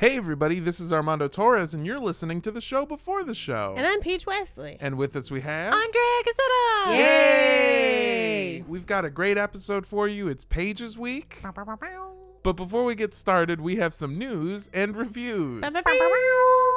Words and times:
Hey, 0.00 0.16
everybody, 0.16 0.60
this 0.60 0.80
is 0.80 0.94
Armando 0.94 1.28
Torres, 1.28 1.74
and 1.74 1.84
you're 1.84 2.00
listening 2.00 2.40
to 2.40 2.50
the 2.50 2.62
show 2.62 2.86
before 2.86 3.22
the 3.22 3.34
show. 3.34 3.74
And 3.76 3.86
I'm 3.86 4.00
Paige 4.00 4.24
Wesley. 4.24 4.78
And 4.80 4.96
with 4.96 5.14
us, 5.14 5.30
we 5.30 5.42
have. 5.42 5.74
Andrea 5.74 6.22
Casetta. 6.24 6.96
Yay! 6.96 8.64
We've 8.66 8.86
got 8.86 9.04
a 9.04 9.10
great 9.10 9.36
episode 9.36 9.86
for 9.86 10.08
you. 10.08 10.26
It's 10.28 10.46
Pages 10.46 10.96
Week. 10.96 11.36
But 12.42 12.54
before 12.54 12.86
we 12.86 12.94
get 12.94 13.12
started, 13.12 13.60
we 13.60 13.76
have 13.76 13.92
some 13.92 14.18
news 14.18 14.70
and 14.72 14.96
reviews. 14.96 15.62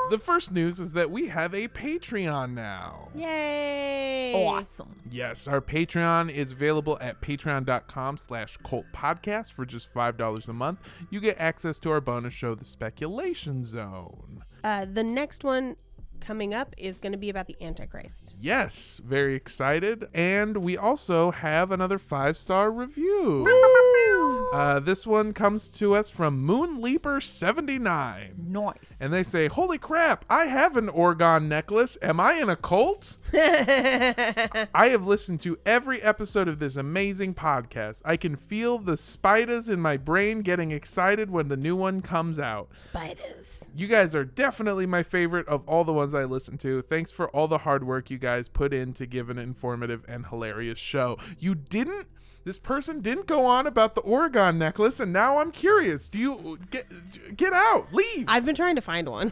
The 0.10 0.20
first 0.20 0.52
news 0.52 0.80
is 0.80 0.94
that 0.94 1.10
we 1.10 1.28
have 1.30 1.54
a 1.54 1.68
Patreon 1.70 2.54
now. 2.54 3.10
Yay! 3.16 4.34
Awesome. 4.46 5.02
Yes, 5.10 5.48
our 5.48 5.62
Patreon 5.62 6.30
is 6.30 6.52
available 6.52 6.98
at 7.00 7.22
patreon.com 7.22 8.18
slash 8.18 8.58
cult 8.66 8.86
podcast 8.94 9.54
for 9.54 9.66
just 9.66 9.92
$5 9.94 10.48
a 10.48 10.54
month. 10.54 10.80
You 11.10 11.20
get 11.20 11.40
access 11.40 11.80
to 11.80 11.92
our 11.92 12.02
bonus 12.02 12.34
show, 12.34 12.54
The 12.54 12.66
Speculation 12.66 13.64
Zone. 13.66 14.44
Uh, 14.64 14.86
the 14.92 15.04
next 15.04 15.44
one 15.44 15.78
coming 16.24 16.54
up 16.54 16.74
is 16.78 17.00
going 17.00 17.12
to 17.12 17.18
be 17.18 17.30
about 17.30 17.48
the 17.48 17.56
Antichrist. 17.62 18.34
Yes, 18.40 19.02
very 19.06 19.36
excited. 19.36 20.08
And 20.14 20.58
we 20.58 20.78
also 20.78 21.32
have 21.32 21.72
another 21.72 21.98
five 21.98 22.38
star 22.38 22.72
review. 22.72 23.46
Uh, 24.54 24.80
this 24.80 25.06
one 25.08 25.34
comes 25.34 25.68
to 25.68 25.96
us 25.96 26.10
from 26.10 26.46
Moonleaper79. 26.46 28.38
Nice. 28.48 28.98
And 29.00 29.12
they 29.12 29.24
say, 29.24 29.48
Holy 29.48 29.78
crap, 29.78 30.26
I 30.30 30.46
have 30.46 30.78
an 30.78 30.88
Orgon 30.88 31.48
necklace. 31.48 31.98
Am 32.02 32.20
I 32.20 32.34
in 32.34 32.50
a 32.50 32.56
cult? 32.56 33.18
I 33.34 34.90
have 34.92 35.06
listened 35.08 35.42
to 35.42 35.58
every 35.66 36.02
episode 36.04 36.48
of 36.48 36.60
this 36.60 36.76
amazing 36.76 37.34
podcast. 37.34 38.02
I 38.06 38.16
can 38.16 38.36
feel 38.36 38.78
the 38.78 38.96
spiders 38.96 39.70
in 39.70 39.80
my 39.80 39.98
brain 39.98 40.42
getting 40.42 40.72
excited 40.72 41.32
when 41.32 41.48
the 41.48 41.58
new 41.58 41.76
one 41.76 42.02
comes 42.02 42.40
out. 42.40 42.70
Spiders. 42.78 43.72
You 43.76 43.88
guys 43.88 44.14
are 44.14 44.24
definitely 44.24 44.86
my 44.86 45.02
favorite 45.02 45.48
of 45.48 45.68
all 45.68 45.84
the 45.84 45.94
ones 45.94 46.13
I 46.14 46.24
listen 46.26 46.58
to. 46.60 46.82
Thanks 46.82 47.12
for 47.12 47.30
all 47.30 47.48
the 47.48 47.60
hard 47.60 47.86
work 47.86 48.10
you 48.10 48.18
guys 48.18 48.48
put 48.48 48.74
in 48.74 48.94
to 48.94 49.06
give 49.06 49.30
an 49.30 49.38
informative 49.38 50.04
and 50.08 50.28
hilarious 50.28 50.80
show. 50.80 51.18
You 51.40 51.56
didn't 51.56 52.08
this 52.46 52.60
person 52.60 53.00
didn't 53.00 53.26
go 53.26 53.46
on 53.46 53.66
about 53.68 53.96
the 53.96 54.02
Oregon 54.02 54.58
necklace 54.60 55.00
and 55.00 55.14
now 55.14 55.38
I'm 55.38 55.52
curious. 55.52 56.10
Do 56.10 56.20
you 56.20 56.60
get 56.72 56.86
get 57.38 57.54
out? 57.54 57.94
Leave. 57.94 58.26
I've 58.28 58.46
been 58.46 58.56
trying 58.56 58.76
to 58.76 58.82
find 58.82 59.08
one. 59.10 59.32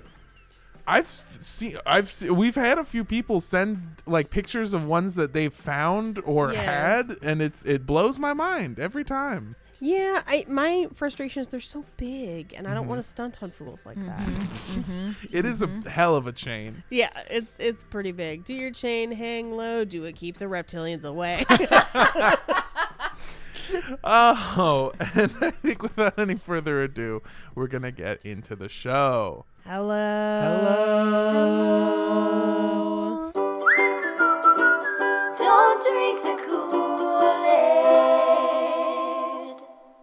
I've 0.87 1.07
seen 1.07 1.77
I've 1.85 2.11
se- 2.11 2.29
we've 2.31 2.55
had 2.55 2.77
a 2.79 2.83
few 2.83 3.03
people 3.03 3.39
send 3.39 4.01
like 4.07 4.29
pictures 4.29 4.73
of 4.73 4.83
ones 4.85 5.15
that 5.15 5.31
they've 5.33 5.53
found 5.53 6.19
or 6.25 6.53
Yeah. 6.53 6.61
had 6.63 7.17
and 7.21 7.41
it's 7.41 7.63
it 7.65 7.85
blows 7.85 8.17
my 8.17 8.33
mind 8.33 8.79
every 8.79 9.03
time. 9.03 9.55
Yeah, 9.83 10.21
I 10.27 10.45
my 10.47 10.87
frustration 10.93 11.41
is 11.41 11.47
they're 11.47 11.59
so 11.59 11.83
big, 11.97 12.53
and 12.55 12.67
I 12.67 12.69
Mm-hmm. 12.69 12.75
don't 12.79 12.87
want 12.87 12.99
to 13.01 13.07
stunt 13.09 13.41
on 13.41 13.49
fools 13.49 13.83
like 13.83 13.97
that. 14.05 14.19
Mm-hmm. 14.19 14.79
Mm-hmm. 14.79 14.91
Mm-hmm. 15.09 15.35
It 15.35 15.43
is 15.45 15.63
a 15.63 15.67
hell 15.89 16.15
of 16.15 16.27
a 16.27 16.31
chain. 16.31 16.83
Yeah, 16.91 17.09
it's 17.31 17.51
it's 17.57 17.83
pretty 17.85 18.11
big. 18.11 18.45
Do 18.45 18.53
your 18.53 18.69
chain 18.71 19.11
hang 19.11 19.57
low? 19.57 19.83
Do 19.83 20.03
it 20.05 20.15
keep 20.15 20.37
the 20.37 20.45
reptilians 20.45 21.03
away? 21.03 21.45
Oh, 24.03 24.91
and 25.15 25.31
I 25.39 25.51
think 25.51 25.81
without 25.81 26.19
any 26.19 26.35
further 26.35 26.81
ado, 26.83 27.21
we're 27.55 27.67
going 27.67 27.83
to 27.83 27.91
get 27.91 28.25
into 28.25 28.53
the 28.53 28.67
show. 28.67 29.45
Hello. 29.63 30.41
Hello. 33.31 33.31
Don't 35.37 35.81
drink 35.83 36.21
the 36.23 36.30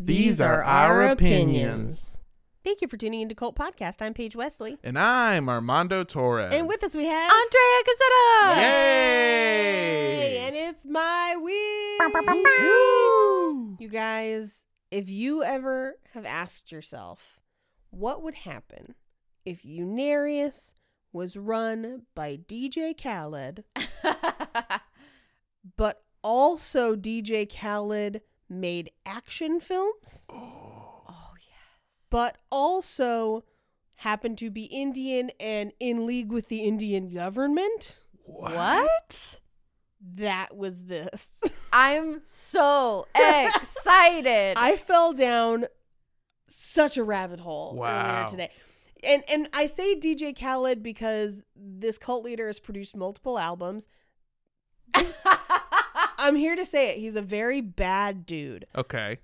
These 0.00 0.40
are 0.40 0.62
our 0.62 1.08
opinions. 1.08 2.20
Thank 2.62 2.80
you 2.80 2.86
for 2.86 2.96
tuning 2.96 3.20
into 3.20 3.34
Cult 3.34 3.56
Podcast. 3.56 4.00
I'm 4.00 4.14
Paige 4.14 4.36
Wesley. 4.36 4.78
And 4.84 4.96
I'm 4.96 5.48
Armando 5.48 6.04
Torres. 6.04 6.54
And 6.54 6.68
with 6.68 6.84
us 6.84 6.94
we 6.94 7.06
have 7.06 7.32
Andrea 7.32 7.82
Casetta. 7.84 8.60
Yay! 8.60 10.38
and 10.46 10.54
it's 10.54 10.86
my 10.86 11.34
week. 11.42 11.98
You 13.80 13.88
guys, 13.88 14.62
if 14.92 15.08
you 15.08 15.42
ever 15.42 15.98
have 16.14 16.24
asked 16.24 16.70
yourself, 16.70 17.40
what 17.90 18.22
would 18.22 18.36
happen 18.36 18.94
if 19.44 19.64
Unarius 19.64 20.74
was 21.12 21.36
run 21.36 22.02
by 22.14 22.36
DJ 22.36 22.94
Khaled, 22.96 23.64
but 25.76 26.04
also 26.22 26.94
DJ 26.94 27.52
Khaled 27.52 28.20
made 28.48 28.90
action 29.06 29.60
films, 29.60 30.26
oh. 30.32 31.02
oh 31.08 31.30
yes. 31.36 32.06
but 32.10 32.38
also 32.50 33.44
happened 33.96 34.38
to 34.38 34.50
be 34.50 34.64
Indian 34.64 35.30
and 35.40 35.72
in 35.80 36.06
league 36.06 36.30
with 36.30 36.48
the 36.48 36.60
Indian 36.64 37.12
government? 37.12 37.98
What? 38.24 39.40
That 40.14 40.56
was 40.56 40.84
this. 40.84 41.26
I'm 41.72 42.20
so 42.24 43.06
excited. 43.14 44.54
I 44.56 44.76
fell 44.76 45.12
down 45.12 45.66
such 46.46 46.96
a 46.96 47.04
rabbit 47.04 47.40
hole 47.40 47.74
Wow. 47.76 48.14
earlier 48.16 48.28
today. 48.28 48.50
And 49.04 49.22
and 49.28 49.48
I 49.52 49.66
say 49.66 49.94
DJ 49.96 50.38
Khaled 50.38 50.82
because 50.82 51.44
this 51.54 51.98
cult 51.98 52.24
leader 52.24 52.46
has 52.46 52.58
produced 52.58 52.96
multiple 52.96 53.38
albums. 53.38 53.88
I'm 56.18 56.36
here 56.36 56.56
to 56.56 56.64
say 56.64 56.90
it. 56.90 56.98
He's 56.98 57.16
a 57.16 57.22
very 57.22 57.60
bad 57.60 58.26
dude. 58.26 58.66
Okay. 58.76 59.18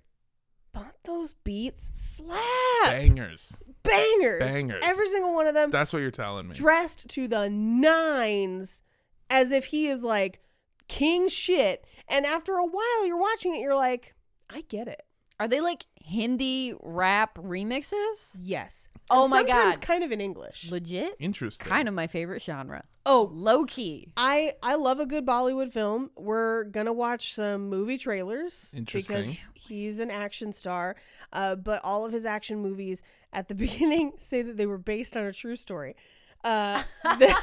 But 0.72 0.94
those 1.05 1.34
beats 1.34 1.91
slap. 1.94 2.41
Bangers. 2.84 3.62
Bangers. 3.82 4.41
Bangers. 4.41 4.82
Every 4.84 5.09
single 5.09 5.34
one 5.34 5.47
of 5.47 5.55
them 5.55 5.71
That's 5.71 5.93
what 5.93 6.00
you're 6.03 6.10
telling 6.10 6.49
me. 6.49 6.55
dressed 6.55 7.06
to 7.09 7.28
the 7.28 7.49
nines 7.49 8.82
as 9.31 9.53
if 9.53 9.66
he 9.66 9.88
is 9.88 10.03
like 10.03 10.41
king 10.88 11.28
shit. 11.28 11.84
And 12.09 12.27
after 12.27 12.55
a 12.55 12.65
while 12.65 13.06
you're 13.06 13.16
watching 13.16 13.55
it, 13.55 13.61
you're 13.61 13.76
like, 13.76 14.15
I 14.50 14.62
get 14.62 14.88
it. 14.88 15.03
Are 15.41 15.49
they 15.49 15.61
like 15.61 15.87
Hindi 15.97 16.75
rap 16.82 17.37
remixes? 17.38 18.37
Yes. 18.41 18.88
Oh 19.11 19.23
And 19.25 19.31
my 19.31 19.39
sometimes 19.39 19.77
God. 19.77 19.83
kind 19.87 20.05
of 20.05 20.13
in 20.13 20.21
English. 20.21 20.71
Legit? 20.71 21.15
Interesting. 21.21 21.67
Kind 21.67 21.89
of 21.89 21.95
my 21.95 22.07
favorite 22.07 22.41
genre. 22.43 22.85
Oh, 23.07 23.31
Low 23.35 23.67
key. 23.67 24.09
I 24.17 24.55
I 24.63 24.77
love 24.77 24.99
a 24.99 25.05
good 25.07 25.27
Bollywood 25.27 25.73
film. 25.73 26.11
We're 26.17 26.65
gonna 26.65 26.93
watch 26.93 27.35
some 27.35 27.69
movie 27.69 27.99
trailers 27.99 28.71
because 28.75 29.11
Interesting. 29.11 29.39
he's 29.55 29.99
an 29.99 30.11
action 30.11 30.53
star. 30.55 30.97
Uh, 31.33 31.55
but 31.55 31.81
all 31.85 32.07
of 32.07 32.13
his 32.13 32.25
action 32.25 32.61
movies 32.63 33.03
at 33.33 33.49
the 33.49 33.55
beginning 33.65 34.13
say 34.17 34.41
that 34.43 34.57
they 34.57 34.67
were 34.67 34.79
based 34.79 35.17
on 35.17 35.25
a 35.25 35.33
true 35.33 35.57
story. 35.57 35.97
Uh, 36.43 36.83
the- 37.05 37.37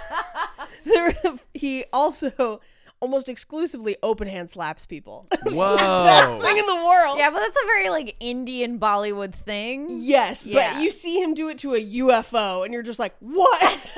there- 0.86 1.16
he 1.54 1.86
also 1.94 2.60
almost 3.02 3.28
exclusively 3.28 3.98
open 4.02 4.28
hand 4.28 4.50
slaps 4.50 4.86
people. 4.86 5.28
Whoa. 5.46 6.40
Thing 6.42 6.58
in 6.58 6.66
the 6.66 6.76
world. 6.76 7.18
Yeah, 7.18 7.30
but 7.32 7.40
that's 7.40 7.58
a 7.62 7.66
very 7.66 7.90
like 7.90 8.16
Indian 8.20 8.80
Bollywood 8.80 9.34
thing. 9.34 9.88
Yes, 9.90 10.46
Yeah. 10.46 10.76
but 10.76 10.82
you 10.84 10.90
see 10.90 11.22
him 11.22 11.34
do 11.34 11.50
it 11.50 11.58
to 11.60 11.74
a 11.76 11.80
UFO, 11.84 12.64
and 12.64 12.74
you're 12.74 12.84
just 12.84 13.00
like, 13.00 13.16
"What?" 13.20 13.98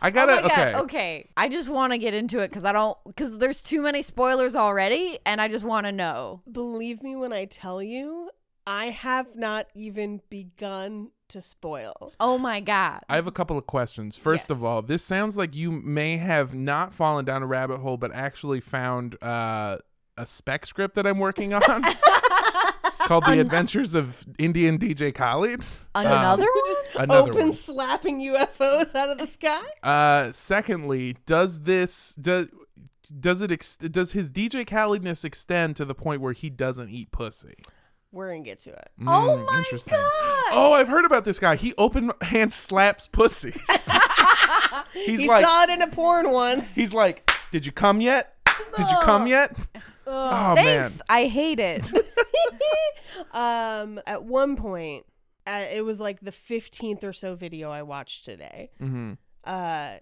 I 0.00 0.08
Oh 0.08 0.10
gotta. 0.10 0.42
my 0.42 0.48
God, 0.48 0.50
okay. 0.50 0.74
okay. 0.76 1.28
I 1.36 1.48
just 1.48 1.68
want 1.68 1.92
to 1.92 1.98
get 1.98 2.14
into 2.14 2.38
it 2.38 2.48
because 2.48 2.64
I 2.64 2.72
don't 2.72 2.96
because 3.06 3.36
there's 3.38 3.60
too 3.62 3.82
many 3.82 4.02
spoilers 4.02 4.54
already, 4.56 5.18
and 5.26 5.40
I 5.40 5.48
just 5.48 5.64
want 5.64 5.86
to 5.86 5.92
know. 5.92 6.42
Believe 6.50 7.02
me 7.02 7.16
when 7.16 7.32
I 7.32 7.44
tell 7.46 7.82
you, 7.82 8.30
I 8.66 8.86
have 8.90 9.34
not 9.34 9.66
even 9.74 10.20
begun 10.30 11.10
to 11.28 11.42
spoil. 11.42 12.12
Oh 12.20 12.38
my 12.38 12.60
god. 12.60 13.00
I 13.08 13.16
have 13.16 13.26
a 13.26 13.32
couple 13.32 13.56
of 13.58 13.66
questions. 13.66 14.16
First 14.16 14.50
of 14.50 14.64
all, 14.64 14.82
this 14.82 15.04
sounds 15.04 15.36
like 15.36 15.54
you 15.54 15.70
may 15.70 16.16
have 16.16 16.54
not 16.54 16.92
fallen 16.94 17.24
down 17.24 17.42
a 17.42 17.46
rabbit 17.46 17.78
hole, 17.78 17.96
but 17.96 18.12
actually 18.14 18.60
found 18.60 19.22
uh, 19.22 19.78
a 20.16 20.26
spec 20.26 20.66
script 20.66 20.94
that 20.94 21.06
I'm 21.06 21.18
working 21.18 21.52
on 21.54 21.60
called 23.00 23.24
"The 23.26 23.38
Adventures 23.40 23.94
of 23.94 24.26
Indian 24.38 24.78
DJ 24.78 25.14
Khaled." 25.14 25.62
Another 25.94 26.44
Um, 26.44 26.48
one? 26.94 27.04
another 27.04 27.30
Open 27.32 27.48
one. 27.48 27.52
slapping 27.52 28.20
UFOs 28.20 28.94
out 28.94 29.10
of 29.10 29.18
the 29.18 29.26
sky. 29.26 29.62
Uh, 29.82 30.32
secondly, 30.32 31.16
does 31.26 31.60
this 31.60 32.14
does 32.14 32.48
does 33.20 33.40
it 33.40 33.50
ex- 33.50 33.76
does 33.76 34.12
his 34.12 34.28
DJ 34.30 34.66
Khaledness 34.66 35.24
extend 35.24 35.76
to 35.76 35.84
the 35.84 35.94
point 35.94 36.20
where 36.20 36.32
he 36.34 36.50
doesn't 36.50 36.90
eat 36.90 37.10
pussy? 37.10 37.54
We're 38.12 38.28
gonna 38.30 38.42
get 38.44 38.58
to 38.60 38.70
it. 38.70 38.90
Oh 39.02 39.04
Mm, 39.04 39.46
my 39.52 39.58
interesting. 39.58 39.92
God. 39.92 40.44
Oh, 40.52 40.72
I've 40.74 40.88
heard 40.88 41.04
about 41.04 41.24
this 41.24 41.38
guy. 41.38 41.56
He 41.56 41.74
open 41.76 42.10
hand 42.22 42.52
slaps 42.52 43.06
pussies. 43.06 43.58
he's 44.94 45.20
he 45.20 45.28
like, 45.28 45.44
saw 45.46 45.64
it 45.64 45.70
in 45.70 45.82
a 45.82 45.88
porn 45.88 46.30
once. 46.30 46.74
he's 46.74 46.94
like, 46.94 47.30
did 47.50 47.66
you 47.66 47.72
come 47.72 48.00
yet? 48.00 48.34
Did 48.76 48.90
you 48.90 48.96
come 49.02 49.26
yet? 49.26 49.54
Oh 50.06 50.54
man. 50.54 50.56
Thanks. 50.56 51.02
I 51.08 51.26
hate 51.26 51.60
it. 51.60 51.90
um, 53.32 54.00
at 54.06 54.24
one 54.24 54.56
point, 54.56 55.04
uh, 55.46 55.64
it 55.72 55.84
was 55.84 56.00
like 56.00 56.20
the 56.20 56.32
fifteenth 56.32 57.04
or 57.04 57.12
so 57.12 57.34
video 57.34 57.70
I 57.70 57.82
watched 57.82 58.24
today. 58.24 58.70
hmm 58.78 59.12
uh 59.44 59.92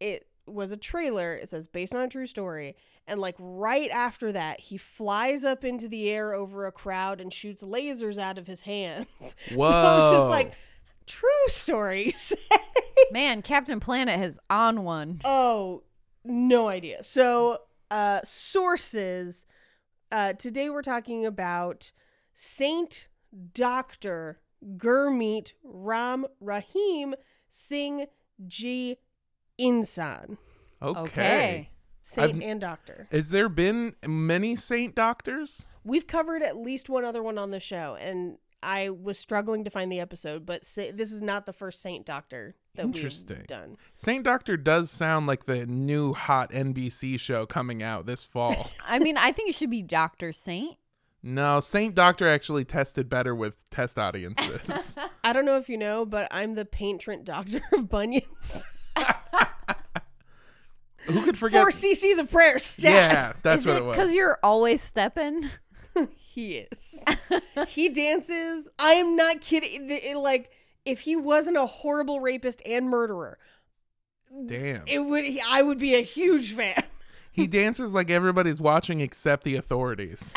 it 0.00 0.26
was 0.46 0.72
a 0.72 0.76
trailer 0.76 1.34
it 1.34 1.48
says 1.48 1.68
based 1.68 1.94
on 1.94 2.02
a 2.02 2.08
true 2.08 2.26
story 2.26 2.74
and 3.10 3.20
like 3.20 3.34
right 3.38 3.90
after 3.90 4.32
that 4.32 4.60
he 4.60 4.76
flies 4.78 5.44
up 5.44 5.64
into 5.64 5.88
the 5.88 6.08
air 6.08 6.32
over 6.32 6.66
a 6.66 6.72
crowd 6.72 7.20
and 7.20 7.32
shoots 7.32 7.62
lasers 7.62 8.16
out 8.18 8.38
of 8.38 8.46
his 8.46 8.62
hands 8.62 9.06
Whoa. 9.52 9.70
so 9.70 9.76
i 9.76 9.98
was 9.98 10.18
just 10.20 10.30
like 10.30 10.52
true 11.06 11.28
stories 11.48 12.32
Man, 13.12 13.42
Captain 13.42 13.80
Planet 13.80 14.18
has 14.18 14.38
on 14.48 14.84
one. 14.84 15.20
oh 15.24 15.82
no 16.24 16.68
idea 16.68 17.02
so 17.02 17.58
uh 17.90 18.20
sources 18.24 19.46
uh 20.12 20.34
today 20.34 20.70
we're 20.70 20.82
talking 20.82 21.26
about 21.26 21.90
saint 22.34 23.08
dr 23.54 24.38
gurmeet 24.76 25.52
ram 25.64 26.26
rahim 26.40 27.14
singh 27.48 28.06
ji 28.46 28.98
insan 29.58 30.36
okay. 30.82 31.00
Okay. 31.00 31.70
Saint 32.10 32.36
I've- 32.36 32.44
and 32.44 32.60
doctor 32.60 33.06
Has 33.10 33.30
there 33.30 33.48
been 33.48 33.94
many 34.06 34.56
saint 34.56 34.94
doctors? 34.94 35.66
We've 35.84 36.06
covered 36.06 36.42
at 36.42 36.56
least 36.56 36.88
one 36.88 37.04
other 37.04 37.22
one 37.22 37.38
on 37.38 37.50
the 37.50 37.60
show, 37.60 37.96
and 38.00 38.38
I 38.62 38.90
was 38.90 39.18
struggling 39.18 39.64
to 39.64 39.70
find 39.70 39.90
the 39.90 40.00
episode, 40.00 40.44
but 40.44 40.64
sa- 40.66 40.90
this 40.92 41.10
is 41.12 41.22
not 41.22 41.46
the 41.46 41.52
first 41.54 41.80
Saint 41.80 42.04
Doctor 42.04 42.54
that 42.74 42.84
Interesting. 42.84 43.38
we've 43.38 43.46
done. 43.46 43.78
Saint 43.94 44.22
Doctor 44.22 44.58
does 44.58 44.90
sound 44.90 45.26
like 45.26 45.46
the 45.46 45.64
new 45.64 46.12
hot 46.12 46.50
NBC 46.52 47.18
show 47.18 47.46
coming 47.46 47.82
out 47.82 48.04
this 48.04 48.22
fall. 48.22 48.70
I 48.86 48.98
mean, 48.98 49.16
I 49.16 49.32
think 49.32 49.48
it 49.48 49.54
should 49.54 49.70
be 49.70 49.80
Doctor 49.80 50.30
Saint. 50.34 50.76
no, 51.22 51.60
Saint 51.60 51.94
Doctor 51.94 52.28
actually 52.28 52.66
tested 52.66 53.08
better 53.08 53.34
with 53.34 53.54
test 53.70 53.98
audiences. 53.98 54.98
I 55.24 55.32
don't 55.32 55.46
know 55.46 55.56
if 55.56 55.70
you 55.70 55.78
know, 55.78 56.04
but 56.04 56.28
I'm 56.30 56.54
the 56.54 56.66
patron 56.66 57.24
doctor 57.24 57.62
of 57.72 57.88
bunions. 57.88 58.64
Who 61.06 61.22
could 61.24 61.36
forget? 61.38 61.60
Four 61.62 61.70
cc's 61.70 62.18
of 62.18 62.30
prayer. 62.30 62.58
Stat. 62.58 62.92
yeah, 62.92 63.32
that's 63.42 63.62
Is 63.62 63.66
what 63.66 63.76
it 63.76 63.78
it 63.78 63.84
was. 63.84 63.96
because 63.96 64.14
you're 64.14 64.38
always 64.42 64.80
stepping? 64.82 65.48
He 66.32 66.58
is. 66.58 67.00
he 67.68 67.88
dances. 67.88 68.68
I 68.78 68.92
am 68.92 69.16
not 69.16 69.40
kidding. 69.40 69.88
The- 69.88 70.10
it- 70.10 70.16
like, 70.16 70.52
if 70.84 71.00
he 71.00 71.16
wasn't 71.16 71.56
a 71.56 71.66
horrible 71.66 72.20
rapist 72.20 72.62
and 72.64 72.88
murderer, 72.88 73.36
Damn. 74.46 74.84
it 74.86 75.00
would. 75.00 75.24
I 75.48 75.60
would 75.62 75.80
be 75.80 75.96
a 75.96 76.02
huge 76.02 76.54
fan. 76.54 76.84
He 77.32 77.48
dances 77.48 77.94
like 77.94 78.10
everybody's 78.10 78.60
watching 78.60 79.00
except 79.00 79.42
the 79.42 79.56
authorities. 79.56 80.32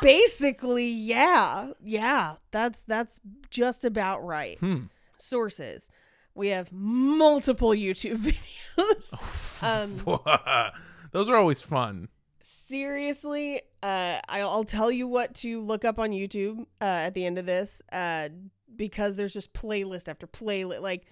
Basically, 0.00 0.86
yeah, 0.88 1.72
yeah. 1.82 2.36
That's 2.50 2.82
that's 2.82 3.20
just 3.50 3.84
about 3.84 4.24
right. 4.24 4.58
Hmm. 4.58 4.84
Sources. 5.16 5.90
We 6.36 6.48
have 6.48 6.70
multiple 6.70 7.70
YouTube 7.70 8.18
videos. 8.76 9.62
um, 9.62 10.70
Those 11.12 11.28
are 11.30 11.36
always 11.36 11.62
fun. 11.62 12.08
seriously, 12.40 13.62
uh, 13.82 14.20
I'll, 14.28 14.50
I'll 14.50 14.64
tell 14.64 14.90
you 14.90 15.08
what 15.08 15.34
to 15.36 15.60
look 15.60 15.84
up 15.84 15.98
on 15.98 16.10
YouTube 16.10 16.66
uh, 16.80 16.84
at 16.84 17.14
the 17.14 17.24
end 17.24 17.38
of 17.38 17.46
this, 17.46 17.80
uh, 17.90 18.28
because 18.76 19.16
there's 19.16 19.32
just 19.32 19.54
playlist 19.54 20.08
after 20.08 20.26
playlist. 20.26 20.80
Like, 20.82 21.06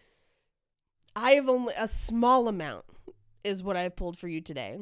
I 1.16 1.32
have 1.32 1.48
only 1.48 1.72
a 1.78 1.88
small 1.88 2.46
amount 2.48 2.84
is 3.42 3.62
what 3.62 3.76
I've 3.76 3.96
pulled 3.96 4.18
for 4.18 4.28
you 4.28 4.40
today, 4.42 4.78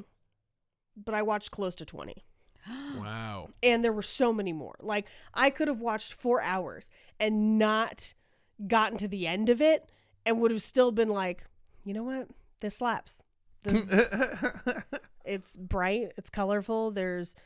but 0.96 1.14
I 1.14 1.22
watched 1.22 1.52
close 1.52 1.74
to 1.76 1.84
twenty. 1.84 2.24
Wow. 2.98 3.48
and 3.62 3.82
there 3.84 3.92
were 3.92 4.02
so 4.02 4.32
many 4.32 4.52
more. 4.52 4.74
Like 4.80 5.06
I 5.34 5.50
could 5.50 5.68
have 5.68 5.80
watched 5.80 6.12
four 6.12 6.42
hours 6.42 6.90
and 7.18 7.58
not 7.58 8.12
gotten 8.66 8.98
to 8.98 9.08
the 9.08 9.26
end 9.26 9.48
of 9.48 9.60
it, 9.60 9.88
and 10.26 10.40
would 10.40 10.50
have 10.50 10.62
still 10.62 10.92
been 10.92 11.08
like, 11.08 11.44
you 11.84 11.92
know 11.94 12.02
what, 12.04 12.28
this 12.60 12.76
slaps. 12.76 13.22
This, 13.64 13.86
it's 15.24 15.56
bright, 15.56 16.12
it's 16.16 16.30
colorful. 16.30 16.90
There's 16.90 17.36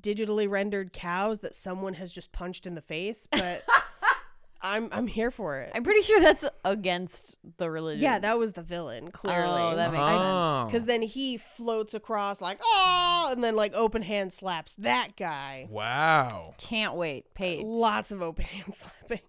digitally 0.00 0.48
rendered 0.48 0.92
cows 0.92 1.40
that 1.40 1.54
someone 1.54 1.94
has 1.94 2.12
just 2.12 2.32
punched 2.32 2.66
in 2.66 2.74
the 2.74 2.80
face, 2.80 3.26
but 3.30 3.64
I'm 4.62 4.88
I'm 4.92 5.06
here 5.06 5.30
for 5.30 5.60
it. 5.60 5.72
I'm 5.74 5.82
pretty 5.84 6.00
sure 6.02 6.20
that's 6.20 6.46
against 6.64 7.36
the 7.58 7.70
religion. 7.70 8.02
yeah, 8.02 8.18
that 8.20 8.38
was 8.38 8.52
the 8.52 8.62
villain 8.62 9.10
clearly. 9.10 9.60
Oh, 9.60 9.76
that 9.76 9.92
makes 9.92 10.02
Oh. 10.06 10.60
sense. 10.62 10.72
because 10.72 10.86
then 10.86 11.02
he 11.02 11.36
floats 11.36 11.92
across 11.92 12.40
like 12.40 12.58
oh, 12.62 13.28
and 13.32 13.44
then 13.44 13.56
like 13.56 13.74
open 13.74 14.00
hand 14.02 14.32
slaps 14.32 14.74
that 14.78 15.16
guy. 15.16 15.66
wow. 15.70 16.54
Can't 16.58 16.94
wait. 16.94 17.34
Paige. 17.34 17.64
Lots 17.64 18.10
of 18.10 18.22
open 18.22 18.44
hand 18.44 18.74
slapping. 18.74 19.20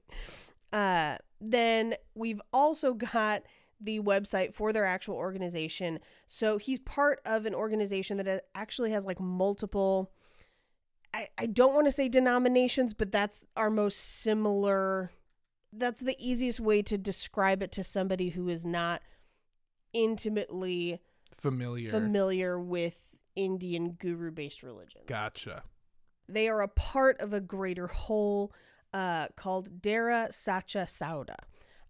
Uh, 0.71 1.17
then 1.39 1.95
we've 2.13 2.41
also 2.53 2.93
got 2.93 3.43
the 3.79 3.99
website 3.99 4.53
for 4.53 4.71
their 4.71 4.85
actual 4.85 5.15
organization. 5.15 5.99
So 6.27 6.57
he's 6.57 6.79
part 6.79 7.19
of 7.25 7.45
an 7.45 7.53
organization 7.53 8.17
that 8.17 8.27
uh, 8.27 8.39
actually 8.53 8.91
has 8.91 9.05
like 9.05 9.19
multiple. 9.19 10.11
I, 11.13 11.27
I 11.37 11.45
don't 11.45 11.73
want 11.73 11.87
to 11.87 11.91
say 11.91 12.09
denominations, 12.09 12.93
but 12.93 13.11
that's 13.11 13.45
our 13.55 13.69
most 13.69 14.21
similar. 14.21 15.11
That's 15.73 16.01
the 16.01 16.15
easiest 16.19 16.59
way 16.59 16.81
to 16.83 16.97
describe 16.97 17.61
it 17.61 17.71
to 17.73 17.83
somebody 17.83 18.29
who 18.29 18.47
is 18.49 18.65
not 18.65 19.01
intimately 19.93 21.01
Familiar. 21.33 21.89
familiar 21.89 22.59
with 22.59 22.99
Indian 23.35 23.91
guru 23.91 24.31
based 24.31 24.63
religions. 24.63 25.03
Gotcha. 25.07 25.63
They 26.27 26.47
are 26.47 26.61
a 26.61 26.67
part 26.67 27.19
of 27.19 27.33
a 27.33 27.41
greater 27.41 27.87
whole 27.87 28.53
uh, 28.95 29.27
called 29.35 29.81
Dera 29.81 30.29
Sacha 30.31 30.85
Sauda, 30.87 31.35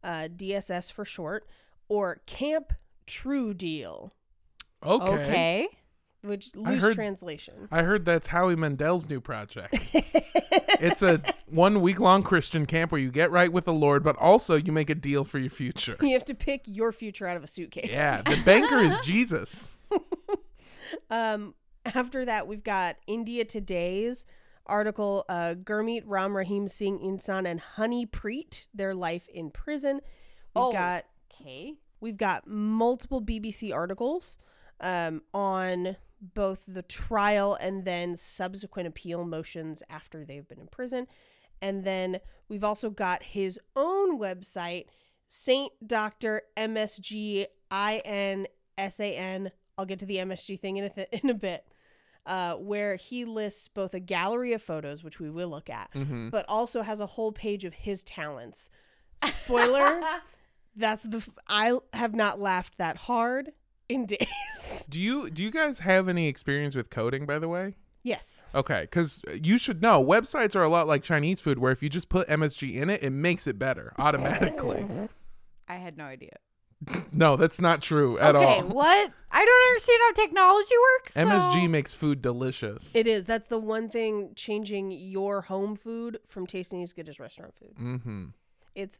uh, 0.03 0.27
DSS 0.35 0.91
for 0.91 1.05
short, 1.05 1.45
or 1.87 2.21
Camp 2.25 2.73
True 3.05 3.53
Deal, 3.53 4.11
Okay. 4.83 5.05
Okay. 5.23 5.67
which 6.23 6.49
I 6.65 6.71
loose 6.71 6.83
heard- 6.83 6.95
translation. 6.95 7.67
I 7.71 7.83
heard 7.83 8.05
that's 8.05 8.27
Howie 8.27 8.55
Mandel's 8.55 9.07
new 9.07 9.21
project. 9.21 9.77
it's 9.93 11.03
a 11.03 11.21
one 11.47 11.81
week 11.81 11.99
long 11.99 12.23
Christian 12.23 12.65
camp 12.65 12.91
where 12.91 12.99
you 12.99 13.11
get 13.11 13.29
right 13.29 13.51
with 13.53 13.65
the 13.65 13.73
Lord, 13.73 14.03
but 14.03 14.15
also 14.17 14.55
you 14.55 14.71
make 14.71 14.89
a 14.89 14.95
deal 14.95 15.23
for 15.23 15.37
your 15.37 15.51
future. 15.51 15.95
You 16.01 16.13
have 16.13 16.25
to 16.25 16.33
pick 16.33 16.63
your 16.65 16.91
future 16.91 17.27
out 17.27 17.37
of 17.37 17.43
a 17.43 17.47
suitcase. 17.47 17.89
Yeah, 17.91 18.21
the 18.23 18.41
banker 18.43 18.79
is 18.79 18.97
Jesus. 19.03 19.77
Um, 21.09 21.53
after 21.85 22.25
that, 22.25 22.47
we've 22.47 22.63
got 22.63 22.95
India 23.05 23.45
Today's 23.45 24.25
article, 24.65 25.25
uh, 25.29 25.55
Gurmeet 25.55 26.03
Ram 26.05 26.35
Rahim 26.35 26.67
Singh 26.67 26.99
Insan 26.99 27.45
and 27.47 27.61
Honeypreet, 27.61 28.67
their 28.73 28.93
life 28.95 29.27
in 29.29 29.51
prison. 29.51 29.95
We've 30.55 30.63
Oh. 30.65 30.71
got 30.71 31.05
Okay. 31.33 31.75
We've 31.99 32.17
got 32.17 32.47
multiple 32.47 33.21
BBC 33.21 33.73
articles 33.73 34.37
um, 34.79 35.21
on 35.33 35.97
both 36.21 36.63
the 36.67 36.81
trial 36.81 37.55
and 37.55 37.83
then 37.85 38.15
subsequent 38.15 38.87
appeal 38.87 39.25
motions 39.25 39.83
after 39.89 40.23
they've 40.25 40.47
been 40.47 40.59
in 40.59 40.67
prison. 40.67 41.07
And 41.61 41.83
then 41.83 42.19
we've 42.47 42.63
also 42.63 42.89
got 42.89 43.21
his 43.23 43.59
own 43.75 44.19
website, 44.19 44.85
Saint 45.27 45.71
Doctor 45.85 46.41
MSG 46.57 47.47
INSAN. 48.77 49.51
I'll 49.77 49.85
get 49.85 49.99
to 49.99 50.05
the 50.05 50.17
MSG 50.17 50.59
thing 50.59 50.77
in 50.77 50.85
a, 50.85 50.89
th- 50.89 51.09
in 51.23 51.29
a 51.29 51.33
bit, 51.33 51.65
uh, 52.25 52.55
where 52.55 52.95
he 52.95 53.25
lists 53.25 53.67
both 53.67 53.93
a 53.93 53.99
gallery 53.99 54.53
of 54.53 54.61
photos, 54.61 55.03
which 55.03 55.19
we 55.19 55.29
will 55.29 55.49
look 55.49 55.69
at, 55.69 55.89
hmm 55.93 56.29
but 56.29 56.45
also 56.47 56.81
has 56.81 56.99
a 56.99 57.05
whole 57.05 57.31
page 57.31 57.63
of 57.65 57.73
his 57.73 58.03
talents. 58.03 58.69
Spoiler, 59.23 60.01
that's 60.75 61.03
the 61.03 61.17
f- 61.17 61.29
I 61.47 61.77
have 61.93 62.13
not 62.15 62.39
laughed 62.39 62.77
that 62.77 62.97
hard 62.97 63.51
in 63.89 64.05
days. 64.07 64.85
Do 64.89 64.99
you 64.99 65.29
do 65.29 65.43
you 65.43 65.51
guys 65.51 65.79
have 65.79 66.07
any 66.09 66.27
experience 66.27 66.75
with 66.75 66.89
coding, 66.89 67.25
by 67.25 67.39
the 67.39 67.47
way? 67.47 67.75
yes. 68.03 68.43
Okay, 68.53 68.81
because 68.81 69.21
you 69.41 69.57
should 69.57 69.81
know 69.81 70.03
websites 70.03 70.55
are 70.55 70.63
a 70.63 70.69
lot 70.69 70.87
like 70.87 71.01
Chinese 71.03 71.41
food, 71.41 71.57
where 71.59 71.71
if 71.71 71.81
you 71.81 71.89
just 71.89 72.07
put 72.09 72.27
MSG 72.27 72.75
in 72.75 72.89
it, 72.89 73.01
it 73.03 73.09
makes 73.11 73.47
it 73.47 73.57
better 73.57 73.93
automatically. 73.97 74.85
I 75.67 75.75
had 75.77 75.97
no 75.97 76.03
idea. 76.05 76.37
no, 77.11 77.35
that's 77.35 77.59
not 77.59 77.81
true 77.81 78.17
at 78.19 78.35
okay, 78.35 78.59
all. 78.59 78.63
what? 78.63 79.11
I 79.31 79.45
don't 79.45 79.69
understand 79.69 79.99
how 80.03 80.13
technology 80.13 80.75
works. 80.93 81.13
so- 81.13 81.21
MSG 81.21 81.69
makes 81.69 81.93
food 81.93 82.21
delicious. 82.21 82.91
It 82.95 83.07
is. 83.07 83.25
That's 83.25 83.47
the 83.47 83.59
one 83.59 83.89
thing 83.89 84.31
changing 84.35 84.91
your 84.91 85.41
home 85.41 85.75
food 85.75 86.19
from 86.25 86.47
tasting 86.47 86.83
as 86.83 86.93
good 86.93 87.09
as 87.09 87.19
restaurant 87.19 87.53
food. 87.55 87.75
mm-hmm. 87.79 88.25
It's 88.75 88.99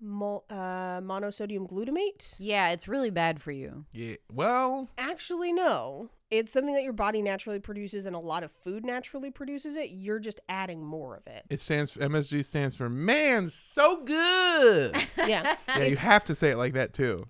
mol- 0.00 0.44
uh, 0.50 1.00
monosodium 1.00 1.68
glutamate. 1.70 2.34
Yeah, 2.38 2.70
it's 2.70 2.88
really 2.88 3.10
bad 3.10 3.40
for 3.40 3.52
you. 3.52 3.84
Yeah. 3.92 4.16
Well, 4.32 4.88
Actually, 4.98 5.52
no. 5.52 6.10
It's 6.30 6.50
something 6.52 6.74
that 6.74 6.82
your 6.82 6.92
body 6.92 7.22
naturally 7.22 7.60
produces, 7.60 8.04
and 8.04 8.16
a 8.16 8.18
lot 8.18 8.42
of 8.42 8.50
food 8.50 8.84
naturally 8.84 9.30
produces 9.30 9.76
it. 9.76 9.90
You're 9.90 10.18
just 10.18 10.40
adding 10.48 10.84
more 10.84 11.14
of 11.16 11.24
it. 11.28 11.44
it 11.50 11.60
stands 11.60 11.94
MSG 11.94 12.44
stands 12.44 12.74
for 12.74 12.88
man 12.88 13.48
so 13.48 14.02
good. 14.04 14.96
Yeah. 15.26 15.56
yeah, 15.68 15.82
you 15.84 15.96
have 15.96 16.24
to 16.26 16.34
say 16.34 16.50
it 16.50 16.56
like 16.56 16.72
that 16.74 16.92
too. 16.92 17.24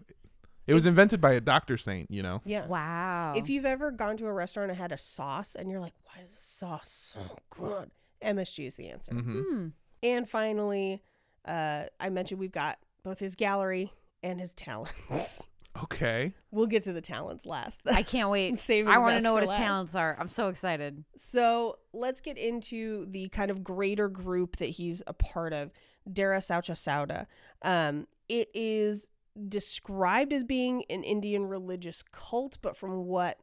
It 0.67 0.75
was 0.75 0.85
invented 0.87 1.21
by 1.21 1.33
a 1.33 1.41
doctor 1.41 1.77
saint, 1.79 2.11
you 2.11 2.23
know. 2.23 2.41
Yeah. 2.45 2.67
Wow. 2.67 3.35
If 3.37 3.49
you've 3.49 3.65
ever 3.67 3.91
gone 3.91 4.17
to 4.17 4.27
a 4.27 4.33
restaurant 4.33 4.71
and 4.71 4.79
had 4.79 4.93
a 4.93 4.99
sauce 4.99 5.55
and 5.55 5.71
you're 5.71 5.81
like, 5.81 5.95
why 6.05 6.23
is 6.27 6.35
the 6.35 6.41
sauce 6.41 7.15
so 7.15 7.39
good? 7.51 7.91
MSG 8.23 8.67
is 8.67 8.75
the 8.77 8.89
answer. 8.89 9.13
hmm 9.15 9.43
Hmm. 9.43 9.67
And 10.03 10.29
finally, 10.29 11.03
uh, 11.47 11.85
I 12.01 12.11
mentioned 12.11 12.41
we've 12.41 12.53
got 12.53 12.79
both 13.03 13.19
his 13.21 13.35
gallery 13.35 13.93
and 14.23 14.41
his 14.41 14.53
talents. 14.55 15.47
Okay. 15.83 16.33
we'll 16.51 16.67
get 16.67 16.85
to 16.85 16.95
the 16.95 17.03
talents 17.03 17.45
last. 17.45 17.83
I 17.85 18.03
can't 18.03 18.31
wait. 18.31 18.57
saving 18.59 18.91
I 18.91 18.97
want 18.97 19.17
to 19.17 19.23
know 19.23 19.35
what 19.35 19.43
his 19.43 19.51
last. 19.51 19.59
talents 19.59 19.95
are. 19.95 20.17
I'm 20.19 20.27
so 20.27 20.49
excited. 20.49 21.05
So 21.19 21.77
let's 21.93 22.23
get 22.23 22.39
into 22.39 23.05
the 23.11 23.29
kind 23.29 23.51
of 23.51 23.63
greater 23.63 24.09
group 24.09 24.57
that 24.57 24.71
he's 24.71 25.03
a 25.07 25.13
part 25.13 25.53
of, 25.53 25.71
Dera 26.11 26.41
Sacha 26.41 26.73
Sauda. 26.73 27.27
Um, 27.61 28.07
it 28.27 28.49
is 28.55 29.11
described 29.51 30.33
as 30.33 30.45
being 30.45 30.83
an 30.89 31.03
Indian 31.03 31.45
religious 31.45 32.03
cult, 32.11 32.57
but 32.63 32.75
from 32.75 33.05
what 33.05 33.39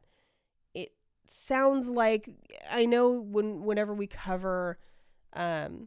it 0.74 0.90
sounds 1.28 1.88
like, 1.88 2.28
I 2.68 2.84
know 2.84 3.10
when 3.10 3.62
whenever 3.62 3.94
we 3.94 4.08
cover, 4.08 4.78
um, 5.34 5.86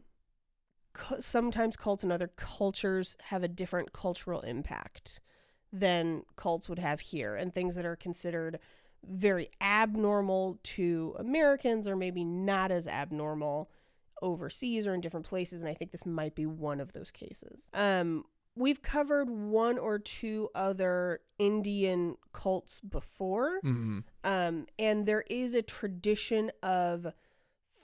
sometimes 1.18 1.76
cults 1.76 2.04
in 2.04 2.10
other 2.12 2.28
cultures 2.36 3.16
have 3.24 3.42
a 3.42 3.48
different 3.48 3.92
cultural 3.92 4.40
impact 4.40 5.20
than 5.72 6.24
cults 6.36 6.68
would 6.68 6.78
have 6.78 7.00
here, 7.00 7.34
and 7.36 7.54
things 7.54 7.74
that 7.74 7.84
are 7.86 7.96
considered 7.96 8.58
very 9.04 9.50
abnormal 9.60 10.58
to 10.62 11.14
Americans 11.18 11.86
or 11.86 11.94
maybe 11.94 12.24
not 12.24 12.70
as 12.70 12.88
abnormal 12.88 13.70
overseas 14.20 14.86
or 14.86 14.94
in 14.94 15.00
different 15.00 15.24
places 15.24 15.60
and 15.60 15.68
I 15.70 15.74
think 15.74 15.92
this 15.92 16.04
might 16.04 16.34
be 16.34 16.46
one 16.46 16.80
of 16.80 16.92
those 16.92 17.12
cases. 17.12 17.70
Um 17.72 18.24
we've 18.56 18.82
covered 18.82 19.30
one 19.30 19.78
or 19.78 20.00
two 20.00 20.48
other 20.56 21.20
Indian 21.38 22.16
cults 22.32 22.80
before. 22.80 23.60
hmm 23.62 24.00
Um 24.24 24.66
and 24.78 25.06
there 25.06 25.24
is 25.30 25.54
a 25.54 25.62
tradition 25.62 26.50
of 26.62 27.06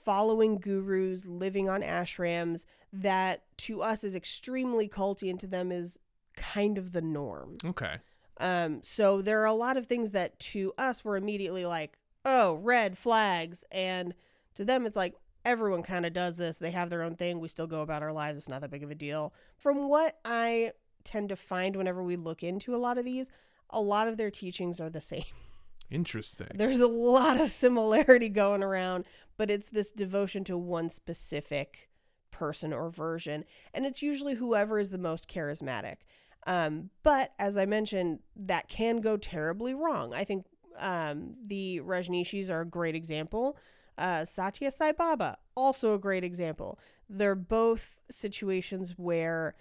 following 0.03 0.57
gurus, 0.59 1.25
living 1.25 1.69
on 1.69 1.81
ashrams 1.81 2.65
that 3.01 3.43
to 3.57 3.81
us 3.81 4.03
is 4.03 4.15
extremely 4.15 4.87
culty 4.87 5.29
and 5.29 5.39
to 5.39 5.47
them 5.47 5.71
is 5.71 5.99
kind 6.35 6.77
of 6.77 6.91
the 6.91 7.01
norm. 7.01 7.57
Okay. 7.63 7.95
Um, 8.39 8.83
so 8.83 9.21
there 9.21 9.41
are 9.41 9.45
a 9.45 9.53
lot 9.53 9.77
of 9.77 9.87
things 9.87 10.11
that 10.11 10.37
to 10.39 10.73
us 10.77 11.03
were 11.03 11.15
immediately 11.15 11.65
like, 11.65 11.97
oh, 12.25 12.55
red 12.55 12.97
flags. 12.97 13.63
And 13.71 14.13
to 14.55 14.65
them, 14.65 14.85
it's 14.85 14.97
like, 14.97 15.15
everyone 15.45 15.83
kind 15.83 16.05
of 16.05 16.13
does 16.13 16.37
this. 16.37 16.57
They 16.57 16.71
have 16.71 16.89
their 16.89 17.03
own 17.03 17.15
thing. 17.15 17.39
We 17.39 17.47
still 17.47 17.67
go 17.67 17.81
about 17.81 18.01
our 18.01 18.11
lives. 18.11 18.37
It's 18.37 18.49
not 18.49 18.61
that 18.61 18.71
big 18.71 18.83
of 18.83 18.91
a 18.91 18.95
deal. 18.95 19.33
From 19.57 19.87
what 19.87 20.17
I 20.25 20.71
tend 21.03 21.29
to 21.29 21.35
find 21.35 21.75
whenever 21.75 22.03
we 22.03 22.15
look 22.15 22.43
into 22.43 22.75
a 22.75 22.77
lot 22.77 22.97
of 22.97 23.05
these, 23.05 23.31
a 23.69 23.79
lot 23.79 24.07
of 24.07 24.17
their 24.17 24.31
teachings 24.31 24.79
are 24.79 24.89
the 24.89 25.01
same. 25.01 25.23
Interesting. 25.91 26.47
There's 26.55 26.79
a 26.79 26.87
lot 26.87 27.39
of 27.39 27.49
similarity 27.49 28.29
going 28.29 28.63
around, 28.63 29.05
but 29.37 29.51
it's 29.51 29.69
this 29.69 29.91
devotion 29.91 30.43
to 30.45 30.57
one 30.57 30.89
specific 30.89 31.89
person 32.35 32.73
or 32.73 32.89
version. 32.89 33.45
And 33.73 33.85
it's 33.85 34.01
usually 34.01 34.35
whoever 34.35 34.77
is 34.79 34.89
the 34.89 34.97
most 34.97 35.29
charismatic. 35.29 35.97
Um, 36.45 36.89
but 37.01 37.31
as 37.39 37.57
I 37.57 37.65
mentioned, 37.65 38.19
that 38.35 38.67
can 38.67 39.01
go 39.01 39.17
terribly 39.17 39.73
wrong. 39.73 40.13
I 40.13 40.23
think 40.25 40.45
um, 40.77 41.35
the 41.43 41.79
Rajneeshis 41.83 42.49
are 42.49 42.61
a 42.61 42.65
great 42.65 42.95
example. 42.95 43.57
Uh, 43.97 44.25
Satya 44.25 44.69
Sai 44.71 44.91
Baba, 44.91 45.37
also 45.55 45.93
a 45.93 45.97
great 45.99 46.23
example. 46.23 46.77
They're 47.09 47.33
both 47.35 47.99
situations 48.11 48.95
where 48.97 49.55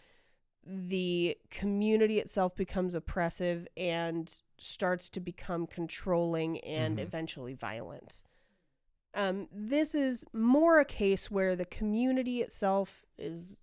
the 0.66 1.36
community 1.50 2.18
itself 2.18 2.56
becomes 2.56 2.94
oppressive 2.94 3.68
and 3.76 4.34
starts 4.58 5.08
to 5.10 5.20
become 5.20 5.66
controlling 5.66 6.58
and 6.60 6.98
Mhm. 6.98 7.02
eventually 7.02 7.54
violent. 7.54 8.24
Um, 9.14 9.48
this 9.52 9.94
is 9.94 10.24
more 10.32 10.80
a 10.80 10.84
case 10.84 11.30
where 11.30 11.54
the 11.54 11.64
community 11.64 12.40
itself 12.40 13.04
is 13.16 13.60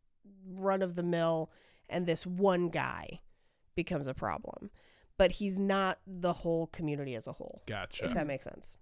run 0.47 0.81
of 0.81 0.95
the 0.95 1.03
mill 1.03 1.51
and 1.89 2.05
this 2.05 2.25
one 2.25 2.69
guy 2.69 3.19
becomes 3.75 4.07
a 4.07 4.13
problem. 4.13 4.71
But 5.17 5.33
he's 5.33 5.59
not 5.59 5.99
the 6.07 6.33
whole 6.33 6.67
community 6.67 7.15
as 7.15 7.27
a 7.27 7.33
whole 7.33 7.61
Gotcha. 7.67 8.05
if 8.05 8.13
that 8.13 8.25
makes 8.25 8.45
sense. 8.45 8.77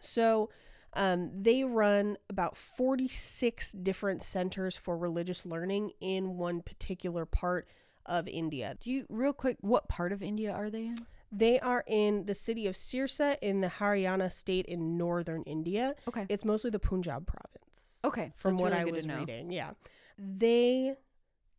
So, 0.00 0.50
um, 0.94 1.30
they 1.32 1.64
run 1.64 2.16
about 2.30 2.56
46 2.56 3.72
different 3.72 4.22
centers 4.22 4.76
for 4.76 4.96
religious 4.96 5.44
learning 5.44 5.92
in 6.00 6.36
one 6.36 6.62
particular 6.62 7.26
part 7.26 7.68
of 8.06 8.26
India. 8.26 8.76
Do 8.80 8.90
you 8.90 9.06
real 9.08 9.34
quick? 9.34 9.58
What 9.60 9.88
part 9.88 10.12
of 10.12 10.22
India 10.22 10.50
are 10.50 10.70
they 10.70 10.86
in? 10.86 11.06
They 11.30 11.60
are 11.60 11.84
in 11.86 12.24
the 12.24 12.34
city 12.34 12.66
of 12.66 12.74
Sirsa 12.74 13.36
in 13.42 13.60
the 13.60 13.68
Haryana 13.68 14.32
state 14.32 14.66
in 14.66 14.96
northern 14.96 15.42
India. 15.42 15.94
Okay. 16.08 16.26
It's 16.28 16.44
mostly 16.44 16.70
the 16.70 16.78
Punjab 16.78 17.26
province. 17.26 17.96
Okay. 18.04 18.32
From 18.36 18.52
that's 18.52 18.62
what 18.62 18.72
really 18.72 18.90
I 18.90 18.92
was 18.92 19.06
reading. 19.06 19.50
Yeah. 19.50 19.72
They, 20.18 20.94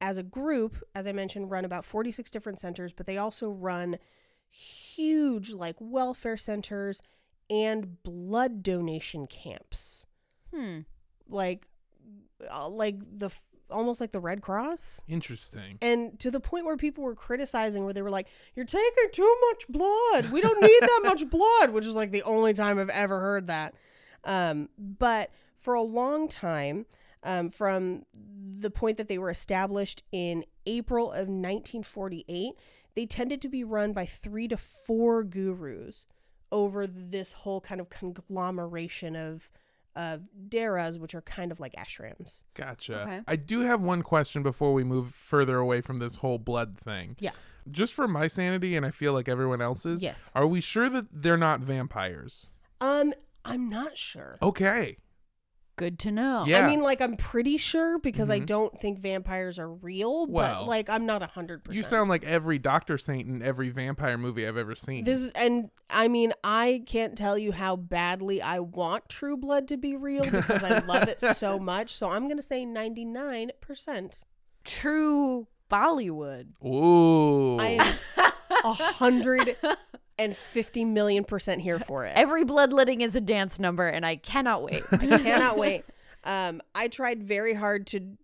as 0.01 0.17
a 0.17 0.23
group, 0.23 0.83
as 0.95 1.05
I 1.05 1.11
mentioned, 1.11 1.51
run 1.51 1.65
about 1.65 1.85
46 1.85 2.31
different 2.31 2.59
centers, 2.59 2.93
but 2.93 3.05
they 3.05 3.17
also 3.17 3.49
run 3.49 3.99
huge, 4.49 5.51
like, 5.51 5.75
welfare 5.79 6.37
centers 6.37 7.01
and 7.49 8.01
blood 8.03 8.63
donation 8.63 9.27
camps. 9.27 10.05
Hmm. 10.53 10.79
Like, 11.27 11.67
uh, 12.49 12.69
like 12.69 12.95
the 13.19 13.29
almost 13.71 14.01
like 14.01 14.11
the 14.11 14.19
Red 14.19 14.41
Cross. 14.41 15.01
Interesting. 15.07 15.77
And 15.81 16.19
to 16.19 16.31
the 16.31 16.39
point 16.39 16.65
where 16.65 16.77
people 16.77 17.03
were 17.03 17.15
criticizing, 17.15 17.83
where 17.83 17.93
they 17.93 18.01
were 18.01 18.09
like, 18.09 18.27
"You're 18.55 18.65
taking 18.65 19.09
too 19.11 19.35
much 19.49 19.67
blood. 19.67 20.31
We 20.31 20.41
don't 20.41 20.61
need 20.61 20.81
that 20.81 21.01
much 21.03 21.29
blood," 21.29 21.71
which 21.71 21.85
is 21.85 21.95
like 21.95 22.11
the 22.11 22.23
only 22.23 22.53
time 22.53 22.79
I've 22.79 22.89
ever 22.89 23.19
heard 23.19 23.47
that. 23.47 23.73
Um, 24.23 24.69
but 24.77 25.31
for 25.55 25.73
a 25.73 25.81
long 25.81 26.27
time, 26.27 26.85
um, 27.23 27.49
from 27.49 28.05
the 28.59 28.69
point 28.69 28.97
that 28.97 29.07
they 29.07 29.17
were 29.17 29.29
established 29.29 30.03
in 30.11 30.45
April 30.65 31.07
of 31.07 31.27
1948, 31.27 32.53
they 32.95 33.05
tended 33.05 33.41
to 33.41 33.49
be 33.49 33.63
run 33.63 33.93
by 33.93 34.05
three 34.05 34.47
to 34.47 34.57
four 34.57 35.23
gurus 35.23 36.05
over 36.51 36.87
this 36.87 37.31
whole 37.31 37.61
kind 37.61 37.79
of 37.79 37.89
conglomeration 37.89 39.15
of 39.15 39.49
of 39.95 40.21
daras, 40.47 40.97
which 40.97 41.15
are 41.15 41.21
kind 41.21 41.51
of 41.51 41.59
like 41.59 41.73
ashrams. 41.73 42.43
Gotcha. 42.53 43.01
Okay. 43.01 43.21
I 43.27 43.35
do 43.35 43.61
have 43.61 43.81
one 43.81 44.01
question 44.01 44.43
before 44.43 44.73
we 44.73 44.83
move 44.83 45.13
further 45.13 45.57
away 45.57 45.81
from 45.81 45.99
this 45.99 46.15
whole 46.17 46.37
blood 46.37 46.77
thing. 46.77 47.15
Yeah. 47.19 47.31
Just 47.69 47.93
for 47.93 48.07
my 48.07 48.27
sanity, 48.27 48.75
and 48.75 48.85
I 48.85 48.91
feel 48.91 49.13
like 49.13 49.27
everyone 49.27 49.61
else's. 49.61 50.01
Yes. 50.01 50.31
Are 50.33 50.47
we 50.47 50.61
sure 50.61 50.89
that 50.89 51.07
they're 51.11 51.37
not 51.37 51.59
vampires? 51.59 52.47
Um, 52.81 53.13
I'm 53.45 53.69
not 53.69 53.97
sure. 53.97 54.37
Okay. 54.41 54.97
Good 55.79 55.97
to 55.99 56.11
know. 56.11 56.43
Yeah. 56.45 56.65
I 56.65 56.67
mean, 56.67 56.81
like, 56.83 56.99
I'm 56.99 57.15
pretty 57.15 57.55
sure 57.57 57.99
because 57.99 58.29
I 58.29 58.41
Mhm. 58.41 58.45
don't 58.47 58.77
think 58.79 58.99
vampires 58.99 59.57
are 59.57 59.71
real, 59.71 60.27
Well, 60.27 60.65
but 60.65 60.67
like, 60.67 60.89
I'm 60.89 61.05
not 61.05 61.23
a 61.23 61.27
hundred 61.27 61.63
percent. 61.63 61.77
You 61.77 61.83
sound 61.83 62.09
like 62.09 62.25
every 62.25 62.59
Doctor 62.59 62.97
Saint 62.97 63.29
in 63.29 63.41
every 63.41 63.69
vampire 63.69 64.17
movie 64.17 64.45
I've 64.45 64.57
ever 64.57 64.75
seen. 64.75 65.05
this, 65.05 65.19
is, 65.21 65.31
and 65.31 65.69
I 65.89 66.09
mean, 66.09 66.33
I 66.43 66.83
can't 66.85 67.17
tell 67.17 67.37
you 67.37 67.53
how 67.53 67.77
badly 67.77 68.41
I 68.41 68.59
want 68.59 69.07
True 69.07 69.37
Blood 69.37 69.69
to 69.69 69.77
be 69.77 69.95
real 69.95 70.25
because 70.25 70.63
I 70.65 70.79
love 70.79 71.07
it 71.07 71.21
so 71.37 71.57
much. 71.57 71.95
So 71.95 72.09
I'm 72.09 72.27
gonna 72.27 72.41
say 72.41 72.65
99 72.65 73.51
percent. 73.61 74.19
True 74.65 75.47
Bollywood. 75.71 76.47
Ooh. 76.65 77.57
I 77.57 77.77
am 78.17 78.31
a 78.65 78.73
hundred 78.73 79.55
and 80.19 80.35
fifty 80.35 80.85
million 80.85 81.23
percent 81.23 81.61
here 81.61 81.79
for 81.79 82.05
it. 82.05 82.13
Every 82.15 82.43
bloodletting 82.43 83.01
is 83.01 83.15
a 83.15 83.21
dance 83.21 83.59
number, 83.59 83.87
and 83.87 84.05
I 84.05 84.17
cannot 84.17 84.61
wait. 84.61 84.83
I 84.91 84.97
cannot 84.97 85.57
wait. 85.57 85.85
Um, 86.23 86.61
I 86.75 86.89
tried 86.89 87.23
very 87.23 87.53
hard 87.53 87.87
to 87.87 88.17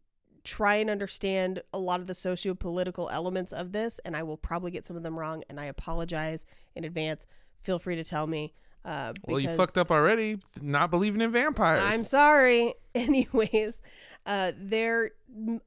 try 0.43 0.75
and 0.75 0.89
understand 0.89 1.63
a 1.73 1.79
lot 1.79 1.99
of 1.99 2.07
the 2.07 2.13
socio-political 2.13 3.09
elements 3.09 3.51
of 3.51 3.71
this, 3.71 3.99
and 4.05 4.15
I 4.15 4.23
will 4.23 4.37
probably 4.37 4.69
get 4.69 4.85
some 4.85 4.95
of 4.95 5.01
them 5.01 5.17
wrong, 5.17 5.43
and 5.49 5.59
I 5.59 5.65
apologize 5.65 6.45
in 6.75 6.83
advance. 6.83 7.25
Feel 7.61 7.79
free 7.79 7.95
to 7.95 8.03
tell 8.03 8.27
me. 8.27 8.53
Uh, 8.83 9.13
well, 9.25 9.39
you 9.39 9.49
fucked 9.49 9.77
up 9.77 9.89
already, 9.89 10.37
not 10.61 10.91
believing 10.91 11.21
in 11.21 11.31
vampires. 11.31 11.81
I'm 11.81 12.03
sorry. 12.03 12.75
Anyways, 12.95 13.81
uh, 14.27 14.51
their 14.55 15.11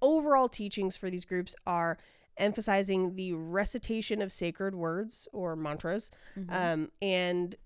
overall 0.00 0.48
teachings 0.48 0.96
for 0.96 1.10
these 1.10 1.24
groups 1.24 1.56
are 1.66 1.98
emphasizing 2.38 3.14
the 3.16 3.32
recitation 3.32 4.22
of 4.22 4.32
sacred 4.32 4.74
words 4.74 5.28
or 5.32 5.54
mantras, 5.56 6.10
Mhm. 6.36 6.50
um, 6.52 6.90
and 7.02 7.56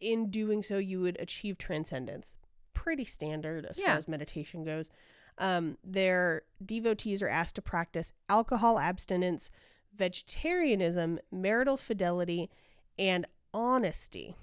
in 0.00 0.30
doing 0.30 0.62
so, 0.62 0.78
you 0.78 1.00
would 1.00 1.18
achieve 1.20 1.58
transcendence. 1.58 2.34
Pretty 2.72 3.04
standard 3.04 3.66
as 3.66 3.78
Yeah. 3.78 3.88
far 3.88 3.96
as 3.98 4.08
meditation 4.08 4.64
goes. 4.64 4.90
Um, 5.36 5.76
their 5.84 6.42
devotees 6.64 7.22
are 7.22 7.28
asked 7.28 7.56
to 7.56 7.62
practice 7.62 8.12
alcohol 8.28 8.78
abstinence, 8.78 9.50
vegetarianism, 9.94 11.18
marital 11.30 11.76
fidelity, 11.76 12.50
and 12.98 13.26
honesty. 13.52 14.36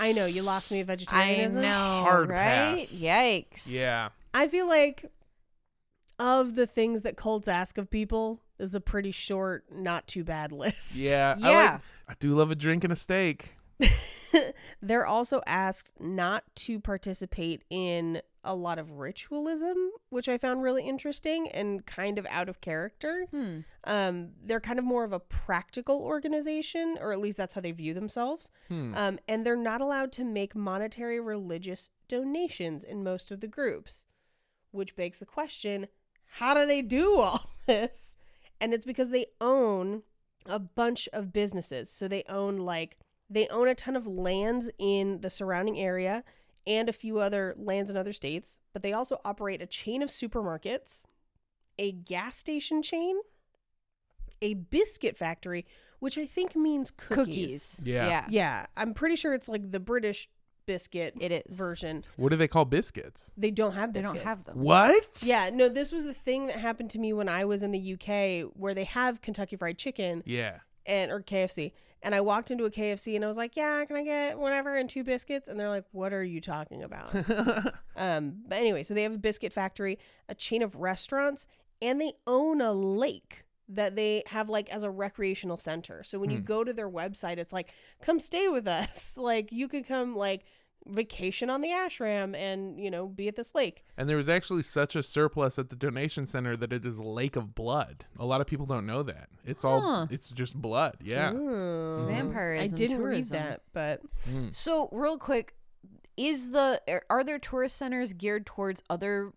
I 0.00 0.12
know 0.12 0.26
you 0.26 0.42
lost 0.42 0.70
me 0.70 0.78
at 0.80 0.82
I 0.82 0.86
vegetarianism. 0.86 1.62
know, 1.62 2.02
Hard 2.04 2.28
right? 2.28 2.78
pass. 2.78 2.92
Yikes. 3.02 3.66
Yeah. 3.72 4.10
I 4.34 4.48
feel 4.48 4.66
like 4.68 5.10
of 6.18 6.54
the 6.54 6.66
things 6.66 7.02
that 7.02 7.16
cults 7.16 7.48
ask 7.48 7.78
of 7.78 7.90
people, 7.90 8.40
this 8.62 8.68
is 8.68 8.74
a 8.76 8.80
pretty 8.80 9.10
short, 9.10 9.64
not 9.74 10.06
too 10.06 10.22
bad 10.22 10.52
list. 10.52 10.94
Yeah. 10.94 11.34
I, 11.42 11.50
Yeah. 11.50 11.72
like, 11.72 11.80
I 12.10 12.14
do 12.20 12.36
love 12.36 12.52
a 12.52 12.54
drink 12.54 12.84
and 12.84 12.92
a 12.92 12.96
steak. 12.96 13.56
They're 14.80 15.04
also 15.04 15.42
asked 15.48 16.00
not 16.00 16.44
to 16.56 16.78
participate 16.78 17.64
in 17.70 18.22
a 18.44 18.54
lot 18.54 18.78
of 18.78 18.92
ritualism, 18.92 19.76
which 20.10 20.28
I 20.28 20.38
found 20.38 20.62
really 20.62 20.86
interesting 20.86 21.48
and 21.48 21.84
kind 21.86 22.20
of 22.20 22.26
out 22.30 22.48
of 22.48 22.60
character. 22.60 23.26
Hmm. 23.32 23.58
Um, 23.82 24.30
they're 24.44 24.60
kind 24.60 24.78
of 24.78 24.84
more 24.84 25.02
of 25.02 25.12
a 25.12 25.18
practical 25.18 25.98
organization, 26.00 26.98
or 27.00 27.12
at 27.12 27.18
least 27.18 27.36
that's 27.38 27.54
how 27.54 27.60
they 27.60 27.72
view 27.72 27.94
themselves. 27.94 28.52
Hmm. 28.68 28.94
Um, 28.94 29.18
and 29.26 29.44
they're 29.44 29.56
not 29.56 29.80
allowed 29.80 30.12
to 30.12 30.24
make 30.24 30.54
monetary 30.54 31.18
religious 31.18 31.90
donations 32.06 32.84
in 32.84 33.02
most 33.02 33.32
of 33.32 33.40
the 33.40 33.48
groups, 33.48 34.06
which 34.70 34.94
begs 34.94 35.18
the 35.18 35.26
question 35.26 35.88
how 36.36 36.54
do 36.54 36.64
they 36.64 36.80
do 36.80 37.18
all 37.18 37.50
this? 37.66 38.16
And 38.62 38.72
it's 38.72 38.84
because 38.84 39.10
they 39.10 39.26
own 39.40 40.04
a 40.46 40.58
bunch 40.58 41.08
of 41.12 41.32
businesses. 41.32 41.90
So 41.90 42.08
they 42.08 42.22
own 42.28 42.58
like, 42.58 42.96
they 43.28 43.48
own 43.48 43.68
a 43.68 43.74
ton 43.74 43.96
of 43.96 44.06
lands 44.06 44.70
in 44.78 45.20
the 45.20 45.30
surrounding 45.30 45.78
area 45.78 46.22
and 46.66 46.88
a 46.88 46.92
few 46.92 47.18
other 47.18 47.54
lands 47.58 47.90
in 47.90 47.96
other 47.96 48.12
states, 48.12 48.60
but 48.72 48.82
they 48.82 48.92
also 48.92 49.20
operate 49.24 49.60
a 49.60 49.66
chain 49.66 50.00
of 50.00 50.10
supermarkets, 50.10 51.06
a 51.76 51.90
gas 51.90 52.36
station 52.36 52.82
chain, 52.82 53.16
a 54.40 54.54
biscuit 54.54 55.16
factory, 55.16 55.66
which 55.98 56.16
I 56.16 56.24
think 56.24 56.54
means 56.54 56.92
cookies. 56.92 57.16
Cookies. 57.16 57.80
Yeah. 57.84 58.06
Yeah. 58.06 58.26
Yeah, 58.30 58.66
I'm 58.76 58.94
pretty 58.94 59.16
sure 59.16 59.34
it's 59.34 59.48
like 59.48 59.72
the 59.72 59.80
British 59.80 60.28
biscuit 60.66 61.14
It 61.20 61.32
is. 61.46 61.56
version. 61.56 62.04
What 62.16 62.30
do 62.30 62.36
they 62.36 62.48
call 62.48 62.64
biscuits? 62.64 63.30
They 63.36 63.50
don't 63.50 63.72
have 63.72 63.92
They 63.92 64.00
biscuits. 64.00 64.18
don't 64.18 64.26
have 64.26 64.44
them. 64.44 64.58
What? 64.58 65.22
Yeah, 65.22 65.50
no, 65.52 65.68
this 65.68 65.92
was 65.92 66.04
the 66.04 66.14
thing 66.14 66.46
that 66.46 66.56
happened 66.56 66.90
to 66.90 66.98
me 66.98 67.12
when 67.12 67.28
I 67.28 67.44
was 67.44 67.62
in 67.62 67.72
the 67.72 67.92
UK 67.94 68.50
where 68.56 68.74
they 68.74 68.84
have 68.84 69.20
Kentucky 69.20 69.56
Fried 69.56 69.78
Chicken 69.78 70.22
Yeah. 70.26 70.58
and 70.86 71.10
or 71.10 71.20
KFC. 71.20 71.72
And 72.04 72.14
I 72.16 72.20
walked 72.20 72.50
into 72.50 72.64
a 72.64 72.70
KFC 72.70 73.14
and 73.14 73.24
I 73.24 73.28
was 73.28 73.36
like, 73.36 73.54
"Yeah, 73.56 73.84
can 73.84 73.94
I 73.96 74.02
get 74.02 74.36
whatever 74.38 74.74
and 74.76 74.90
two 74.90 75.04
biscuits?" 75.04 75.48
And 75.48 75.58
they're 75.60 75.68
like, 75.68 75.84
"What 75.92 76.12
are 76.12 76.24
you 76.24 76.40
talking 76.40 76.82
about?" 76.82 77.14
um, 77.96 78.42
but 78.48 78.58
anyway, 78.58 78.82
so 78.82 78.92
they 78.92 79.04
have 79.04 79.12
a 79.14 79.18
biscuit 79.18 79.52
factory, 79.52 80.00
a 80.28 80.34
chain 80.34 80.62
of 80.62 80.74
restaurants, 80.76 81.46
and 81.80 82.00
they 82.00 82.14
own 82.26 82.60
a 82.60 82.72
lake 82.72 83.44
that 83.68 83.96
they 83.96 84.22
have 84.26 84.50
like 84.50 84.68
as 84.70 84.82
a 84.82 84.90
recreational 84.90 85.58
center. 85.58 86.02
So 86.02 86.18
when 86.18 86.30
you 86.30 86.38
Hmm. 86.38 86.44
go 86.44 86.64
to 86.64 86.72
their 86.72 86.90
website, 86.90 87.38
it's 87.38 87.52
like, 87.52 87.72
"Come 88.02 88.18
stay 88.20 88.48
with 88.48 88.66
us." 88.68 89.16
Like 89.16 89.52
you 89.52 89.68
could 89.68 89.86
come 89.86 90.14
like 90.16 90.44
vacation 90.84 91.48
on 91.48 91.60
the 91.60 91.68
ashram 91.68 92.34
and, 92.36 92.80
you 92.80 92.90
know, 92.90 93.06
be 93.06 93.28
at 93.28 93.36
this 93.36 93.54
lake. 93.54 93.84
And 93.96 94.08
there 94.08 94.16
was 94.16 94.28
actually 94.28 94.62
such 94.62 94.96
a 94.96 95.02
surplus 95.04 95.56
at 95.56 95.70
the 95.70 95.76
donation 95.76 96.26
center 96.26 96.56
that 96.56 96.72
it 96.72 96.84
is 96.84 96.98
a 96.98 97.04
lake 97.04 97.36
of 97.36 97.54
blood. 97.54 98.04
A 98.18 98.26
lot 98.26 98.40
of 98.40 98.48
people 98.48 98.66
don't 98.66 98.84
know 98.84 99.04
that. 99.04 99.28
It's 99.44 99.64
all 99.64 100.08
it's 100.10 100.28
just 100.30 100.60
blood. 100.60 100.96
Yeah. 101.00 101.32
Ooh. 101.34 102.06
Vampirism, 102.08 102.64
I 102.64 102.76
didn't 102.76 102.98
tourism. 102.98 103.36
read 103.36 103.42
that, 103.44 103.62
but 103.72 104.00
Mm. 104.28 104.52
So, 104.52 104.88
real 104.90 105.18
quick, 105.18 105.54
is 106.16 106.50
the 106.50 106.82
are- 106.88 107.06
are 107.08 107.22
there 107.24 107.38
tourist 107.38 107.76
centers 107.76 108.12
geared 108.12 108.44
towards 108.44 108.82
other 108.90 109.28
s- 109.28 109.32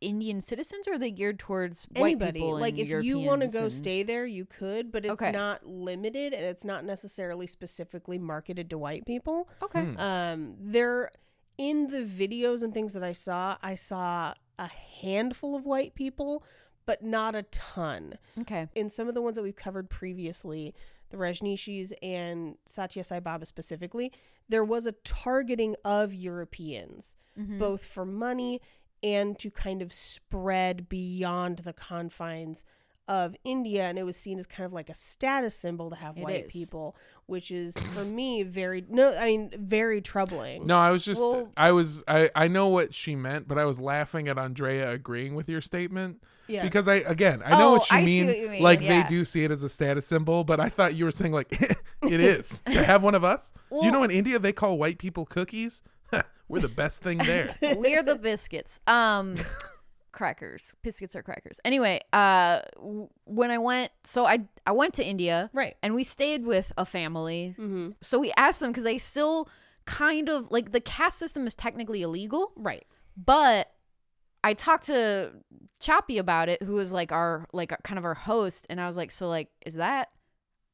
Indian 0.00 0.40
citizens, 0.40 0.86
or 0.88 0.94
are 0.94 0.98
they 0.98 1.10
geared 1.10 1.38
towards 1.38 1.86
white 1.96 2.12
anybody 2.16 2.40
people? 2.40 2.58
like 2.58 2.78
and 2.78 2.88
if 2.90 3.04
you 3.04 3.18
want 3.18 3.40
to 3.42 3.48
go 3.48 3.64
and- 3.64 3.72
stay 3.72 4.02
there 4.02 4.26
you 4.26 4.44
could 4.44 4.90
but 4.92 5.04
it's 5.04 5.12
Okay. 5.22 5.32
not 5.32 5.64
limited 5.66 6.32
and 6.32 6.44
it's 6.44 6.64
not 6.64 6.84
necessarily 6.84 7.46
specifically 7.46 8.18
marketed 8.18 8.68
to 8.70 8.78
white 8.78 9.04
people 9.06 9.48
Okay. 9.62 9.84
Hmm. 9.84 9.98
um 9.98 10.56
there 10.60 11.10
in 11.58 11.88
the 11.88 12.02
videos 12.02 12.62
and 12.62 12.72
things 12.74 12.92
that 12.94 13.02
i 13.04 13.12
saw 13.12 13.56
i 13.62 13.74
saw 13.74 14.34
a 14.58 14.66
handful 14.68 15.54
of 15.54 15.64
white 15.66 15.94
people 15.94 16.42
but 16.84 17.02
not 17.02 17.34
a 17.34 17.42
ton 17.44 18.18
Okay. 18.40 18.68
in 18.74 18.90
some 18.90 19.08
of 19.08 19.14
the 19.14 19.22
ones 19.22 19.36
that 19.36 19.42
we've 19.42 19.54
covered 19.56 19.88
previously 19.90 20.74
the 21.10 21.16
rajnishis 21.16 21.92
and 22.02 22.56
satya 22.66 23.04
sai 23.04 23.20
baba 23.20 23.44
specifically 23.46 24.10
there 24.48 24.64
was 24.64 24.86
a 24.86 24.92
targeting 24.92 25.76
of 25.84 26.12
europeans 26.14 27.16
Mhm. 27.38 27.58
both 27.58 27.84
for 27.84 28.04
money 28.04 28.60
and 29.02 29.38
to 29.38 29.50
kind 29.50 29.82
of 29.82 29.92
spread 29.92 30.88
beyond 30.88 31.58
the 31.58 31.72
confines 31.72 32.64
of 33.08 33.34
India. 33.44 33.82
And 33.84 33.98
it 33.98 34.04
was 34.04 34.16
seen 34.16 34.38
as 34.38 34.46
kind 34.46 34.64
of 34.64 34.72
like 34.72 34.88
a 34.88 34.94
status 34.94 35.56
symbol 35.56 35.90
to 35.90 35.96
have 35.96 36.16
It 36.16 36.22
white 36.22 36.44
is. 36.44 36.50
people, 36.52 36.96
which 37.26 37.50
is 37.50 37.76
for 37.92 38.04
me 38.04 38.42
very 38.44 38.84
no, 38.88 39.12
I 39.12 39.24
mean 39.26 39.50
very 39.58 40.00
troubling. 40.00 40.66
No, 40.66 40.78
I 40.78 40.90
was 40.90 41.04
just 41.04 41.20
Well- 41.20 41.50
I 41.56 41.72
was 41.72 42.04
I 42.06 42.30
I 42.34 42.48
know 42.48 42.68
what 42.68 42.94
she 42.94 43.16
meant, 43.16 43.48
but 43.48 43.58
I 43.58 43.64
was 43.64 43.80
laughing 43.80 44.28
at 44.28 44.38
Andrea 44.38 44.90
agreeing 44.92 45.34
with 45.34 45.48
your 45.48 45.60
statement 45.60 46.22
yeah, 46.48 46.62
because 46.62 46.86
I 46.88 46.96
again, 46.96 47.42
I 47.44 47.50
know 47.58 47.68
Oh, 47.68 47.72
what 47.72 47.90
you 47.90 47.96
I 47.96 48.02
mean. 48.04 48.26
what 48.26 48.38
you 48.38 48.48
mean, 48.50 48.62
Like 48.62 48.80
yeah. 48.80 49.02
they 49.02 49.08
do 49.08 49.24
see 49.24 49.42
it 49.44 49.50
as 49.50 49.62
a 49.64 49.68
status 49.68 50.06
symbol, 50.06 50.44
but 50.44 50.60
I 50.60 50.68
thought 50.68 50.94
you 50.94 51.04
were 51.04 51.10
saying 51.10 51.32
like 51.32 51.52
it 52.02 52.20
is 52.20 52.62
to 52.66 52.84
have 52.84 53.02
one 53.02 53.14
of 53.16 53.24
us. 53.24 53.52
you 53.72 53.90
know 53.90 54.04
in 54.04 54.10
India 54.12 54.38
they 54.38 54.52
call 54.52 54.78
white 54.78 54.98
people 54.98 55.26
cookies? 55.26 55.82
We're 56.48 56.60
the 56.60 56.68
best 56.68 57.02
thing 57.02 57.18
there. 57.30 57.48
We're 57.76 58.02
the 58.02 58.16
biscuits. 58.16 58.80
Um, 58.86 59.36
crackers. 60.12 60.76
Biscuits 60.82 61.16
are 61.16 61.22
crackers. 61.22 61.60
Anyway, 61.64 62.00
uh, 62.12 62.60
when 63.24 63.50
I 63.50 63.58
went, 63.58 63.90
so 64.04 64.26
I 64.26 64.40
I 64.66 64.72
went 64.72 64.94
to 64.94 65.04
India, 65.04 65.50
right. 65.52 65.76
and 65.82 65.94
we 65.94 66.04
stayed 66.04 66.44
with 66.44 66.72
a 66.76 66.84
family. 66.84 67.54
Mm-hmm. 67.58 67.90
So 68.00 68.18
we 68.18 68.32
asked 68.36 68.60
them 68.60 68.70
because 68.70 68.84
they 68.84 68.98
still 68.98 69.48
kind 69.86 70.28
of 70.28 70.50
like 70.50 70.72
the 70.72 70.80
caste 70.80 71.18
system 71.18 71.46
is 71.46 71.54
technically 71.54 72.02
illegal, 72.02 72.52
Right. 72.56 72.84
but 73.16 73.72
I 74.44 74.54
talked 74.54 74.84
to 74.86 75.32
Choppy 75.80 76.18
about 76.18 76.48
it, 76.48 76.62
who 76.62 76.74
was 76.74 76.92
like 76.92 77.10
our 77.12 77.48
like 77.52 77.72
kind 77.82 77.98
of 77.98 78.04
our 78.04 78.14
host, 78.14 78.66
and 78.70 78.80
I 78.80 78.86
was 78.86 78.96
like, 78.96 79.10
so 79.10 79.28
like, 79.28 79.48
is 79.66 79.74
that 79.74 80.10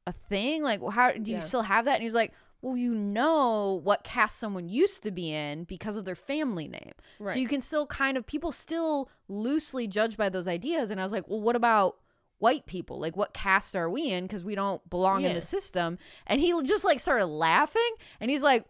a 0.07 0.12
thing? 0.12 0.62
Like, 0.62 0.81
how 0.90 1.12
do 1.12 1.31
you 1.31 1.37
Yeah. 1.38 1.42
still 1.42 1.62
have 1.62 1.85
that? 1.87 1.92
And 1.94 2.03
he 2.03 2.07
was 2.07 2.14
like, 2.14 2.33
well, 2.61 2.77
you 2.77 2.94
know 2.94 3.81
what 3.85 4.05
cast 4.05 4.38
someone 4.38 4.68
used 4.68 5.03
to 5.05 5.11
be 5.11 5.33
in 5.33 5.64
because 5.64 5.97
of 5.97 6.05
their 6.05 6.16
family 6.16 6.68
name. 6.68 6.92
Right. 7.18 7.35
So 7.35 7.40
you 7.40 7.49
can 7.49 7.61
still 7.61 7.87
kind 7.87 8.16
of 8.16 8.27
people 8.27 8.53
still 8.53 9.11
loosely 9.29 9.87
judge 9.87 10.16
by 10.16 10.29
those 10.29 10.49
ideas. 10.49 10.90
And 10.90 11.01
I 11.01 11.03
was 11.03 11.12
like, 11.12 11.29
well, 11.29 11.40
what 11.40 11.57
about 11.57 11.97
white 12.38 12.66
people? 12.66 13.01
Like, 13.01 13.16
what 13.16 13.35
caste 13.35 13.77
are 13.77 13.88
we 13.88 14.11
in? 14.11 14.25
Because 14.25 14.44
we 14.44 14.55
don't 14.55 14.88
belong 14.90 15.25
in 15.25 15.35
the 15.35 15.40
system. 15.40 15.99
And 16.27 16.40
he 16.40 16.53
just 16.64 16.85
like 16.85 17.01
started 17.01 17.27
laughing, 17.27 17.90
and 18.21 18.31
he's 18.31 18.42
like, 18.42 18.64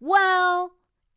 well. 0.00 0.72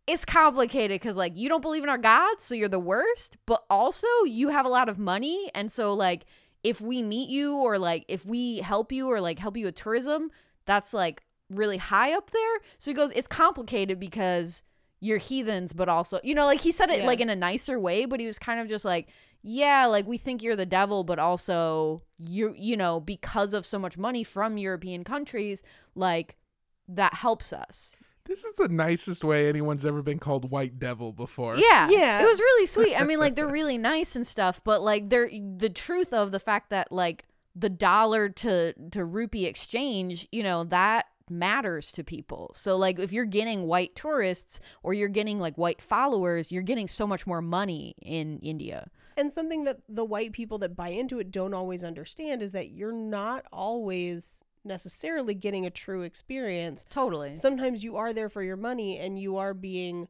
It's 0.07 0.23
complicated 0.23 1.01
because 1.01 1.17
like 1.17 1.35
you 1.35 1.49
don't 1.49 1.63
believe 1.63 1.81
in 1.81 1.89
our 1.89 1.97
gods, 1.97 2.43
so 2.43 2.53
you're 2.53 2.69
the 2.69 2.77
worst. 2.77 3.38
But 3.47 3.63
also 3.71 4.05
you 4.27 4.49
have 4.49 4.63
a 4.63 4.69
lot 4.69 4.88
of 4.88 4.99
money, 4.99 5.49
and 5.55 5.71
so 5.71 5.95
like 5.95 6.27
if 6.63 6.79
we 6.79 7.01
meet 7.01 7.27
you 7.27 7.55
or 7.57 7.79
like 7.79 8.05
if 8.07 8.23
we 8.23 8.57
help 8.59 8.91
you 8.91 9.09
or 9.09 9.19
like 9.19 9.39
help 9.39 9.57
you 9.57 9.65
with 9.65 9.73
tourism, 9.73 10.29
that's 10.67 10.93
like 10.93 11.23
really 11.49 11.77
high 11.77 12.13
up 12.13 12.31
there. 12.31 12.60
So 12.77 12.91
he 12.91 12.95
goes, 12.95 13.12
it's 13.12 13.27
complicated 13.27 13.99
because 13.99 14.63
you're 14.99 15.17
heathens, 15.17 15.73
but 15.73 15.89
also, 15.89 16.19
you 16.23 16.34
know, 16.34 16.45
like 16.45 16.62
he 16.62 16.71
said 16.71 16.89
it 16.89 16.99
Yeah. 16.99 17.05
like 17.05 17.19
in 17.19 17.29
a 17.29 17.36
nicer 17.36 17.79
way, 17.79 18.05
but 18.05 18.19
he 18.19 18.25
was 18.25 18.39
kind 18.39 18.60
of 18.60 18.67
just 18.67 18.86
like, 18.86 19.10
yeah, 19.43 19.86
like 19.86 20.08
we 20.08 20.17
think 20.17 20.41
you're 20.41 20.55
the 20.55 20.65
devil, 20.65 21.03
but 21.03 21.19
also 21.19 22.01
you, 22.17 22.55
you 22.58 22.75
know, 22.75 22.99
because 22.99 23.53
of 23.53 23.65
so 23.65 23.77
much 23.77 23.97
money 23.97 24.23
from 24.23 24.58
European 24.58 25.03
countries, 25.03 25.62
like 25.93 26.36
that 26.88 27.13
helps 27.15 27.53
us. 27.53 27.95
This 28.23 28.43
is 28.43 28.53
the 28.55 28.69
nicest 28.69 29.23
way 29.23 29.47
anyone's 29.47 29.86
ever 29.86 30.01
been 30.01 30.17
called 30.17 30.49
white 30.49 30.79
devil 30.79 31.13
before. 31.13 31.58
Yeah. 31.58 31.88
Yeah. 31.91 32.23
It 32.23 32.25
was 32.25 32.39
really 32.39 32.65
sweet. 32.65 32.99
I 32.99 33.03
mean, 33.03 33.19
like 33.19 33.36
they're 33.36 33.47
really 33.62 33.77
nice 33.77 34.15
and 34.15 34.25
stuff, 34.25 34.62
but 34.63 34.81
like 34.81 35.10
they're 35.10 35.29
the 35.58 35.69
truth 35.69 36.12
of 36.12 36.31
the 36.31 36.39
fact 36.39 36.71
that 36.71 36.91
like 36.91 37.25
the 37.55 37.69
dollar 37.69 38.29
to 38.29 38.73
to 38.91 39.05
rupee 39.05 39.45
exchange, 39.45 40.27
you 40.31 40.41
know, 40.41 40.63
that 40.63 41.05
matters 41.29 41.91
to 41.93 42.03
people. 42.03 42.51
So 42.53 42.77
like 42.77 42.99
if 42.99 43.11
you're 43.11 43.25
getting 43.25 43.63
white 43.63 43.95
tourists 43.95 44.59
or 44.83 44.93
you're 44.93 45.07
getting 45.07 45.39
like 45.39 45.57
white 45.57 45.81
followers, 45.81 46.51
you're 46.51 46.63
getting 46.63 46.88
so 46.88 47.07
much 47.07 47.25
more 47.25 47.41
money 47.41 47.95
in 48.01 48.39
India. 48.39 48.89
And 49.17 49.31
something 49.31 49.63
that 49.63 49.79
the 49.88 50.05
white 50.05 50.33
people 50.33 50.57
that 50.59 50.75
buy 50.75 50.89
into 50.89 51.19
it 51.19 51.31
don't 51.31 51.53
always 51.53 51.83
understand 51.83 52.41
is 52.41 52.51
that 52.51 52.69
you're 52.69 52.91
not 52.91 53.45
always 53.51 54.43
necessarily 54.63 55.33
getting 55.33 55.65
a 55.65 55.69
true 55.69 56.01
experience. 56.01 56.85
Totally. 56.89 57.35
Sometimes 57.35 57.83
you 57.83 57.95
are 57.97 58.13
there 58.13 58.29
for 58.29 58.43
your 58.43 58.57
money 58.57 58.97
and 58.97 59.19
you 59.19 59.38
are 59.38 59.53
being 59.53 60.07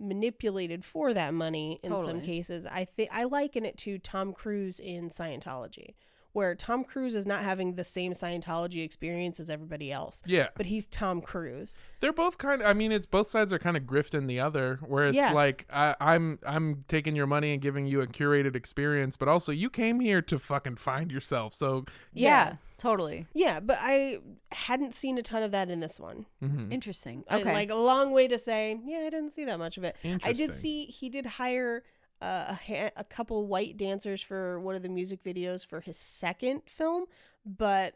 manipulated 0.00 0.84
for 0.84 1.12
that 1.12 1.34
money 1.34 1.78
in 1.82 1.96
some 1.96 2.20
cases. 2.20 2.66
I 2.66 2.84
think 2.84 3.10
I 3.12 3.24
liken 3.24 3.64
it 3.66 3.76
to 3.78 3.98
Tom 3.98 4.32
Cruise 4.32 4.78
in 4.78 5.08
Scientology 5.08 5.94
where 6.32 6.54
Tom 6.54 6.84
Cruise 6.84 7.14
is 7.14 7.26
not 7.26 7.42
having 7.42 7.74
the 7.74 7.84
same 7.84 8.12
Scientology 8.12 8.84
experience 8.84 9.40
as 9.40 9.48
everybody 9.50 9.90
else. 9.90 10.22
Yeah. 10.26 10.48
But 10.56 10.66
he's 10.66 10.86
Tom 10.86 11.20
Cruise. 11.20 11.76
They're 12.00 12.12
both 12.12 12.38
kind 12.38 12.60
of 12.62 12.68
I 12.68 12.74
mean 12.74 12.92
it's 12.92 13.06
both 13.06 13.28
sides 13.28 13.52
are 13.52 13.58
kind 13.58 13.76
of 13.76 13.84
grifting 13.84 14.26
the 14.28 14.38
other 14.40 14.78
where 14.86 15.06
it's 15.08 15.16
Yeah. 15.16 15.32
like 15.32 15.66
I, 15.70 15.96
I'm 16.00 16.38
I'm 16.46 16.84
taking 16.88 17.16
your 17.16 17.26
money 17.26 17.52
and 17.52 17.62
giving 17.62 17.86
you 17.86 18.00
a 18.02 18.06
curated 18.06 18.54
experience, 18.54 19.16
but 19.16 19.26
also 19.28 19.52
you 19.52 19.70
came 19.70 20.00
here 20.00 20.22
to 20.22 20.38
fucking 20.38 20.76
find 20.76 21.10
yourself. 21.10 21.54
So 21.54 21.86
Yeah, 22.12 22.28
Yeah. 22.50 22.56
totally. 22.76 23.26
Yeah, 23.32 23.60
but 23.60 23.78
I 23.80 24.18
hadn't 24.52 24.94
seen 24.94 25.18
a 25.18 25.22
ton 25.22 25.42
of 25.42 25.50
that 25.52 25.70
in 25.70 25.80
this 25.80 25.98
one. 25.98 26.26
mhm. 26.42 26.70
Interesting. 26.72 27.24
I- 27.28 27.40
Okay. 27.40 27.52
like 27.52 27.70
a 27.70 27.74
long 27.74 28.12
way 28.12 28.28
to 28.28 28.38
say, 28.38 28.78
yeah, 28.84 28.98
I 28.98 29.10
didn't 29.10 29.30
see 29.30 29.44
that 29.46 29.58
much 29.58 29.76
of 29.78 29.84
it. 29.84 29.96
I 30.22 30.32
did 30.32 30.54
see 30.54 30.84
he 30.84 31.08
did 31.08 31.24
hire 31.26 31.82
uh, 32.20 32.46
a, 32.48 32.54
ha- 32.54 32.90
a 32.96 33.04
couple 33.04 33.46
white 33.46 33.76
dancers 33.76 34.20
for 34.22 34.58
one 34.60 34.74
of 34.74 34.82
the 34.82 34.88
music 34.88 35.22
videos 35.22 35.64
for 35.64 35.80
his 35.80 35.96
second 35.96 36.62
film, 36.66 37.04
but 37.46 37.94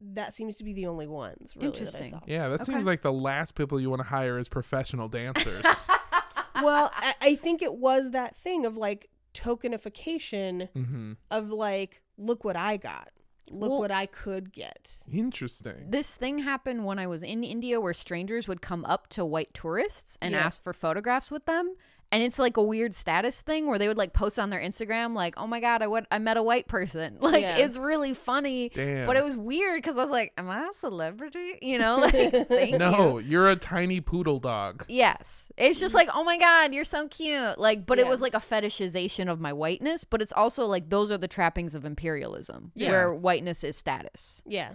that 0.00 0.34
seems 0.34 0.56
to 0.56 0.64
be 0.64 0.72
the 0.72 0.86
only 0.86 1.06
ones. 1.06 1.54
Really, 1.56 1.68
Interesting. 1.68 2.02
That 2.10 2.16
I 2.16 2.18
saw. 2.18 2.20
yeah, 2.26 2.48
that 2.48 2.60
Okay. 2.62 2.72
seems 2.72 2.86
like 2.86 3.02
the 3.02 3.12
last 3.12 3.54
people 3.54 3.80
you 3.80 3.90
want 3.90 4.00
to 4.00 4.08
hire 4.08 4.38
as 4.38 4.48
professional 4.48 5.08
dancers. 5.08 5.64
well, 6.62 6.90
I, 6.94 7.14
I 7.20 7.34
think 7.36 7.62
it 7.62 7.74
was 7.74 8.10
that 8.12 8.36
thing 8.36 8.66
of 8.66 8.76
like 8.76 9.08
tokenification 9.32 10.68
hmm 10.70 11.12
of 11.30 11.50
like, 11.50 12.02
look 12.16 12.44
what 12.44 12.56
I 12.56 12.76
got, 12.76 13.10
look 13.50 13.70
Well- 13.70 13.80
what 13.80 13.90
I 13.90 14.06
could 14.06 14.52
get. 14.52 15.02
Interesting. 15.12 15.86
this 15.90 16.14
thing 16.16 16.38
happened 16.38 16.84
when 16.84 16.98
I 16.98 17.06
was 17.06 17.22
in 17.22 17.42
India 17.44 17.80
where 17.80 17.94
strangers 17.94 18.46
would 18.48 18.62
come 18.62 18.84
up 18.84 19.08
to 19.10 19.24
white 19.24 19.52
tourists 19.54 20.18
and 20.20 20.32
Yeah. 20.32 20.44
ask 20.44 20.62
for 20.62 20.72
photographs 20.72 21.30
with 21.30 21.46
them. 21.46 21.74
And 22.12 22.22
it's 22.22 22.38
like 22.38 22.56
a 22.56 22.62
weird 22.62 22.94
status 22.94 23.40
thing 23.40 23.66
where 23.66 23.76
they 23.78 23.88
would 23.88 23.96
like 23.96 24.12
post 24.12 24.38
on 24.38 24.50
their 24.50 24.60
Instagram, 24.60 25.14
like, 25.16 25.34
oh 25.36 25.46
my 25.48 25.58
God, 25.58 25.82
I, 25.82 25.88
went, 25.88 26.06
I 26.12 26.18
met 26.18 26.36
a 26.36 26.42
white 26.42 26.68
person. 26.68 27.18
Like, 27.20 27.42
Yeah. 27.42 27.56
it's 27.58 27.76
really 27.76 28.14
funny. 28.14 28.68
Damn. 28.68 29.06
But 29.06 29.16
it 29.16 29.24
was 29.24 29.36
weird 29.36 29.78
because 29.82 29.96
I 29.96 30.02
was 30.02 30.10
like, 30.10 30.32
am 30.38 30.48
I 30.48 30.68
a 30.68 30.72
celebrity? 30.72 31.58
You 31.62 31.78
know, 31.78 31.96
like, 31.96 32.12
thank 32.48 32.76
no, 32.78 33.18
you. 33.18 33.26
you're 33.28 33.48
a 33.50 33.56
tiny 33.56 34.00
poodle 34.00 34.38
dog. 34.38 34.84
Yes. 34.88 35.50
It's 35.56 35.80
just 35.80 35.94
like, 35.94 36.08
oh 36.14 36.22
my 36.22 36.38
God, 36.38 36.72
you're 36.72 36.84
so 36.84 37.08
cute. 37.08 37.58
Like, 37.58 37.84
but 37.86 37.98
it 37.98 38.06
was 38.06 38.20
like 38.22 38.34
a 38.34 38.38
fetishization 38.38 39.28
of 39.28 39.40
my 39.40 39.52
whiteness, 39.52 40.04
but 40.04 40.22
it's 40.22 40.32
also 40.32 40.66
like 40.66 40.90
those 40.90 41.10
are 41.10 41.18
the 41.18 41.26
trappings 41.28 41.74
of 41.74 41.84
imperialism 41.84 42.70
Yeah. 42.76 42.90
where 42.90 43.14
whiteness 43.14 43.64
is 43.64 43.76
status. 43.76 44.42
Yeah. 44.46 44.74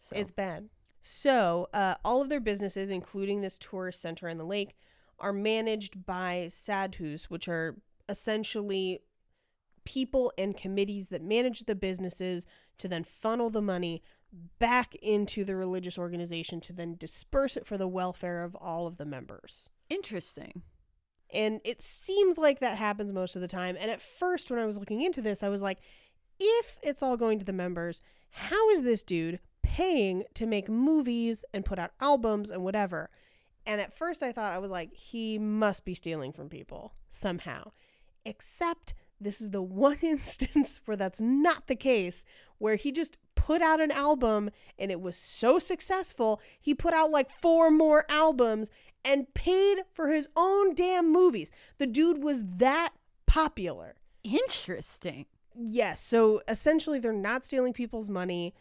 So 0.00 0.16
It's 0.16 0.32
bad. 0.32 0.68
So, 1.00 1.68
uh, 1.72 1.94
all 2.04 2.20
of 2.20 2.28
their 2.28 2.40
businesses, 2.40 2.90
including 2.90 3.40
this 3.40 3.56
tourist 3.56 4.00
center 4.02 4.28
in 4.28 4.36
the 4.36 4.44
lake, 4.44 4.76
are 5.20 5.32
managed 5.32 6.06
by 6.06 6.48
sadhus, 6.48 7.28
which 7.30 7.48
are 7.48 7.76
essentially 8.08 9.00
people 9.84 10.32
and 10.36 10.56
committees 10.56 11.08
that 11.08 11.22
manage 11.22 11.60
the 11.60 11.74
businesses 11.74 12.46
to 12.78 12.88
then 12.88 13.04
funnel 13.04 13.50
the 13.50 13.62
money 13.62 14.02
back 14.58 14.94
into 14.96 15.44
the 15.44 15.56
religious 15.56 15.98
organization 15.98 16.60
to 16.60 16.72
then 16.72 16.94
disperse 16.98 17.56
it 17.56 17.66
for 17.66 17.78
the 17.78 17.88
welfare 17.88 18.44
of 18.44 18.54
all 18.56 18.86
of 18.86 18.98
the 18.98 19.06
members. 19.06 19.70
interesting. 19.88 20.62
And 21.30 21.60
it 21.64 21.82
seems 21.82 22.38
like 22.38 22.60
that 22.60 22.76
happens 22.76 23.12
most 23.12 23.36
of 23.36 23.42
the 23.42 23.48
time. 23.48 23.76
And 23.78 23.90
at 23.90 24.00
first, 24.00 24.50
when 24.50 24.58
I 24.58 24.66
was 24.66 24.78
looking 24.78 25.02
into 25.02 25.20
this, 25.20 25.42
I 25.42 25.48
was 25.48 25.60
like, 25.60 25.78
if 26.38 26.78
it's 26.82 27.02
all 27.02 27.16
going 27.16 27.38
to 27.38 27.44
the 27.44 27.52
members, 27.52 28.00
how 28.30 28.70
is 28.70 28.82
this 28.82 29.02
dude 29.02 29.40
paying 29.62 30.24
to 30.34 30.46
make 30.46 30.68
movies 30.68 31.44
and 31.52 31.64
put 31.64 31.78
out 31.78 31.92
albums 32.00 32.50
and 32.50 32.64
whatever? 32.64 33.10
And 33.68 33.82
at 33.82 33.92
first, 33.92 34.22
I 34.22 34.32
thought, 34.32 34.54
I 34.54 34.58
was 34.58 34.70
like, 34.70 34.94
he 34.94 35.38
must 35.38 35.84
be 35.84 35.92
stealing 35.92 36.32
from 36.32 36.48
people 36.48 36.94
somehow. 37.10 37.72
Except 38.24 38.94
this 39.20 39.42
is 39.42 39.50
the 39.50 39.62
one 39.86 39.98
instance 40.02 40.80
where 40.86 40.96
that's 40.96 41.20
not 41.20 41.66
the 41.66 41.76
case, 41.76 42.24
where 42.56 42.76
he 42.76 42.90
just 42.90 43.18
put 43.34 43.60
out 43.60 43.78
an 43.80 43.90
album 43.90 44.50
and 44.78 44.90
it 44.90 45.02
was 45.02 45.16
so 45.16 45.58
successful, 45.58 46.40
he 46.58 46.74
put 46.74 46.94
out 46.94 47.10
like 47.10 47.30
four 47.30 47.70
more 47.70 48.06
albums 48.08 48.70
and 49.04 49.32
paid 49.34 49.82
for 49.92 50.08
his 50.08 50.30
own 50.34 50.74
damn 50.74 51.12
movies. 51.12 51.52
The 51.76 51.86
dude 51.86 52.22
was 52.22 52.44
that 52.56 52.94
popular. 53.26 53.96
Interesting. 54.24 55.26
Yes. 55.54 56.00
So 56.00 56.40
essentially, 56.48 56.98
they're 57.00 57.12
not 57.12 57.44
stealing 57.44 57.74
people's 57.74 58.08
money. 58.08 58.54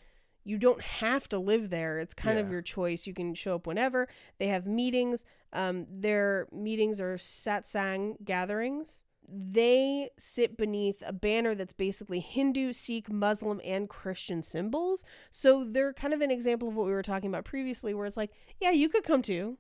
You 0.48 0.58
don't 0.58 0.82
have 0.82 1.28
to 1.30 1.40
live 1.40 1.70
there. 1.70 2.00
It's 2.00 2.14
kind 2.14 2.40
of 2.40 2.50
your 2.50 2.62
choice. 2.62 3.06
You 3.06 3.14
can 3.14 3.34
show 3.36 3.56
up 3.56 3.68
whenever. 3.68 4.08
They 4.38 4.48
have 4.48 4.66
meetings. 4.66 5.26
Um, 5.52 5.86
their 5.90 6.48
meetings 6.54 7.02
are 7.02 7.16
satsang 7.18 8.16
gatherings. 8.24 9.04
They 9.30 10.10
sit 10.18 10.56
beneath 10.56 11.04
a 11.06 11.12
banner 11.12 11.54
that's 11.54 11.74
basically 11.74 12.22
Hindu, 12.22 12.72
Sikh, 12.72 13.10
Muslim, 13.12 13.60
and 13.66 13.90
Christian 13.90 14.42
symbols. 14.42 15.04
So 15.32 15.66
they're 15.66 15.92
kind 15.92 16.14
of 16.14 16.22
an 16.22 16.32
example 16.32 16.70
of 16.70 16.76
what 16.78 16.86
we 16.86 16.94
were 16.94 17.04
talking 17.04 17.30
about 17.30 17.44
previously, 17.44 17.94
where 17.94 18.06
it's 18.06 18.16
like, 18.16 18.32
yeah, 18.62 18.72
you 18.72 18.88
could 18.88 19.04
come 19.04 19.22
too. 19.22 19.58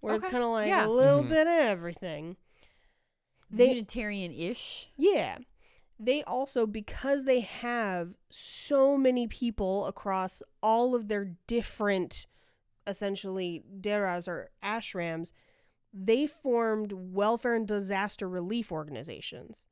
Where 0.00 0.14
it's 0.14 0.26
kind 0.26 0.44
of 0.44 0.50
like 0.50 0.68
Yeah. 0.68 0.86
a 0.86 0.88
little 0.88 1.22
Mhm. 1.22 1.30
bit 1.30 1.46
of 1.46 1.54
everything. 1.60 2.36
They- 3.50 3.70
Unitarian 3.70 4.32
ish. 4.34 4.90
Yeah. 4.98 5.38
They 5.98 6.22
also, 6.24 6.66
because 6.66 7.24
they 7.24 7.40
have 7.40 8.14
so 8.30 8.96
many 8.98 9.26
people 9.26 9.86
across 9.86 10.42
all 10.62 10.94
of 10.94 11.08
their 11.08 11.32
different, 11.46 12.26
essentially, 12.86 13.62
deras 13.80 14.28
or 14.28 14.50
ashrams, 14.62 15.32
they 15.92 16.26
formed 16.26 16.92
welfare 16.92 17.54
and 17.54 17.66
disaster 17.66 18.28
relief 18.28 18.70
organizations 18.70 19.66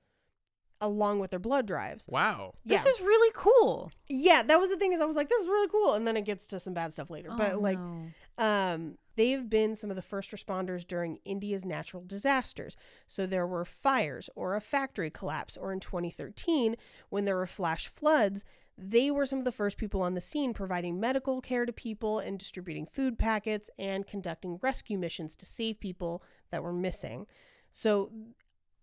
along 0.80 1.18
with 1.18 1.30
their 1.30 1.38
blood 1.38 1.66
drives. 1.66 2.06
Wow. 2.08 2.54
This 2.64 2.84
Yeah. 2.84 2.90
is 2.90 3.00
really 3.00 3.32
cool. 3.34 3.90
Yeah, 4.08 4.42
that 4.42 4.58
was 4.60 4.68
the 4.70 4.76
thing 4.76 4.92
is 4.92 5.00
I 5.00 5.04
was 5.06 5.16
like, 5.16 5.28
this 5.28 5.40
is 5.42 5.48
really 5.48 5.68
cool. 5.68 5.94
And 5.94 6.06
then 6.06 6.16
it 6.16 6.24
gets 6.24 6.46
to 6.48 6.60
some 6.60 6.74
bad 6.74 6.92
stuff 6.92 7.10
later. 7.10 7.30
but 7.37 7.54
Oh, 7.54 7.60
like 7.60 7.78
no. 7.78 8.08
um, 8.38 8.98
they've 9.16 9.48
been 9.48 9.77
some 9.77 9.90
of 9.90 9.96
the 9.96 10.03
first 10.03 10.31
responders 10.31 10.87
during 10.87 11.18
India's 11.24 11.64
natural 11.64 12.03
disasters. 12.05 12.77
So 13.07 13.27
there 13.27 13.46
were 13.46 13.64
fires 13.64 14.31
or 14.35 14.55
a 14.55 14.61
factory 14.61 15.11
collapse, 15.11 15.57
or 15.57 15.72
in 15.72 15.81
2013, 15.81 16.77
when 17.11 17.24
there 17.24 17.37
were 17.37 17.46
flash 17.46 17.88
floods, 17.88 18.44
they 18.77 19.11
were 19.11 19.27
some 19.27 19.38
of 19.38 19.44
the 19.44 19.53
first 19.53 19.77
people 19.77 20.03
on 20.03 20.14
the 20.14 20.20
scene 20.20 20.53
providing 20.53 20.98
medical 20.98 21.40
care 21.40 21.64
to 21.64 21.72
people 21.72 22.18
and 22.18 22.38
distributing 22.38 22.87
food 22.87 23.18
packets 23.18 23.70
and 23.79 24.07
conducting 24.07 24.59
rescue 24.62 24.98
missions 24.98 25.37
to 25.37 25.46
save 25.46 25.79
people 25.79 26.22
that 26.50 26.62
were 26.62 26.72
missing. 26.72 27.27
So 27.70 28.11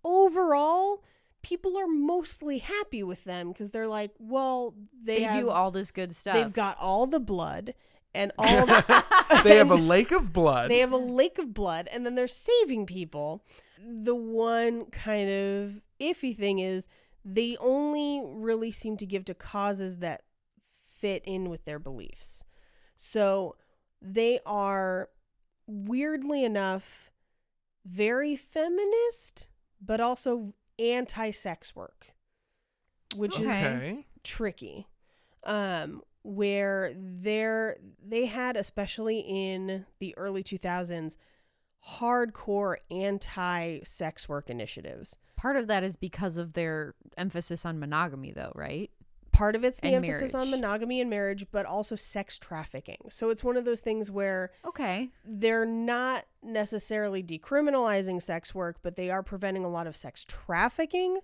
overall, 0.04 1.04
people 1.42 1.78
are 1.78 1.88
mostly 1.88 2.60
happy 2.60 3.04
with 3.04 3.24
them 3.26 3.52
because 3.52 3.72
they're 3.72 3.88
like, 3.88 4.12
well, 4.18 4.76
they, 5.04 5.18
they, 5.20 5.24
have, 5.24 5.42
do 5.42 5.50
all 5.50 5.72
this 5.72 5.92
good 5.92 6.16
stuff. 6.16 6.36
they've 6.36 6.54
got 6.54 6.78
all 6.80 7.08
the 7.08 7.20
blood 7.20 7.74
and 8.14 8.32
all 8.38 8.66
the 8.66 9.04
they 9.44 9.56
have 9.58 9.72
a 9.72 9.76
lake 9.76 10.12
of 10.12 10.34
blood. 10.34 10.70
they 10.70 10.80
have 10.80 10.92
a 10.92 10.98
lake 10.98 11.38
of 11.38 11.54
blood 11.54 11.88
and 11.92 12.06
then 12.06 12.16
they're 12.16 12.28
saving 12.28 12.86
people. 12.86 13.44
The 13.84 14.16
one 14.16 14.86
kind 14.86 15.30
of 15.30 15.82
iffy 16.00 16.36
thing 16.38 16.60
is 16.60 16.88
they 17.24 17.56
only 17.60 18.22
really 18.24 18.72
seem 18.72 18.98
to 18.98 19.06
give 19.06 19.26
to 19.26 19.34
causes 19.34 19.98
that 19.98 20.24
fit 20.84 21.24
in 21.26 21.50
with 21.50 21.66
their 21.66 21.80
beliefs. 21.80 22.44
So 22.96 23.56
they 24.02 24.40
are 24.46 25.10
weirdly 25.68 26.44
enough 26.44 27.12
very 27.86 28.36
feminist 28.36 29.48
but 29.84 30.00
also 30.00 30.54
anti-sex 30.78 31.76
work, 31.76 32.08
which 33.16 33.40
is 33.40 33.48
Okay. 33.48 33.66
okay. 33.76 34.06
tricky 34.24 34.88
um 35.44 36.04
where 36.24 36.94
they're 36.96 37.78
they 38.06 38.26
had 38.28 38.56
especially 38.56 39.20
in 39.20 39.86
the 40.00 40.16
early 40.18 40.44
2000s 40.44 41.18
hardcore 41.98 42.76
anti-sex 42.92 44.30
work 44.30 44.50
initiatives 44.50 45.18
Part 45.36 45.56
of 45.56 45.66
that 45.68 45.84
is 45.84 45.96
because 45.96 46.38
of 46.38 46.54
their 46.54 46.94
emphasis 47.18 47.66
on 47.66 47.80
monogamy, 47.80 48.32
though, 48.32 48.52
right? 48.54 48.92
part 49.32 49.56
of 49.56 49.64
it's 49.64 49.80
the 49.80 49.88
And 49.88 50.06
emphasis 50.06 50.36
on 50.36 50.52
monogamy 50.52 51.00
and 51.00 51.10
marriage 51.10 51.46
but 51.52 51.66
also 51.66 51.96
sex 51.96 52.38
trafficking 52.38 52.98
so 53.10 53.30
it's 53.30 53.44
one 53.44 53.56
of 53.56 53.64
those 53.64 53.80
things 53.80 54.12
where 54.12 54.52
Okay. 54.66 55.10
they're 55.26 55.66
not 55.66 56.26
necessarily 56.44 57.24
decriminalizing 57.24 58.22
sex 58.22 58.54
work 58.54 58.76
but 58.84 58.98
they 58.98 59.10
are 59.10 59.24
preventing 59.24 59.64
a 59.64 59.70
lot 59.70 59.88
of 59.88 59.96
sex 59.96 60.26
trafficking 60.28 61.18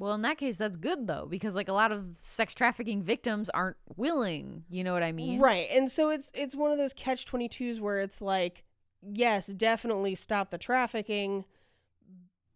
Well, 0.00 0.14
in 0.14 0.22
that 0.22 0.38
case, 0.38 0.56
that's 0.56 0.78
good 0.78 1.06
though, 1.06 1.26
because 1.28 1.54
like 1.54 1.68
a 1.68 1.74
lot 1.74 1.92
of 1.92 2.16
sex 2.16 2.54
trafficking 2.54 3.02
victims 3.02 3.50
aren't 3.50 3.76
willing. 3.96 4.64
You 4.70 4.82
know 4.82 4.94
what 4.94 5.02
I 5.02 5.12
mean? 5.12 5.38
Right. 5.38 5.66
And 5.70 5.90
so 5.90 6.08
it's 6.08 6.32
it's 6.34 6.56
one 6.56 6.72
of 6.72 6.78
those 6.78 6.94
catch 6.94 7.26
22s 7.26 7.80
where 7.80 7.98
it's 7.98 8.22
like 8.22 8.64
yes, 9.02 9.46
definitely 9.46 10.14
stop 10.14 10.50
the 10.50 10.56
trafficking, 10.56 11.44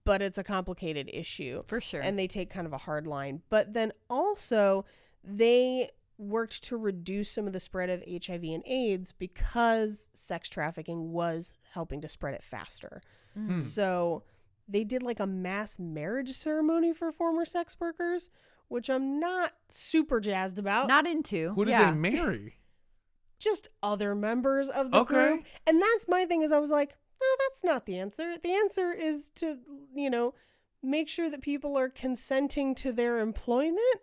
but 0.05 0.23
it's 0.23 0.39
a 0.39 0.43
complicated 0.43 1.11
issue. 1.13 1.63
For 1.67 1.83
sure. 1.83 2.01
And 2.01 2.19
they 2.19 2.27
take 2.27 2.49
kind 2.49 2.67
of 2.67 2.73
a 2.73 2.79
hard 2.79 3.07
line. 3.07 3.43
But 3.51 3.75
then 3.75 3.93
also 4.09 4.87
they 5.23 5.91
worked 6.17 6.63
to 6.65 6.79
reduce 6.79 7.31
some 7.31 7.47
of 7.47 7.53
the 7.53 7.61
spread 7.61 7.91
of 7.91 8.03
HIV 8.09 8.43
and 8.43 8.63
AIDS 8.67 9.13
because 9.13 10.09
sex 10.15 10.49
trafficking 10.49 11.13
was 11.13 11.53
helping 11.75 12.01
to 12.01 12.09
spread 12.09 12.33
it 12.33 12.43
faster. 12.43 13.03
Mm. 13.39 13.63
So 13.63 14.23
they 14.69 14.85
did 14.85 15.03
like 15.03 15.21
a 15.21 15.27
mass 15.27 15.79
marriage 15.79 16.31
ceremony 16.31 16.93
for 16.93 17.13
former 17.13 17.45
sex 17.45 17.77
workers 17.81 18.31
which 18.69 18.89
I'm 18.89 19.21
not 19.21 19.53
super 19.69 20.21
jazzed 20.21 20.59
about. 20.59 20.89
Not 20.89 21.07
into. 21.07 21.53
Who 21.55 21.65
did 21.65 21.73
yeah. 21.73 21.91
they 21.91 21.97
marry? 21.97 22.57
just 23.39 23.69
other 23.83 24.15
members 24.15 24.69
of 24.69 24.91
the 24.91 24.99
Okay. 24.99 25.15
group. 25.15 25.45
And 25.67 25.81
that's 25.81 26.09
my 26.09 26.25
thing 26.25 26.43
is 26.43 26.53
I 26.53 26.59
was 26.59 26.71
like, 26.71 26.97
no, 27.21 27.27
that's 27.47 27.63
not 27.63 27.87
the 27.87 27.99
answer. 27.99 28.37
The 28.43 28.53
answer 28.53 28.93
is 28.93 29.31
to, 29.37 29.59
you 29.95 30.11
know, 30.11 30.35
make 30.83 31.09
sure 31.09 31.31
that 31.31 31.43
people 31.43 31.79
are 31.79 31.89
consenting 31.89 32.75
to 32.77 32.93
their 32.93 33.19
employment. 33.19 34.01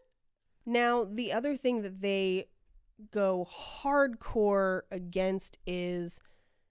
Now, 0.65 1.03
the 1.03 1.33
other 1.33 1.57
thing 1.57 1.81
that 1.81 2.01
they 2.01 2.47
go 3.11 3.47
hardcore 3.83 4.81
against 4.91 5.57
is 5.65 6.21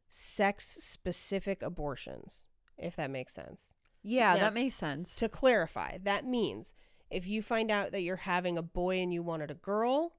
sex 0.09 0.65
specific 0.81 1.63
abortions, 1.63 2.47
if 2.79 2.97
that 2.97 3.11
makes 3.11 3.35
sense. 3.35 3.75
Yeah, 4.03 4.35
Now, 4.35 4.41
that 4.41 4.55
makes 4.55 4.75
sense. 4.75 5.15
To 5.17 5.29
clarify, 5.29 5.99
that 6.05 6.25
means 6.25 6.75
if 7.11 7.27
you 7.27 7.43
find 7.43 7.71
out 7.71 7.93
that 7.93 8.01
you're 8.03 8.17
having 8.17 8.57
a 8.57 8.63
boy 8.63 8.99
and 9.01 9.13
you 9.13 9.23
wanted 9.23 9.51
a 9.51 9.55
girl, 9.55 10.13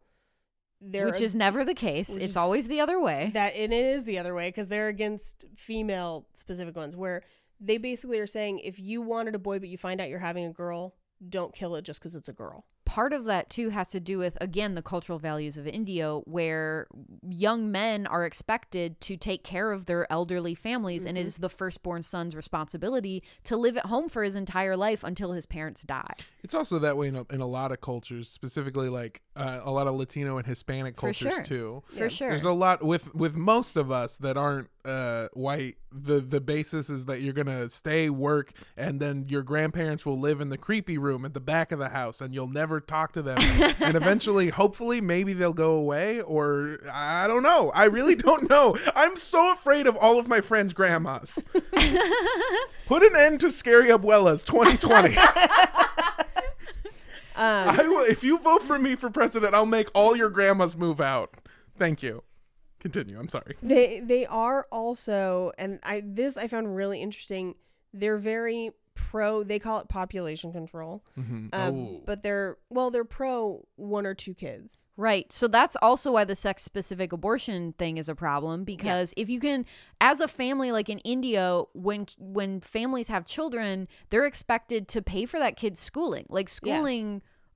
there 0.80 1.06
Which 1.06 1.22
are- 1.22 1.24
is 1.24 1.36
never 1.36 1.64
the 1.64 1.74
case. 1.74 2.10
It's 2.16 2.32
is- 2.32 2.38
always 2.38 2.68
the 2.68 2.80
other 2.80 3.00
way. 3.00 3.32
that 3.34 3.54
and 3.56 3.72
it 3.74 3.86
is 3.86 4.04
the 4.06 4.18
other 4.20 4.34
way 4.34 4.50
because 4.50 4.68
they're 4.68 4.88
against 4.88 5.46
female 5.56 6.28
specific 6.34 6.76
ones 6.76 6.96
where 6.96 7.24
they 7.60 7.78
basically 7.78 8.20
are 8.20 8.28
saying 8.28 8.60
if 8.60 8.80
you 8.80 9.02
wanted 9.02 9.36
a 9.36 9.40
boy 9.40 9.60
but 9.60 9.70
you 9.70 9.78
find 9.78 10.02
out 10.02 10.10
you're 10.10 10.20
having 10.20 10.46
a 10.46 10.52
girl, 10.54 10.96
don't 11.30 11.54
kill 11.54 11.76
it 11.76 11.84
just 11.84 12.00
because 12.00 12.16
it's 12.16 12.30
a 12.30 12.34
girl. 12.34 12.66
Part 12.86 13.14
of 13.14 13.26
that 13.26 13.50
too 13.50 13.70
has 13.70 13.90
to 13.90 14.00
do 14.00 14.18
with 14.18 14.38
again 14.42 14.76
the 14.76 14.82
cultural 14.82 15.20
values 15.20 15.58
of 15.58 15.68
India 15.68 16.18
where 16.26 16.88
young 17.28 17.72
men 17.72 18.08
are 18.08 18.26
expected 18.26 19.00
to 19.02 19.16
take 19.16 19.44
care 19.44 19.72
of 19.72 19.86
their 19.86 20.12
elderly 20.12 20.56
families 20.56 21.06
and 21.06 21.18
it 21.18 21.26
is 21.26 21.38
the 21.38 21.50
firstborn 21.50 22.04
son's 22.04 22.36
responsibility 22.36 23.24
to 23.44 23.56
live 23.56 23.78
at 23.78 23.86
home 23.86 24.10
for 24.10 24.24
his 24.24 24.36
entire 24.36 24.76
life 24.76 25.04
until 25.04 25.32
his 25.32 25.46
parents 25.46 25.84
die. 25.84 26.14
It's 26.44 26.54
also 26.54 26.80
that 26.80 26.98
way 26.98 27.08
in 27.08 27.16
a, 27.16 27.26
in 27.30 27.40
a 27.40 27.46
lot 27.46 27.72
of 27.72 27.82
cultures, 27.82 28.28
specifically 28.28 28.90
like 28.90 29.22
uh, 29.36 29.60
a 29.64 29.72
lot 29.72 29.88
of 29.88 29.96
Latino 29.96 30.38
and 30.38 30.46
Hispanic 30.46 30.96
cultures 30.96 31.34
sure. 31.34 31.44
too. 31.44 31.84
For 31.90 32.10
sure. 32.10 32.30
There's 32.30 32.46
a 32.46 32.52
lot 32.52 32.84
with 32.84 33.14
with 33.14 33.36
most 33.36 33.78
of 33.78 33.92
us 33.92 34.18
that 34.18 34.38
aren't 34.38 34.70
uh, 34.86 35.28
white. 35.34 35.78
The 35.92 36.20
the 36.20 36.40
basis 36.40 36.90
is 36.90 37.06
that 37.06 37.22
you're 37.22 37.34
gonna 37.34 37.68
stay, 37.70 38.10
work, 38.10 38.54
and 38.78 39.00
then 39.00 39.26
your 39.28 39.44
grandparents 39.44 40.06
will 40.06 40.20
live 40.20 40.40
in 40.42 40.50
the 40.50 40.58
creepy 40.58 40.98
room 40.98 41.26
at 41.26 41.34
the 41.34 41.40
back 41.40 41.72
of 41.72 41.80
the 41.80 41.90
house, 41.90 42.22
and 42.22 42.34
you'll 42.34 42.48
never 42.48 42.80
talk 42.80 43.12
to 43.14 43.22
them. 43.22 43.38
and 43.80 43.96
eventually, 43.96 44.50
hopefully, 44.50 45.02
maybe 45.02 45.34
they'll 45.34 45.54
go 45.54 45.74
away, 45.74 46.22
or 46.22 46.80
I 46.92 47.28
don't 47.28 47.44
know. 47.44 47.72
I 47.74 47.86
really 47.86 48.16
don't 48.16 48.50
know. 48.50 48.78
I'm 48.96 49.18
so 49.18 49.52
afraid 49.52 49.88
of 49.88 49.96
all 49.96 50.18
of 50.20 50.28
my 50.28 50.42
friends' 50.42 50.74
grandmas. 50.74 51.44
Put 52.86 53.04
an 53.04 53.16
end 53.16 53.40
to 53.42 53.52
scary 53.52 53.90
abuelas 53.90 54.46
2020. 54.46 55.16
Um, 57.34 57.70
I 57.70 57.88
will, 57.88 58.04
if 58.06 58.24
you 58.24 58.38
vote 58.38 58.62
for 58.62 58.78
me 58.78 58.94
for 58.96 59.10
president, 59.10 59.56
I'll 59.56 59.66
make 59.66 59.90
all 59.96 60.16
your 60.16 60.30
grandmas 60.30 60.78
move 60.78 61.02
out. 61.02 61.34
Thank 61.76 62.04
you. 62.04 62.24
Continue. 62.82 63.18
I'm 63.20 63.30
sorry. 63.30 63.56
they 63.64 64.00
they 64.02 64.26
are 64.26 64.68
also 64.72 65.52
and 65.58 65.80
I 65.84 66.04
this 66.06 66.36
I 66.38 66.48
found 66.48 66.76
really 66.76 67.02
interesting. 67.02 67.56
They're 67.94 68.18
very 68.18 68.72
pro. 68.94 69.44
They 69.44 69.58
call 69.58 69.80
it 69.80 69.88
population 69.88 70.52
control, 70.52 71.04
Mhm. 71.18 71.50
um, 71.56 71.76
oh. 71.80 72.02
but 72.06 72.24
they're 72.24 72.58
well 72.70 72.92
they're 72.92 73.06
pro 73.06 73.66
one 73.78 74.06
or 74.06 74.14
two 74.14 74.34
kids. 74.34 74.86
Right. 74.98 75.32
So 75.32 75.48
that's 75.48 75.78
also 75.82 76.12
why 76.12 76.26
the 76.26 76.36
sex 76.36 76.62
specific 76.64 77.14
abortion 77.14 77.74
thing 77.74 77.98
is 77.98 78.10
a 78.10 78.16
problem 78.16 78.64
because 78.66 79.14
if 79.16 79.30
you 79.30 79.40
can 79.40 79.66
as 80.02 80.20
a 80.20 80.28
family 80.28 80.72
like 80.74 80.90
in 80.90 81.00
India 81.00 81.62
when 81.74 82.06
when 82.20 82.60
families 82.60 83.08
have 83.08 83.26
children, 83.26 83.88
they're 84.10 84.26
expected 84.26 84.88
to 84.90 85.02
pay 85.02 85.26
for 85.26 85.40
that 85.40 85.56
kid's 85.56 85.80
schooling. 85.80 86.26
Like 86.30 86.50
Yeah. 86.64 86.76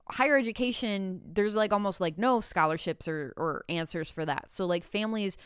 Higher 0.08 0.36
education, 0.36 1.20
there's 1.24 1.56
like 1.56 1.72
almost 1.72 2.00
like 2.00 2.18
no 2.18 2.40
scholarships 2.40 3.08
or 3.08 3.32
or 3.36 3.64
answers 3.68 4.10
for 4.10 4.24
that. 4.24 4.50
So 4.50 4.66
like 4.66 4.84
families 4.84 5.36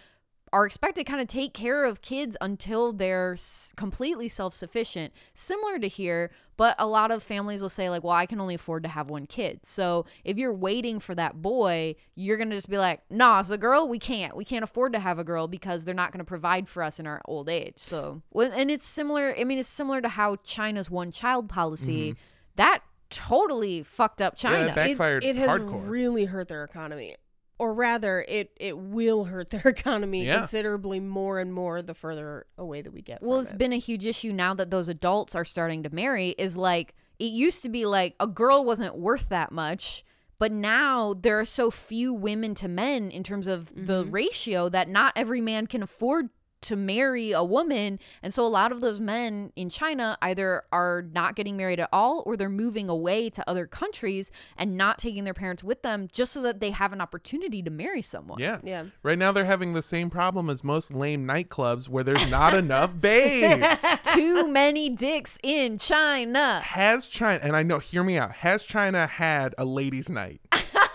are 0.52 0.66
expected 0.66 1.06
to 1.06 1.10
kind 1.10 1.20
of 1.20 1.28
take 1.28 1.54
care 1.54 1.84
of 1.84 2.02
kids 2.02 2.36
until 2.40 2.92
they're 2.92 3.34
s- 3.34 3.72
completely 3.76 4.28
self-sufficient 4.28 5.12
similar 5.32 5.78
to 5.78 5.88
here 5.88 6.30
but 6.56 6.74
a 6.78 6.86
lot 6.86 7.10
of 7.10 7.22
families 7.22 7.62
will 7.62 7.68
say 7.68 7.88
like 7.88 8.02
well 8.02 8.14
i 8.14 8.26
can 8.26 8.40
only 8.40 8.54
afford 8.54 8.82
to 8.82 8.88
have 8.88 9.08
one 9.08 9.26
kid. 9.26 9.60
So 9.64 10.06
if 10.24 10.36
you're 10.38 10.52
waiting 10.52 10.98
for 10.98 11.14
that 11.14 11.40
boy 11.40 11.94
you're 12.14 12.36
gonna 12.36 12.54
just 12.54 12.68
be 12.68 12.78
like 12.78 13.02
nah 13.10 13.40
it's 13.40 13.50
a 13.50 13.58
girl 13.58 13.88
we 13.88 13.98
can't. 13.98 14.36
We 14.36 14.44
can't 14.44 14.64
afford 14.64 14.92
to 14.94 14.98
have 14.98 15.18
a 15.18 15.24
girl 15.24 15.48
because 15.48 15.84
they're 15.84 15.94
not 15.94 16.12
gonna 16.12 16.24
provide 16.24 16.68
for 16.68 16.82
us 16.82 16.98
in 16.98 17.06
our 17.06 17.22
old 17.24 17.48
age. 17.48 17.74
So 17.76 18.22
and 18.34 18.70
it's 18.70 18.86
similar 18.86 19.34
i 19.38 19.44
mean 19.44 19.58
it's 19.58 19.68
similar 19.68 20.00
to 20.00 20.08
how 20.08 20.36
china's 20.42 20.90
one 20.90 21.12
child 21.12 21.48
policy 21.48 22.12
mm-hmm. 22.12 22.20
that 22.56 22.82
totally 23.10 23.82
fucked 23.82 24.22
up 24.22 24.36
china 24.36 24.66
that 24.66 24.70
It's- 24.78 24.88
backfired 24.88 25.24
it 25.24 25.36
has 25.36 25.50
hardcore. 25.50 25.88
really 25.88 26.24
hurt 26.26 26.48
their 26.48 26.64
economy. 26.64 27.16
Or 27.58 27.74
rather, 27.74 28.24
it 28.26 28.52
it 28.58 28.78
will 28.78 29.24
hurt 29.24 29.50
their 29.50 29.60
economy 29.66 30.24
Yeah. 30.24 30.38
considerably 30.38 30.98
more 30.98 31.38
and 31.38 31.52
more 31.52 31.82
the 31.82 31.92
further 31.92 32.46
away 32.56 32.80
that 32.80 32.90
we 32.92 33.02
get. 33.02 33.22
Well, 33.22 33.36
from 33.36 33.42
it's 33.42 33.52
it. 33.52 33.58
been 33.58 33.72
a 33.74 33.78
huge 33.78 34.06
issue 34.06 34.32
now 34.32 34.54
that 34.54 34.70
those 34.70 34.88
adults 34.88 35.34
are 35.34 35.44
starting 35.44 35.82
to 35.82 35.94
marry. 35.94 36.30
Is 36.38 36.56
like 36.56 36.94
it 37.18 37.32
used 37.32 37.62
to 37.64 37.68
be 37.68 37.84
like 37.84 38.14
a 38.18 38.26
girl 38.26 38.64
wasn't 38.64 38.96
worth 38.96 39.28
that 39.28 39.52
much, 39.52 40.02
but 40.38 40.50
now 40.52 41.12
there 41.12 41.38
are 41.38 41.44
so 41.44 41.70
few 41.70 42.14
women 42.14 42.54
to 42.54 42.66
men 42.68 43.10
in 43.10 43.22
terms 43.22 43.46
of 43.46 43.68
the 43.74 44.04
Mm-hmm. 44.04 44.10
ratio 44.10 44.68
that 44.70 44.88
not 44.88 45.12
every 45.14 45.42
man 45.42 45.66
can 45.66 45.82
afford 45.82 46.30
to 46.62 46.76
marry 46.76 47.32
a 47.32 47.42
woman. 47.42 47.98
And 48.22 48.32
so 48.32 48.44
a 48.44 48.48
lot 48.48 48.72
of 48.72 48.80
those 48.80 49.00
men 49.00 49.52
in 49.56 49.70
China 49.70 50.18
either 50.22 50.64
are 50.72 51.04
not 51.12 51.34
getting 51.36 51.56
married 51.56 51.80
at 51.80 51.88
all 51.92 52.22
or 52.26 52.36
they're 52.36 52.48
moving 52.48 52.88
away 52.88 53.30
to 53.30 53.48
other 53.48 53.66
countries 53.66 54.30
and 54.56 54.76
not 54.76 54.98
taking 54.98 55.24
their 55.24 55.34
parents 55.34 55.64
with 55.64 55.82
them 55.82 56.08
just 56.12 56.32
so 56.32 56.42
that 56.42 56.60
they 56.60 56.70
have 56.70 56.92
an 56.92 57.00
opportunity 57.00 57.62
to 57.62 57.70
marry 57.70 58.02
someone. 58.02 58.38
Yeah. 58.38 58.58
Yeah. 58.62 58.84
Right 59.02 59.18
now 59.18 59.32
they're 59.32 59.44
having 59.44 59.72
the 59.72 59.82
same 59.82 60.10
problem 60.10 60.50
as 60.50 60.62
most 60.62 60.92
lame 60.92 61.26
nightclubs 61.26 61.88
where 61.88 62.04
there's 62.04 62.30
not 62.30 62.54
enough 62.54 62.92
babes. 63.00 63.84
Too 64.14 64.46
many 64.46 64.88
dicks 64.90 65.38
in 65.42 65.78
China. 65.78 66.60
Has 66.60 67.06
China 67.06 67.40
and 67.42 67.56
I 67.56 67.62
know 67.62 67.78
hear 67.78 68.02
me 68.04 68.18
out. 68.18 68.32
Has 68.32 68.64
China 68.64 69.06
had 69.06 69.54
a 69.56 69.64
ladies 69.64 70.10
night? 70.10 70.40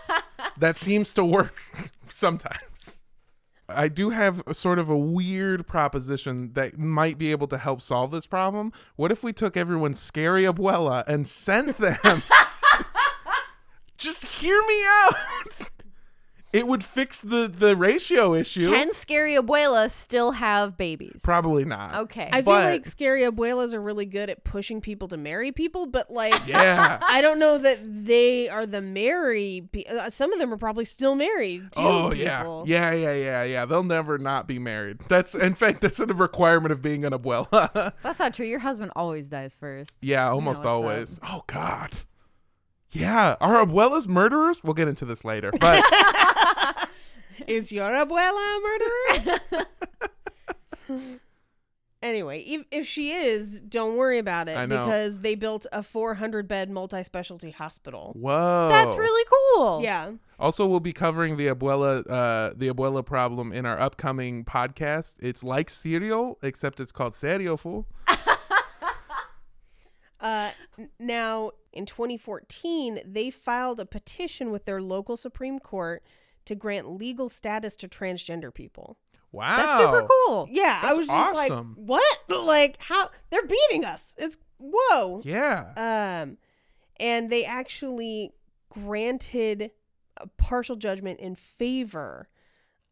that 0.58 0.78
seems 0.78 1.14
to 1.14 1.26
work 1.26 1.62
sometimes. 2.08 2.75
I 3.68 3.88
do 3.88 4.12
have 4.12 4.44
a 4.46 4.54
sort 4.54 4.78
of 4.78 4.90
a 4.90 4.98
weird 4.98 5.66
proposition 5.66 6.54
that 6.54 6.78
might 6.78 7.18
be 7.18 7.32
able 7.32 7.48
to 7.48 7.58
help 7.58 7.82
solve 7.82 8.12
this 8.12 8.28
problem. 8.28 8.72
What 8.96 9.12
if 9.12 9.24
we 9.24 9.34
took 9.34 9.58
everyone's 9.58 10.00
scary 10.00 10.44
abuela 10.44 11.04
and 11.08 11.28
sent 11.28 11.78
them? 11.78 12.22
Just 13.98 14.26
hear 14.26 14.62
me 14.68 14.84
out. 14.86 15.16
It 16.56 16.68
would 16.68 16.84
fix 16.84 17.22
the 17.22 17.48
the 17.48 17.76
ratio 17.76 18.34
issue. 18.34 18.70
Can 18.72 18.92
scary 18.94 19.36
abuela 19.36 19.92
still 19.92 20.32
have 20.32 20.78
babies? 20.78 21.22
Probably 21.24 21.66
not. 21.66 21.96
Okay. 21.96 22.30
I 22.32 22.38
feel 22.38 22.44
But- 22.44 22.64
like 22.72 22.86
scary 22.86 23.24
abuelas 23.24 23.74
are 23.74 23.82
really 23.82 24.06
good 24.06 24.30
at 24.30 24.44
pushing 24.44 24.80
people 24.80 25.08
to 25.10 25.18
marry 25.18 25.52
people, 25.52 25.86
but 25.86 26.10
like 26.10 26.34
Yeah. 26.48 27.00
I 27.02 27.22
don't 27.22 27.40
know 27.40 27.58
that 27.58 27.80
they 28.06 28.48
are 28.48 28.66
the 28.66 28.82
marry. 28.82 29.68
Pe- 29.72 29.84
uh, 29.86 30.10
some 30.10 30.32
of 30.32 30.40
them 30.40 30.54
are 30.54 30.58
probably 30.58 30.86
still 30.86 31.16
married. 31.16 31.72
To 31.74 31.80
Oh 31.82 32.12
yeah, 32.12 32.40
people. 32.40 32.64
yeah, 32.68 32.94
yeah, 32.94 33.14
yeah, 33.14 33.44
yeah. 33.44 33.66
They'll 33.66 33.84
never 33.84 34.18
not 34.18 34.48
be 34.48 34.58
married. 34.60 35.00
That's 35.10 35.36
in 35.36 35.56
fact 35.56 35.82
that's 35.82 36.00
a 36.00 36.06
requirement 36.06 36.72
of 36.72 36.82
being 36.82 37.04
an 37.04 37.12
abuela. 37.12 37.94
That's 38.02 38.20
not 38.20 38.34
true. 38.34 38.46
Your 38.46 38.60
husband 38.60 38.92
always 38.96 39.28
dies 39.30 39.56
first. 39.56 39.98
yeah, 40.02 40.30
almost 40.30 40.60
what's 40.60 40.66
up. 40.68 40.72
always. 40.72 41.20
Oh 41.24 41.44
God. 41.48 41.92
Yeah, 42.96 43.36
are 43.42 43.66
abuelas 43.66 44.08
murderers? 44.08 44.64
We'll 44.64 44.74
get 44.74 44.88
into 44.88 45.06
this 45.06 45.24
later. 45.26 45.52
But 45.60 45.84
Is 47.48 47.72
your 47.72 47.92
abuela 47.92 48.58
a 48.58 48.60
murderer? 50.90 51.20
anyway, 52.02 52.40
if, 52.42 52.64
if 52.72 52.88
she 52.88 53.12
is, 53.12 53.62
don't 53.62 53.98
worry 53.98 54.18
about 54.20 54.48
it 54.48 54.58
I 54.58 54.66
know. 54.66 54.86
because 54.86 55.20
they 55.20 55.36
built 55.36 55.66
a 55.72 55.84
400 55.84 56.48
bed 56.48 56.70
multi 56.70 57.04
specialty 57.04 57.52
hospital. 57.52 58.14
whoa, 58.18 58.70
That's 58.72 58.96
really 58.96 59.26
cool. 59.56 59.82
Yeah. 59.84 60.14
Also, 60.40 60.66
we'll 60.66 60.80
be 60.80 60.94
covering 60.94 61.38
the 61.38 61.48
abuela, 61.48 62.10
uh, 62.10 62.54
the 62.56 62.70
abuela 62.70 63.06
problem 63.06 63.52
in 63.52 63.66
our 63.66 63.80
upcoming 63.80 64.44
podcast. 64.44 65.16
It's 65.20 65.44
like 65.44 65.70
Serial, 65.70 66.38
except 66.42 66.80
it's 66.80 66.92
called 66.92 67.14
cereal 67.14 67.58
fool. 67.58 67.86
Uh, 70.26 70.50
now, 71.00 71.52
in 71.72 71.86
2014, 71.86 73.00
they 73.06 73.30
filed 73.30 73.80
a 73.80 73.86
petition 73.86 74.52
with 74.52 74.66
their 74.66 74.82
local 74.82 75.16
Supreme 75.16 75.60
Court 75.60 76.02
to 76.46 76.56
grant 76.56 76.98
legal 76.98 77.30
status 77.30 77.76
to 77.76 77.88
transgender 77.88 78.52
people. 78.52 78.98
Wow, 79.32 79.58
That's 79.58 79.84
super 79.84 80.08
cool. 80.08 80.48
Yeah, 80.50 80.80
I 80.82 80.94
was 80.94 81.06
just 81.08 81.36
awesome. 81.36 81.76
like, 81.78 81.88
what? 81.88 82.18
Like, 82.30 82.82
how? 82.82 83.10
They're 83.30 83.46
beating 83.46 83.86
us. 83.86 84.16
It's 84.18 84.38
whoa. 84.58 85.22
Yeah, 85.24 85.74
Um, 85.76 86.38
and 87.00 87.30
they 87.30 87.46
actually 87.46 88.32
granted 88.70 89.72
a 90.18 90.28
partial 90.38 90.76
judgment 90.76 91.20
in 91.20 91.36
favor 91.36 92.30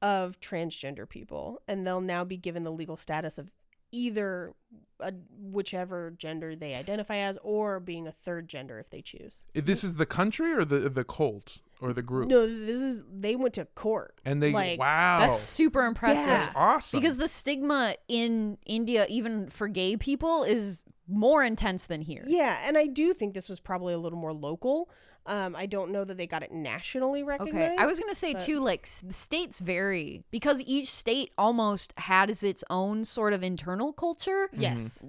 of 0.01 0.39
transgender 0.39 1.07
people, 1.09 1.61
and 1.67 1.87
they'll 1.87 2.01
now 2.01 2.23
be 2.25 2.37
given 2.37 2.63
the 2.63 2.71
legal 2.71 2.97
status 2.97 3.37
of 3.37 3.49
either 3.93 4.53
a, 4.99 5.13
whichever 5.39 6.12
gender 6.12 6.56
they 6.56 6.73
identify 6.73 7.17
as 7.17 7.38
or 7.43 7.79
being 7.79 8.08
a 8.08 8.12
third 8.12 8.47
gender 8.49 8.79
if 8.79 8.89
they 8.89 9.01
choose. 9.01 9.45
This 9.53 9.84
is 9.84 9.95
the 9.95 10.06
country 10.06 10.51
or 10.51 10.65
the 10.65 10.89
the 10.89 11.03
cult 11.03 11.60
or 11.82 11.93
the 11.93 12.01
group? 12.01 12.29
No, 12.29 12.47
this 12.47 12.77
is 12.77 13.03
they 13.13 13.36
went 13.36 13.53
to 13.56 13.65
court. 13.65 14.19
And 14.25 14.41
they 14.41 14.51
like, 14.51 14.79
wow. 14.79 15.19
That's 15.19 15.39
super 15.39 15.86
impressive. 15.86 16.27
Yeah. 16.27 16.41
That's 16.41 16.56
awesome. 16.56 16.99
Because 16.99 17.17
the 17.17 17.27
stigma 17.27 17.95
in 18.08 18.58
India, 18.65 19.06
even 19.10 19.49
for 19.49 19.67
gay 19.67 19.97
people, 19.97 20.43
is 20.43 20.86
more 21.08 21.43
intense 21.43 21.86
than 21.86 22.01
here. 22.01 22.23
Yeah, 22.25 22.60
and 22.65 22.77
I 22.77 22.88
do 22.88 23.13
think 23.13 23.34
this 23.34 23.49
was 23.49 23.60
probably 23.60 23.93
a 23.93 23.97
little 23.97 24.17
more 24.17 24.34
local. 24.34 24.89
Um, 25.25 25.55
I 25.55 25.65
don't 25.67 25.91
know 25.91 26.03
that 26.03 26.17
they 26.17 26.27
got 26.27 26.43
it 26.43 26.51
nationally 26.51 27.23
recognized. 27.23 27.55
Okay, 27.73 27.75
I 27.77 27.86
was 27.88 27.99
gonna 27.99 28.13
say 28.13 28.33
but- 28.33 28.41
too, 28.41 28.59
like 28.59 28.88
the 29.03 29.13
states 29.13 29.62
vary 29.62 30.23
because 30.31 30.62
each 30.62 30.89
state 30.89 31.31
almost 31.38 31.93
has 31.97 32.43
its 32.43 32.63
own 32.69 33.05
sort 33.05 33.31
of 33.33 33.41
internal 33.41 33.93
culture 33.93 34.49
Yes. 34.51 35.05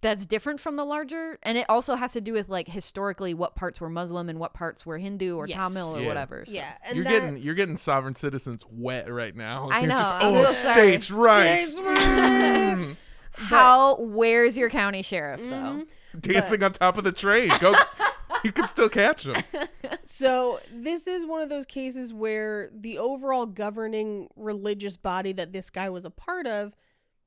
that's 0.00 0.24
different 0.24 0.60
from 0.60 0.76
the 0.76 0.84
larger, 0.84 1.38
and 1.42 1.58
it 1.58 1.66
also 1.68 1.94
has 1.94 2.14
to 2.14 2.22
do 2.22 2.32
with 2.32 2.48
like 2.48 2.68
historically 2.68 3.34
what 3.34 3.54
parts 3.54 3.80
were 3.82 3.90
Muslim 3.90 4.30
and 4.30 4.38
what 4.38 4.54
parts 4.54 4.86
were 4.86 4.96
Hindu 4.96 5.36
or 5.36 5.46
Yes. 5.46 5.56
Tamil 5.58 5.94
or 5.96 6.00
Yeah. 6.00 6.06
whatever. 6.08 6.44
so- 6.46 6.52
Yeah, 6.52 6.72
and 6.86 6.96
you're 6.96 7.04
that, 7.04 7.10
getting 7.10 7.36
you're 7.38 7.54
getting 7.54 7.76
sovereign 7.76 8.14
citizens 8.14 8.64
wet 8.70 9.12
right 9.12 9.36
now. 9.36 9.68
I 9.70 9.80
You're 9.80 9.88
know, 9.90 9.96
Just, 9.96 10.14
oh, 10.20 10.44
so 10.46 10.72
states' 10.72 11.10
rights. 11.10 11.72
States' 11.72 11.80
rights. 11.82 12.00
Mm. 12.00 12.96
How? 13.32 13.96
Where's 13.96 14.56
your 14.56 14.70
county 14.70 15.02
sheriff 15.02 15.40
though? 15.42 15.82
Dancing 16.18 16.62
on 16.62 16.72
top 16.72 16.96
of 16.96 17.04
the 17.04 17.12
train. 17.12 17.50
Go. 17.60 17.74
You 18.44 18.52
can 18.52 18.66
still 18.68 18.88
catch 18.88 19.24
them. 19.24 19.42
So 20.04 20.60
this 20.72 21.06
is 21.06 21.26
one 21.26 21.40
of 21.40 21.48
those 21.48 21.66
cases 21.66 22.12
where 22.12 22.70
the 22.72 22.98
overall 22.98 23.46
governing 23.46 24.28
religious 24.36 24.96
body 24.96 25.32
that 25.32 25.52
this 25.52 25.70
guy 25.70 25.88
was 25.88 26.04
a 26.04 26.10
part 26.10 26.46
of, 26.46 26.76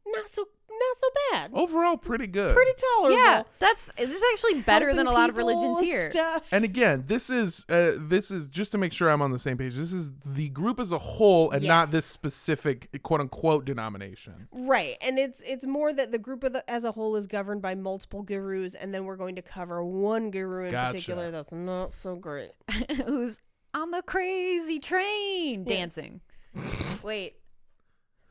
not 0.06 0.30
so 0.30 0.48
not 0.80 0.98
so 0.98 1.08
bad. 1.32 1.52
Overall, 1.54 1.98
pretty 1.98 2.28
good. 2.28 2.56
Pretty 2.56 2.72
tolerable. 2.96 3.18
Yeah, 3.18 3.44
that's 3.60 3.92
this 3.98 4.22
is 4.22 4.24
actually 4.34 4.62
better 4.62 4.94
than 4.94 5.08
a 5.08 5.12
lot 5.12 5.30
of 5.30 5.36
people 5.36 5.50
religions 5.50 5.78
and 5.80 5.86
here. 5.88 6.12
Stuff. 6.12 6.48
And 6.52 6.64
again, 6.64 7.04
this 7.08 7.30
is 7.30 7.66
uh, 7.70 7.92
this 7.98 8.32
is 8.32 8.48
just 8.48 8.72
to 8.74 8.78
make 8.78 8.94
sure 8.94 9.10
I'm 9.10 9.22
on 9.22 9.32
the 9.32 9.40
same 9.40 9.58
page. 9.58 9.74
This 9.76 9.94
is 9.94 10.12
the 10.26 10.50
group 10.50 10.80
as 10.80 10.92
a 10.92 10.98
whole, 10.98 11.52
and 11.52 11.64
not 11.64 11.86
Yes. 11.88 11.92
this 11.92 12.06
specific 12.06 12.90
quote 13.04 13.22
unquote 13.22 13.66
denomination. 13.66 14.48
Right, 14.52 14.96
and 15.02 15.18
it's 15.20 15.42
it's 15.42 15.66
more 15.66 15.94
that 15.94 16.12
the 16.12 16.20
group 16.20 16.44
of 16.44 16.54
the, 16.54 16.70
as 16.70 16.86
a 16.86 16.92
whole 16.92 17.16
is 17.16 17.28
governed 17.28 17.62
by 17.62 17.76
multiple 17.76 18.22
gurus, 18.24 18.76
and 18.76 18.94
then 18.94 19.06
we're 19.06 19.16
going 19.18 19.36
to 19.36 19.42
cover 19.42 19.84
one 19.84 20.32
guru 20.32 20.66
in 20.66 20.72
Gotcha. 20.72 20.94
particular 20.94 21.32
that's 21.32 21.52
not 21.54 21.94
so 21.94 22.16
great. 22.16 22.52
Who's 23.06 23.40
on 23.74 23.92
the 23.92 24.02
crazy 24.02 24.80
train 24.80 25.66
Yeah. 25.68 25.76
dancing? 25.76 26.22
Wait, 27.04 27.36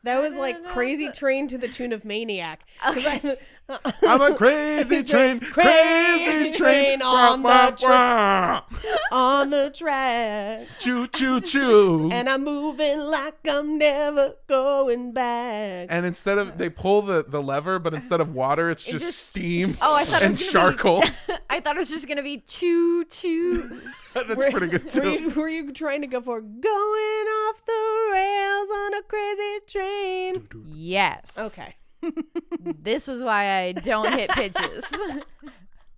That 0.07 0.21
was 0.23 0.35
like 0.35 0.63
no, 0.63 0.71
crazy 0.71 1.11
train 1.11 1.49
to 1.49 1.59
the 1.59 1.67
tune 1.67 1.93
of 1.93 2.05
Maniac. 2.05 2.65
I- 2.81 3.37
I'm 4.03 4.21
a 4.21 4.35
crazy 4.37 5.03
train, 5.03 5.41
crazy 5.41 6.53
train 6.53 7.03
on 7.03 7.43
Wah, 7.43 7.71
the 7.71 7.83
wah, 7.83 7.89
wah. 7.89 8.63
On 9.17 9.51
the 9.51 9.71
track, 9.71 10.67
Choo 10.79 11.07
choo 11.09 11.41
choo. 11.53 12.11
and 12.13 12.29
I'm 12.29 12.45
moving 12.45 12.99
like 12.99 13.35
I'm 13.49 13.79
never 13.79 14.35
going 14.47 15.13
back. 15.13 15.87
And 15.91 16.05
instead 16.05 16.37
of 16.39 16.59
they 16.59 16.69
pull 16.69 17.03
the, 17.03 17.25
the 17.27 17.43
lever, 17.43 17.79
but 17.79 17.95
instead 17.95 18.21
of 18.21 18.35
water, 18.35 18.69
it's 18.71 18.85
just, 18.85 19.05
just- 19.05 19.27
steam 19.29 19.69
Oh, 19.83 19.95
I 19.97 20.05
thought 20.05 20.23
it 20.23 20.27
and 20.27 20.33
was 20.39 20.53
gonna 20.53 20.71
be- 20.73 20.77
charcoal. 20.77 21.05
I 21.51 21.61
thought 21.61 21.77
it 21.77 21.79
was 21.79 21.89
just 21.89 22.07
gonna 22.09 22.23
be 22.23 22.39
choo 22.47 23.05
choo. 23.07 23.81
That's 24.15 24.29
Were- 24.29 24.51
pretty 24.51 24.67
good 24.69 24.85
Were 24.85 24.91
too. 24.91 25.11
you, 25.23 25.31
were 25.31 25.49
you 25.49 25.73
trying 25.73 26.01
to 26.03 26.07
go 26.07 26.21
for 26.21 26.41
going 26.41 27.27
off 27.27 27.65
the 27.65 28.09
rails 28.13 28.69
on 28.71 28.95
a 28.95 29.03
crazy 29.03 29.61
train? 29.67 30.49
yes. 30.67 31.39
Okay. 31.39 31.75
This 32.83 33.09
is 33.09 33.23
why 33.23 33.59
I 33.63 33.73
don't 33.73 34.13
hit 34.15 34.31
pitches. 34.31 34.85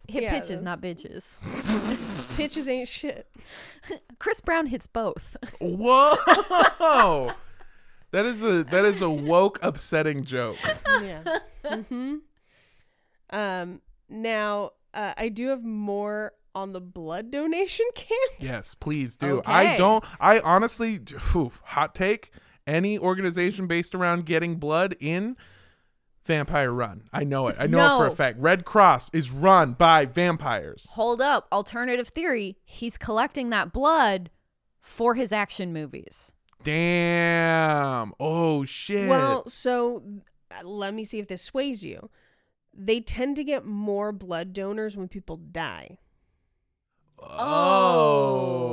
Hit 0.09 0.25
Yeah, 0.25 0.41
pitches, 0.41 0.63
not 0.63 0.81
bitches. 0.81 1.39
Pitches 2.37 2.67
ain't 2.69 2.89
shit. 2.89 3.29
Chris 4.19 4.41
Brown 4.41 4.67
hits 4.67 4.87
both. 4.87 5.37
Whoa! 5.61 6.15
that 8.11 8.25
is 8.25 8.43
a 8.43 8.65
that 8.65 8.85
is 8.85 9.03
a 9.03 9.11
woke 9.11 9.59
upsetting 9.63 10.25
joke. 10.25 10.57
Yeah. 10.87 11.23
hmm 11.91 12.17
Um. 13.31 13.81
Now, 14.11 14.71
uh, 14.95 15.13
I 15.19 15.29
do 15.29 15.49
have 15.49 15.63
more 15.63 16.33
on 16.55 16.73
the 16.73 16.81
blood 16.81 17.31
donation 17.31 17.85
camp. 17.95 18.33
Yes, 18.41 18.75
please 18.75 19.17
do. 19.17 19.43
I 19.45 19.77
don't. 19.77 20.03
I 20.19 20.41
honestly, 20.41 20.99
phew, 20.99 21.53
hot 21.63 21.95
take. 21.95 22.33
Any 22.67 22.99
organization 22.99 23.67
based 23.67 23.95
around 23.95 24.27
getting 24.27 24.57
blood 24.57 24.95
in 25.01 25.37
vampire 26.29 26.71
run. 26.71 27.09
I 27.13 27.25
know 27.25 27.49
it. 27.49 27.57
I 27.59 27.67
know 27.67 27.97
it 27.97 27.99
for 27.99 28.07
a 28.07 28.15
fact. 28.15 28.39
Red 28.39 28.65
Cross 28.65 29.11
is 29.13 29.33
run 29.33 29.73
by 29.73 30.05
vampires. 30.05 30.87
Hold 30.93 31.21
up. 31.21 31.49
Alternative 31.51 32.07
theory. 32.07 32.59
He's 32.65 32.97
collecting 32.97 33.51
that 33.51 33.73
blood 33.73 34.31
for 34.81 35.15
his 35.15 35.33
action 35.33 35.73
movies. 35.73 36.35
Damn. 36.63 38.13
Oh 38.21 38.65
shit. 38.65 39.09
Well, 39.09 39.49
so 39.49 40.05
uh, 40.51 40.67
let 40.67 40.95
me 40.95 41.05
see 41.05 41.19
if 41.19 41.27
this 41.27 41.43
sways 41.43 41.85
you. 41.85 42.11
They 42.73 43.01
tend 43.01 43.35
to 43.37 43.45
get 43.45 43.65
more 43.65 44.13
blood 44.13 44.53
donors 44.53 44.97
when 44.97 45.09
people 45.09 45.37
die. 45.39 45.99
oh. 47.21 48.69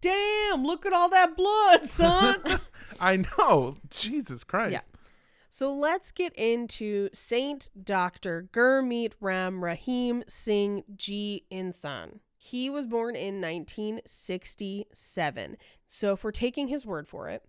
Damn, 0.00 0.64
look 0.64 0.86
at 0.86 0.92
all 0.92 1.08
that 1.08 1.36
blood, 1.36 1.88
son. 1.88 2.60
I 3.00 3.16
know. 3.16 3.78
Jesus 3.90 4.44
Christ. 4.44 4.72
Yeah. 4.72 4.82
So 5.48 5.74
let's 5.74 6.10
get 6.10 6.34
into 6.34 7.08
Saint 7.14 7.70
Dr. 7.82 8.50
Gurmeet 8.52 9.12
Ram 9.20 9.64
Rahim 9.64 10.22
Singh 10.28 10.84
Ji 10.94 11.46
Insan. 11.50 12.20
He 12.36 12.68
was 12.68 12.84
born 12.86 13.16
in 13.16 13.40
1967. 13.40 15.56
So 15.86 16.12
if 16.12 16.22
we're 16.22 16.30
taking 16.30 16.68
his 16.68 16.84
word 16.84 17.08
for 17.08 17.30
it, 17.30 17.42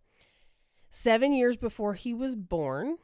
seven 0.90 1.34
years 1.34 1.58
before 1.58 1.96
he 1.96 2.14
was 2.14 2.36
born, 2.36 2.96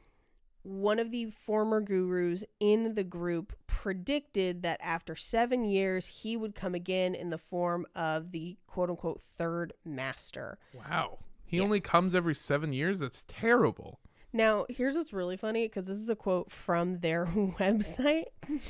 one 0.63 0.99
of 0.99 1.11
the 1.11 1.25
former 1.25 1.81
gurus 1.81 2.43
in 2.59 2.95
the 2.95 3.03
group 3.03 3.53
predicted 3.83 4.61
that 4.63 4.79
after 4.81 5.13
seven 5.13 5.65
years, 5.65 6.05
he 6.07 6.37
would 6.37 6.55
come 6.55 6.73
again 6.73 7.13
in 7.13 7.31
the 7.31 7.37
form 7.37 7.85
of 7.93 8.31
the 8.31 8.55
quote 8.65 8.89
unquote 8.89 9.19
third 9.37 9.73
master. 9.83 10.57
Wow. 10.73 11.19
He 11.45 11.57
Yeah. 11.57 11.63
only 11.63 11.81
comes 11.81 12.15
every 12.15 12.33
seven 12.33 12.71
years? 12.71 13.01
That's 13.01 13.25
terrible. 13.27 13.99
Now, 14.35 14.65
here's 14.67 14.95
what's 14.95 15.13
really 15.13 15.37
funny 15.37 15.67
because 15.67 15.85
this 15.85 15.97
is 15.97 16.09
a 16.09 16.15
quote 16.15 16.51
from 16.51 16.99
their 17.01 17.25
website. 17.59 18.23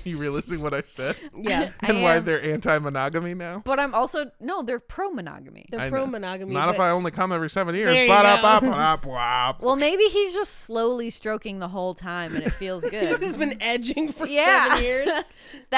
You 0.04 0.18
realizing 0.18 0.62
what 0.62 0.74
I 0.74 0.82
said? 0.82 1.16
Yeah. 1.38 1.72
and 1.82 2.04
why 2.04 2.20
they're 2.20 2.42
anti 2.44 2.78
monogamy 2.80 3.34
now? 3.34 3.62
But 3.66 3.80
I'm 3.80 3.96
also 3.96 4.30
no, 4.42 4.62
they're 4.62 4.80
pro 4.80 5.10
monogamy. 5.10 5.66
They're 5.70 5.90
pro 5.90 6.06
monogamy. 6.06 6.54
Not 6.54 6.70
if 6.70 6.80
I 6.80 6.90
only 6.92 7.12
come 7.12 7.32
every 7.32 7.50
seven 7.50 7.76
years. 7.76 7.90
There 7.90 8.04
you 8.04 8.10
Ba-da-ba-ba-ba-ba. 8.10 9.64
Well, 9.66 9.76
maybe 9.78 10.04
he's 10.04 10.34
just 10.34 10.54
slowly 10.62 11.10
stroking 11.10 11.60
the 11.60 11.70
whole 11.70 11.94
time, 11.94 12.36
and 12.36 12.44
it 12.46 12.52
feels 12.54 12.84
He's 12.84 12.92
good. 12.92 13.20
just 13.22 13.40
been 13.40 13.62
edging 13.62 14.12
for 14.12 14.28
yeah, 14.28 14.68
seven 14.70 14.84
years. 14.84 15.06
that 15.08 15.26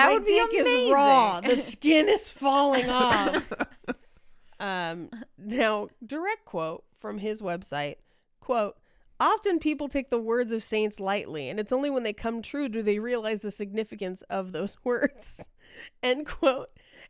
My 0.08 0.14
would 0.14 0.26
be 0.26 0.34
dick 0.34 0.50
amazing. 0.62 0.88
is 0.88 0.94
raw. 0.94 1.42
The 1.42 1.56
skin 1.58 2.10
is 2.10 2.32
falling 2.32 2.90
off. 2.90 3.52
um, 4.60 5.10
now, 5.38 5.90
direct 6.06 6.46
quote 6.46 6.84
from 6.94 7.20
his 7.20 7.42
website 7.42 7.96
quote, 8.40 8.78
Often 9.20 9.60
people 9.60 9.88
take 9.88 10.10
the 10.10 10.20
words 10.20 10.52
of 10.52 10.64
saints 10.64 11.00
lightly, 11.00 11.48
and 11.50 11.60
it's 11.60 11.72
only 11.72 11.90
when 11.90 12.04
they 12.04 12.14
come 12.14 12.42
true 12.42 12.68
do 12.68 12.82
they 12.82 13.00
realize 13.00 13.40
the 13.42 13.52
significance 13.52 14.22
of 14.24 14.52
those 14.52 14.78
words. 14.84 15.50
End 16.04 16.26
quote. 16.26 16.70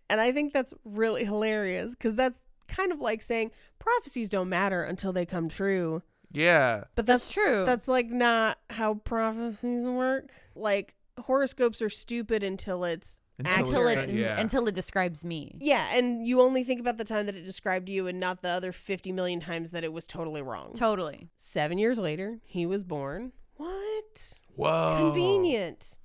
And 0.09 0.21
I 0.21 0.31
think 0.31 0.53
that's 0.53 0.73
really 0.83 1.25
hilarious 1.25 1.91
because 1.95 2.13
that's 2.15 2.39
kind 2.67 2.91
of 2.91 2.99
like 2.99 3.21
saying 3.21 3.51
prophecies 3.79 4.29
don't 4.29 4.49
matter 4.49 4.83
until 4.83 5.13
they 5.13 5.25
come 5.25 5.49
true. 5.49 6.01
yeah. 6.31 6.83
But 6.95 7.05
That's 7.05 7.23
that's 7.23 7.33
true. 7.33 7.65
that's 7.65 7.87
like 7.87 8.07
not 8.11 8.59
how 8.69 8.95
prophecies 8.95 9.83
work. 9.85 10.29
Like 10.55 10.93
horoscopes 11.19 11.81
are 11.81 11.89
stupid 11.89 12.43
until 12.43 12.83
it's 12.83 13.23
until 13.39 13.87
it 13.87 14.09
yeah. 14.09 14.39
until 14.39 14.67
it 14.67 14.75
describes 14.75 15.25
me. 15.25 15.57
Yeah, 15.59 15.87
and 15.93 16.25
you 16.25 16.41
only 16.41 16.63
think 16.63 16.79
about 16.79 16.97
the 16.97 17.03
time 17.03 17.25
that 17.25 17.35
it 17.35 17.43
described 17.45 17.89
you 17.89 18.07
and 18.07 18.19
not 18.19 18.41
the 18.41 18.49
other 18.49 18.71
50 18.71 19.11
million 19.11 19.39
times 19.39 19.71
that 19.71 19.83
it 19.83 19.91
was 19.91 20.07
totally 20.07 20.41
wrong. 20.41 20.73
Totally. 20.73 21.29
Seven 21.35 21.77
years 21.77 21.97
later, 21.99 22.39
he 22.45 22.65
was 22.65 22.83
born. 22.83 23.33
What? 23.57 24.39
Whoa. 24.55 24.97
Convenient. 24.99 25.99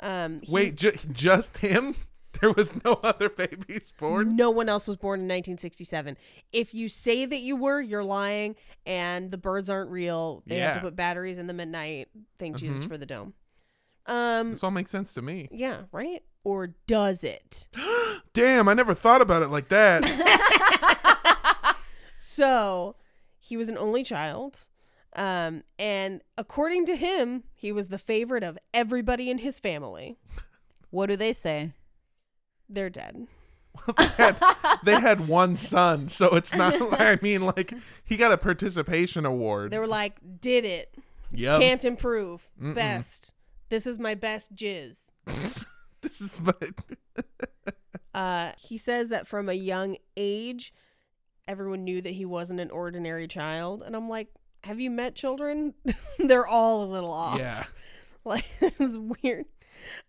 Um, 0.00 0.40
he- 0.42 0.52
Wait, 0.52 0.74
ju- 0.76 0.92
just 1.12 1.58
him? 1.58 1.94
There 2.40 2.52
was 2.52 2.74
no 2.84 2.94
other 3.04 3.28
babies 3.28 3.92
born? 3.96 4.34
No 4.34 4.50
one 4.50 4.68
else 4.68 4.88
was 4.88 4.96
born 4.96 5.20
in 5.20 5.26
1967. 5.26 6.16
If 6.52 6.74
you 6.74 6.88
say 6.88 7.24
that 7.26 7.38
you 7.38 7.54
were, 7.54 7.80
you're 7.80 8.02
lying, 8.02 8.56
and 8.84 9.30
the 9.30 9.38
birds 9.38 9.70
aren't 9.70 9.88
real. 9.92 10.42
They 10.44 10.56
have 10.58 10.74
to 10.74 10.80
put 10.80 10.96
batteries 10.96 11.38
in 11.38 11.46
them 11.46 11.60
at 11.60 11.68
night. 11.68 12.08
Thank 12.40 12.56
Jesus 12.56 12.84
Mhm. 12.84 12.88
for 12.88 12.98
the 12.98 13.06
dome. 13.06 13.34
Um, 14.06 14.50
This 14.52 14.62
all 14.62 14.70
makes 14.70 14.90
sense 14.90 15.14
to 15.14 15.22
me. 15.22 15.48
yeah, 15.52 15.82
right? 15.92 16.22
Or 16.44 16.74
does 16.86 17.24
it? 17.24 17.66
Damn, 18.34 18.68
I 18.68 18.74
never 18.74 18.92
thought 18.94 19.22
about 19.22 19.42
it 19.42 19.48
like 19.48 19.68
that. 19.68 20.02
So 22.18 22.96
he 23.38 23.56
was 23.56 23.68
an 23.68 23.78
only 23.78 24.02
child. 24.02 24.66
Um, 25.14 25.62
and 25.78 26.22
according 26.36 26.86
to 26.86 26.96
him, 26.96 27.44
he 27.54 27.70
was 27.70 27.88
the 27.88 27.98
favorite 27.98 28.42
of 28.42 28.58
everybody 28.72 29.30
in 29.30 29.38
his 29.38 29.60
family. 29.60 30.16
What 30.90 31.06
do 31.06 31.16
they 31.16 31.32
say? 31.32 31.72
They're 32.68 32.90
dead. 32.90 33.28
they, 33.96 34.04
had, 34.16 34.36
they 34.84 34.98
had 35.00 35.28
one 35.28 35.54
son, 35.54 36.08
so 36.08 36.34
it's 36.34 36.54
not 36.54 36.74
I 37.00 37.18
mean, 37.22 37.42
like, 37.46 37.72
he 38.04 38.16
got 38.16 38.32
a 38.32 38.36
participation 38.38 39.24
award. 39.24 39.70
They 39.70 39.78
were 39.78 39.86
like, 39.86 40.16
did 40.40 40.64
it. 40.64 40.92
Yep. 41.32 41.60
Can't 41.60 41.84
improve. 41.84 42.50
Mm-mm. 42.60 42.74
Best. 42.74 43.33
This 43.68 43.86
is 43.86 43.98
my 43.98 44.14
best 44.14 44.54
jizz. 44.54 44.98
this 45.26 46.20
is 46.20 46.40
my. 46.40 46.52
Uh, 48.14 48.52
he 48.56 48.78
says 48.78 49.08
that 49.08 49.26
from 49.26 49.48
a 49.48 49.54
young 49.54 49.96
age, 50.16 50.72
everyone 51.48 51.82
knew 51.82 52.00
that 52.00 52.12
he 52.12 52.24
wasn't 52.24 52.60
an 52.60 52.70
ordinary 52.70 53.26
child. 53.26 53.82
And 53.84 53.96
I'm 53.96 54.08
like, 54.08 54.28
have 54.62 54.78
you 54.78 54.88
met 54.88 55.16
children? 55.16 55.74
They're 56.20 56.46
all 56.46 56.84
a 56.84 56.86
little 56.86 57.12
off. 57.12 57.40
Yeah. 57.40 57.64
Like, 58.24 58.44
it's 58.60 58.96
weird. 59.22 59.46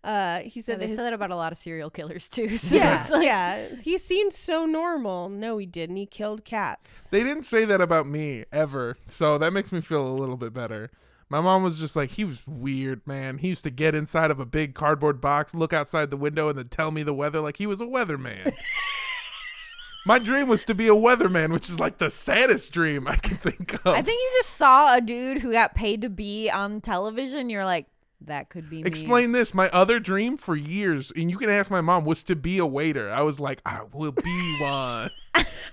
Uh, 0.04 0.38
he 0.38 0.60
Yeah, 0.60 0.64
said 0.64 0.80
they 0.80 0.86
his 0.86 0.94
said 0.96 1.02
that 1.04 1.14
about 1.14 1.32
a 1.32 1.36
lot 1.36 1.50
of 1.50 1.58
serial 1.58 1.90
killers 1.90 2.28
too. 2.28 2.56
So 2.56 2.76
yeah, 2.76 3.00
it's 3.02 3.10
like- 3.10 3.24
yeah. 3.24 3.68
He 3.82 3.98
seemed 3.98 4.32
so 4.32 4.64
normal. 4.66 5.28
No, 5.28 5.58
he 5.58 5.66
didn't. 5.66 5.96
He 5.96 6.06
killed 6.06 6.44
cats. 6.44 7.08
They 7.10 7.24
didn't 7.24 7.42
say 7.42 7.64
that 7.64 7.80
about 7.80 8.06
me 8.06 8.44
ever, 8.52 8.96
so 9.08 9.36
that 9.36 9.52
makes 9.52 9.72
me 9.72 9.80
feel 9.80 10.06
a 10.06 10.14
little 10.14 10.36
bit 10.36 10.54
better. 10.54 10.92
My 11.28 11.40
mom 11.40 11.62
was 11.64 11.76
just 11.76 11.96
like, 11.96 12.10
he 12.10 12.24
was 12.24 12.46
weird, 12.46 13.04
man. 13.06 13.38
He 13.38 13.48
used 13.48 13.64
to 13.64 13.70
get 13.70 13.94
inside 13.94 14.30
of 14.30 14.38
a 14.38 14.46
big 14.46 14.74
cardboard 14.74 15.20
box, 15.20 15.54
look 15.54 15.72
outside 15.72 16.10
the 16.10 16.16
window, 16.16 16.48
and 16.48 16.56
then 16.56 16.68
tell 16.68 16.92
me 16.92 17.02
the 17.02 17.14
weather 17.14 17.40
like 17.40 17.56
he 17.56 17.66
was 17.66 17.80
a 17.80 17.84
weatherman. 17.84 18.52
My 20.06 20.20
dream 20.20 20.46
was 20.46 20.64
to 20.66 20.74
be 20.74 20.86
a 20.86 20.94
weatherman, 20.94 21.52
which 21.52 21.68
is 21.68 21.80
like 21.80 21.98
the 21.98 22.12
saddest 22.12 22.72
dream 22.72 23.08
I 23.08 23.16
can 23.16 23.38
think 23.38 23.74
of. 23.84 23.88
I 23.88 24.02
think 24.02 24.20
you 24.20 24.30
just 24.38 24.50
saw 24.50 24.94
a 24.94 25.00
dude 25.00 25.38
who 25.38 25.50
got 25.50 25.74
paid 25.74 26.02
to 26.02 26.08
be 26.08 26.48
on 26.48 26.80
television. 26.80 27.50
You're 27.50 27.64
like, 27.64 27.86
that 28.22 28.48
could 28.48 28.68
be 28.70 28.82
me. 28.82 28.88
Explain 28.88 29.32
this. 29.32 29.52
My 29.54 29.68
other 29.70 30.00
dream 30.00 30.36
for 30.36 30.56
years, 30.56 31.12
and 31.14 31.30
you 31.30 31.38
can 31.38 31.50
ask 31.50 31.70
my 31.70 31.80
mom, 31.80 32.04
was 32.04 32.22
to 32.24 32.36
be 32.36 32.58
a 32.58 32.66
waiter. 32.66 33.10
I 33.10 33.22
was 33.22 33.38
like, 33.38 33.60
I 33.66 33.82
will 33.92 34.12
be 34.12 34.56
one. 34.60 35.10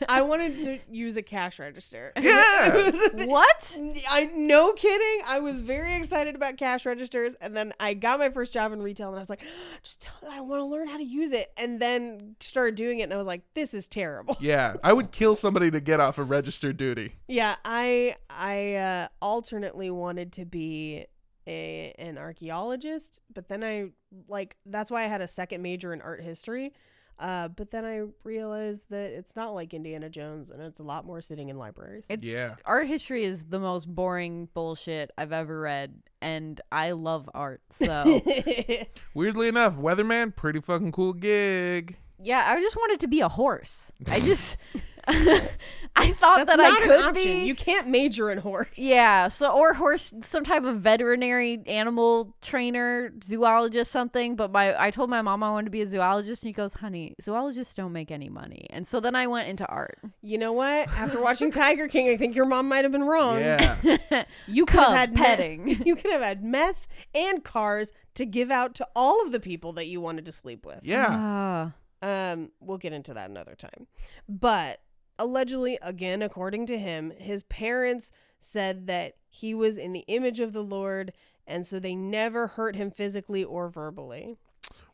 I 0.10 0.22
wanted 0.24 0.62
to 0.64 0.80
use 0.92 1.16
a 1.18 1.22
cash 1.22 1.60
register. 1.60 2.12
Yeah. 2.22 2.92
What? 3.26 3.80
I 4.10 4.30
no 4.36 4.74
kidding. 4.74 5.24
I 5.26 5.40
was 5.40 5.62
very 5.62 5.96
excited 5.96 6.36
about 6.36 6.58
cash 6.58 6.86
registers, 6.86 7.36
and 7.40 7.56
then 7.56 7.74
I 7.80 7.94
got 7.94 8.20
my 8.20 8.30
first 8.30 8.54
job 8.54 8.74
in 8.74 8.82
retail, 8.82 9.08
and 9.10 9.16
I 9.16 9.20
was 9.20 9.30
like, 9.30 9.44
just 9.84 10.02
tell 10.02 10.14
I 10.30 10.42
want 10.42 10.60
to 10.60 10.66
learn 10.66 10.88
how 10.88 10.98
to 10.98 11.04
use 11.04 11.32
it, 11.32 11.52
and 11.58 11.80
then 11.80 12.36
started 12.42 12.76
doing 12.76 13.00
it, 13.00 13.04
and 13.04 13.14
I 13.14 13.18
was 13.18 13.28
like, 13.28 13.42
this 13.54 13.74
is 13.74 13.88
terrible. 13.88 14.36
yeah. 14.42 14.74
I 14.84 14.92
would 14.94 15.12
kill 15.12 15.36
somebody 15.36 15.72
to 15.72 15.80
get 15.80 16.00
off 16.00 16.18
of 16.18 16.30
registered 16.30 16.78
duty. 16.78 17.16
Yeah, 17.28 17.56
I 17.64 18.16
I 18.30 18.76
uh, 18.76 19.08
alternately 19.22 19.90
wanted 19.90 20.34
to 20.34 20.46
be 20.46 21.06
a 21.48 21.94
an 21.98 22.18
archaeologist, 22.18 23.22
but 23.34 23.48
then 23.50 23.64
I 23.64 23.90
like 24.28 24.58
that's 24.66 24.90
why 24.92 25.04
I 25.04 25.08
had 25.08 25.22
a 25.22 25.28
second 25.28 25.62
major 25.62 25.94
in 25.94 26.02
art 26.02 26.22
history. 26.22 26.74
Uh, 27.20 27.48
but 27.48 27.70
then 27.70 27.86
I 27.86 28.02
realized 28.24 28.86
that 28.90 29.12
it's 29.12 29.36
not 29.36 29.54
like 29.54 29.74
Indiana 29.76 30.10
Jones, 30.10 30.50
and 30.50 30.60
it's 30.62 30.80
a 30.80 30.84
lot 30.84 31.06
more 31.06 31.22
sitting 31.22 31.50
in 31.50 31.58
libraries. 31.60 32.08
It's 32.10 32.26
Yeah. 32.26 32.50
art 32.66 32.88
history 32.88 33.24
is 33.24 33.46
the 33.46 33.60
most 33.60 33.86
boring 33.86 34.50
bullshit 34.56 35.12
I've 35.18 35.32
ever 35.32 35.60
read, 35.62 36.02
and 36.24 36.60
I 36.72 36.92
love 36.92 37.30
art. 37.36 37.62
So 37.72 38.20
Weirdly 39.14 39.48
enough, 39.48 39.76
weatherman, 39.78 40.36
pretty 40.36 40.60
fucking 40.60 40.92
cool 40.92 41.14
gig. 41.14 41.98
yeah, 42.22 42.44
I 42.52 42.60
just 42.60 42.76
wanted 42.78 43.00
to 43.02 43.08
be 43.08 43.22
a 43.22 43.30
horse. 43.30 43.92
I 44.08 44.20
just 44.20 44.58
I 45.96 46.12
thought 46.12 46.48
That's 46.48 46.58
that 46.58 46.60
I 46.60 46.70
not 46.70 46.82
an 46.82 46.88
could 46.88 47.06
option. 47.06 47.14
be. 47.42 47.46
You 47.46 47.54
can't 47.56 47.88
major 47.88 48.32
in 48.32 48.40
horse. 48.40 48.68
Yeah, 48.76 49.28
so 49.28 49.52
or 49.52 49.74
horse, 49.74 50.14
some 50.22 50.44
type 50.44 50.64
of 50.64 50.78
veterinary 50.78 51.62
animal 51.68 52.36
trainer, 52.42 53.14
zoologist, 53.24 53.92
something. 53.92 54.36
But 54.36 54.52
my, 54.52 54.76
I 54.82 54.90
told 54.92 55.10
my 55.10 55.22
mom 55.22 55.44
I 55.44 55.52
wanted 55.52 55.66
to 55.66 55.72
be 55.72 55.82
a 55.82 55.88
zoologist, 55.88 56.44
and 56.44 56.50
he 56.50 56.54
goes, 56.54 56.74
"Honey, 56.74 57.16
zoologists 57.22 57.74
don't 57.76 57.92
make 57.94 58.10
any 58.12 58.30
money." 58.30 58.66
And 58.72 58.88
so 58.88 59.00
then 59.00 59.16
I 59.16 59.28
went 59.28 59.50
into 59.50 59.68
art. 59.68 60.00
You 60.22 60.38
know 60.38 60.54
what? 60.54 60.90
After 60.98 61.22
watching 61.22 61.52
Tiger 61.52 61.88
King, 61.88 62.10
I 62.10 62.18
think 62.18 62.36
your 62.36 62.46
mom 62.46 62.68
might 62.68 62.84
have 62.86 62.92
been 62.92 63.04
wrong. 63.04 63.40
Yeah. 63.40 63.76
You 64.48 64.66
could 64.66 64.80
have 64.80 64.94
had 64.94 65.16
petting. 65.16 65.66
Meth, 65.66 65.86
you 65.86 65.96
could 65.96 66.12
have 66.12 66.22
had 66.22 66.44
meth 66.44 66.88
and 67.14 67.44
cars 67.44 67.92
to 68.16 68.26
give 68.26 68.52
out 68.52 68.74
to 68.76 68.88
all 68.96 69.22
of 69.26 69.32
the 69.32 69.40
people 69.40 69.74
that 69.74 69.88
you 69.88 70.02
wanted 70.02 70.26
to 70.26 70.32
sleep 70.32 70.66
with. 70.66 70.80
Yeah. 70.84 71.08
Ah. 71.10 71.74
Um, 72.02 72.52
we'll 72.60 72.78
get 72.78 72.94
into 72.94 73.14
that 73.14 73.30
another 73.30 73.56
time. 73.56 73.88
But 74.28 74.80
allegedly, 75.20 75.78
again, 75.82 76.22
according 76.22 76.66
to 76.68 76.78
him, 76.78 77.12
his 77.18 77.44
parents 77.44 78.12
said 78.40 78.88
that 78.88 79.14
he 79.30 79.54
was 79.54 79.78
in 79.78 79.94
the 79.94 80.04
image 80.08 80.40
of 80.40 80.54
the 80.54 80.64
Lord, 80.64 81.14
and 81.48 81.66
so 81.66 81.80
they 81.80 81.96
never 81.96 82.48
hurt 82.48 82.76
him 82.76 82.92
physically 82.92 83.44
or 83.44 83.70
verbally. 83.70 84.38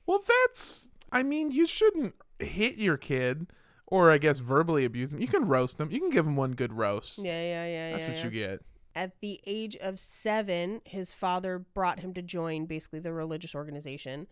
Well, 0.06 0.24
that's. 0.28 0.90
I 1.12 1.24
mean, 1.24 1.52
you 1.52 1.66
shouldn't 1.66 2.16
hit 2.40 2.78
your 2.78 2.98
kid, 2.98 3.48
or 3.88 4.12
I 4.12 4.18
guess 4.18 4.40
verbally 4.40 4.86
abuse 4.86 5.12
him. 5.12 5.20
You 5.20 5.28
can 5.28 5.46
roast 5.46 5.80
him. 5.80 5.92
You 5.92 6.00
can 6.00 6.10
give 6.10 6.26
him 6.26 6.36
one 6.36 6.54
good 6.54 6.74
roast. 6.74 7.20
Yeah, 7.20 7.34
yeah, 7.34 7.66
yeah. 7.66 7.92
That's 7.92 8.04
yeah, 8.04 8.10
what 8.10 8.18
yeah. 8.18 8.24
you 8.24 8.30
get. 8.30 8.62
At 8.96 9.20
the 9.22 9.40
age 9.46 9.76
of 9.78 10.00
seven, 10.00 10.82
his 10.84 11.14
father 11.14 11.60
brought 11.60 12.00
him 12.00 12.14
to 12.16 12.22
join 12.22 12.66
basically 12.66 13.00
the 13.00 13.14
religious 13.14 13.56
organization. 13.56 14.28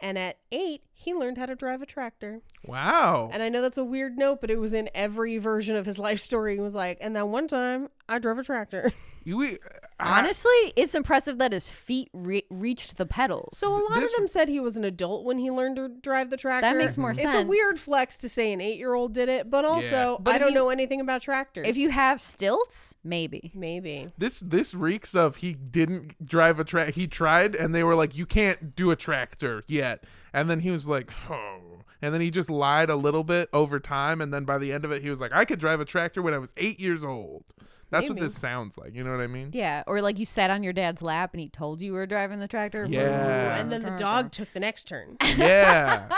And 0.00 0.16
at 0.16 0.38
eight, 0.52 0.82
he 0.92 1.12
learned 1.12 1.38
how 1.38 1.46
to 1.46 1.54
drive 1.54 1.82
a 1.82 1.86
tractor. 1.86 2.40
Wow. 2.64 3.30
And 3.32 3.42
I 3.42 3.48
know 3.48 3.60
that's 3.62 3.78
a 3.78 3.84
weird 3.84 4.16
note, 4.16 4.40
but 4.40 4.50
it 4.50 4.58
was 4.58 4.72
in 4.72 4.88
every 4.94 5.38
version 5.38 5.76
of 5.76 5.86
his 5.86 5.98
life 6.08 6.20
story. 6.20 6.54
He 6.54 6.60
was 6.60 6.74
like, 6.74 6.98
and 7.00 7.16
then 7.16 7.30
one 7.30 7.48
time 7.48 7.88
I 8.08 8.18
drove 8.18 8.38
a 8.38 8.44
tractor. 8.44 8.92
You. 9.28 9.58
I- 10.00 10.18
Honestly, 10.20 10.72
it's 10.76 10.94
impressive 10.94 11.38
that 11.38 11.52
his 11.52 11.68
feet 11.68 12.08
re- 12.12 12.44
reached 12.50 12.98
the 12.98 13.04
pedals. 13.06 13.58
So 13.58 13.68
a 13.68 13.82
lot 13.90 13.98
This- 14.00 14.12
of 14.12 14.16
them 14.16 14.28
said 14.28 14.48
he 14.48 14.60
was 14.60 14.76
an 14.76 14.84
adult 14.84 15.24
when 15.24 15.38
he 15.38 15.50
learned 15.50 15.74
to 15.76 15.88
drive 15.88 16.30
the 16.30 16.36
tractor. 16.36 16.68
that 16.68 16.76
makes 16.76 16.96
more 16.96 17.12
sense. 17.12 17.26
It's 17.26 17.34
sense. 17.34 17.44
a 17.46 17.48
weird 17.48 17.80
flex 17.80 18.16
to 18.18 18.28
say 18.28 18.52
an 18.52 18.60
eight 18.60 18.78
year 18.78 18.94
old 18.94 19.12
did 19.12 19.28
it, 19.28 19.50
but 19.50 19.64
also 19.64 20.18
But 20.20 20.30
I 20.32 20.34
if 20.36 20.40
don't 20.40 20.48
you- 20.50 20.54
know 20.54 20.68
anything 20.70 21.00
about 21.00 21.20
tractors. 21.22 21.66
If 21.66 21.76
you 21.76 21.90
have 21.90 22.20
stilts, 22.20 22.96
maybe. 23.02 23.50
maybe. 23.54 24.12
This 24.16 24.38
this 24.40 24.72
reeks 24.72 25.16
of 25.16 25.36
he 25.36 25.52
didn't 25.52 26.24
drive 26.24 26.60
a 26.60 26.64
track. 26.64 26.94
He 26.94 27.06
tried, 27.08 27.56
and 27.56 27.74
they 27.74 27.82
were 27.82 27.96
like, 27.96 28.16
"You 28.16 28.24
can't 28.24 28.76
do 28.76 28.90
a 28.92 28.96
tractor 28.96 29.64
yet." 29.66 30.04
And 30.32 30.48
then 30.48 30.60
he 30.60 30.70
was 30.70 30.86
like, 30.86 31.10
"Oh." 31.28 31.58
And 32.00 32.14
then 32.14 32.20
he 32.20 32.30
just 32.30 32.48
lied 32.48 32.88
a 32.90 32.94
little 32.94 33.24
bit 33.24 33.48
over 33.52 33.80
time, 33.80 34.20
and 34.20 34.32
then 34.32 34.44
by 34.44 34.58
the 34.58 34.72
end 34.72 34.84
of 34.84 34.92
it, 34.92 35.02
he 35.02 35.10
was 35.10 35.20
like, 35.20 35.32
"I 35.32 35.44
could 35.44 35.58
drive 35.58 35.80
a 35.80 35.84
tractor 35.84 36.22
when 36.22 36.32
I 36.34 36.38
was 36.38 36.52
eight 36.56 36.78
years 36.78 37.02
old." 37.02 37.42
That's 37.90 38.08
what 38.08 38.18
this 38.18 38.36
sounds 38.36 38.76
like. 38.76 38.94
You 38.94 39.02
know 39.02 39.10
what 39.10 39.20
I 39.20 39.26
mean? 39.26 39.50
Yeah, 39.52 39.82
or 39.86 40.02
like 40.02 40.18
you 40.18 40.24
sat 40.24 40.50
on 40.50 40.62
your 40.62 40.72
dad's 40.72 41.02
lap 41.02 41.30
and 41.32 41.40
he 41.40 41.48
told 41.48 41.80
you 41.80 41.92
were 41.94 42.06
driving 42.06 42.38
the 42.38 42.48
tractor. 42.48 42.86
Yeah. 42.88 43.58
And 43.58 43.72
then 43.72 43.82
the 43.82 43.90
dog 43.92 44.30
took 44.30 44.52
the 44.52 44.60
next 44.60 44.84
turn. 44.84 45.16
Yeah. 45.36 46.08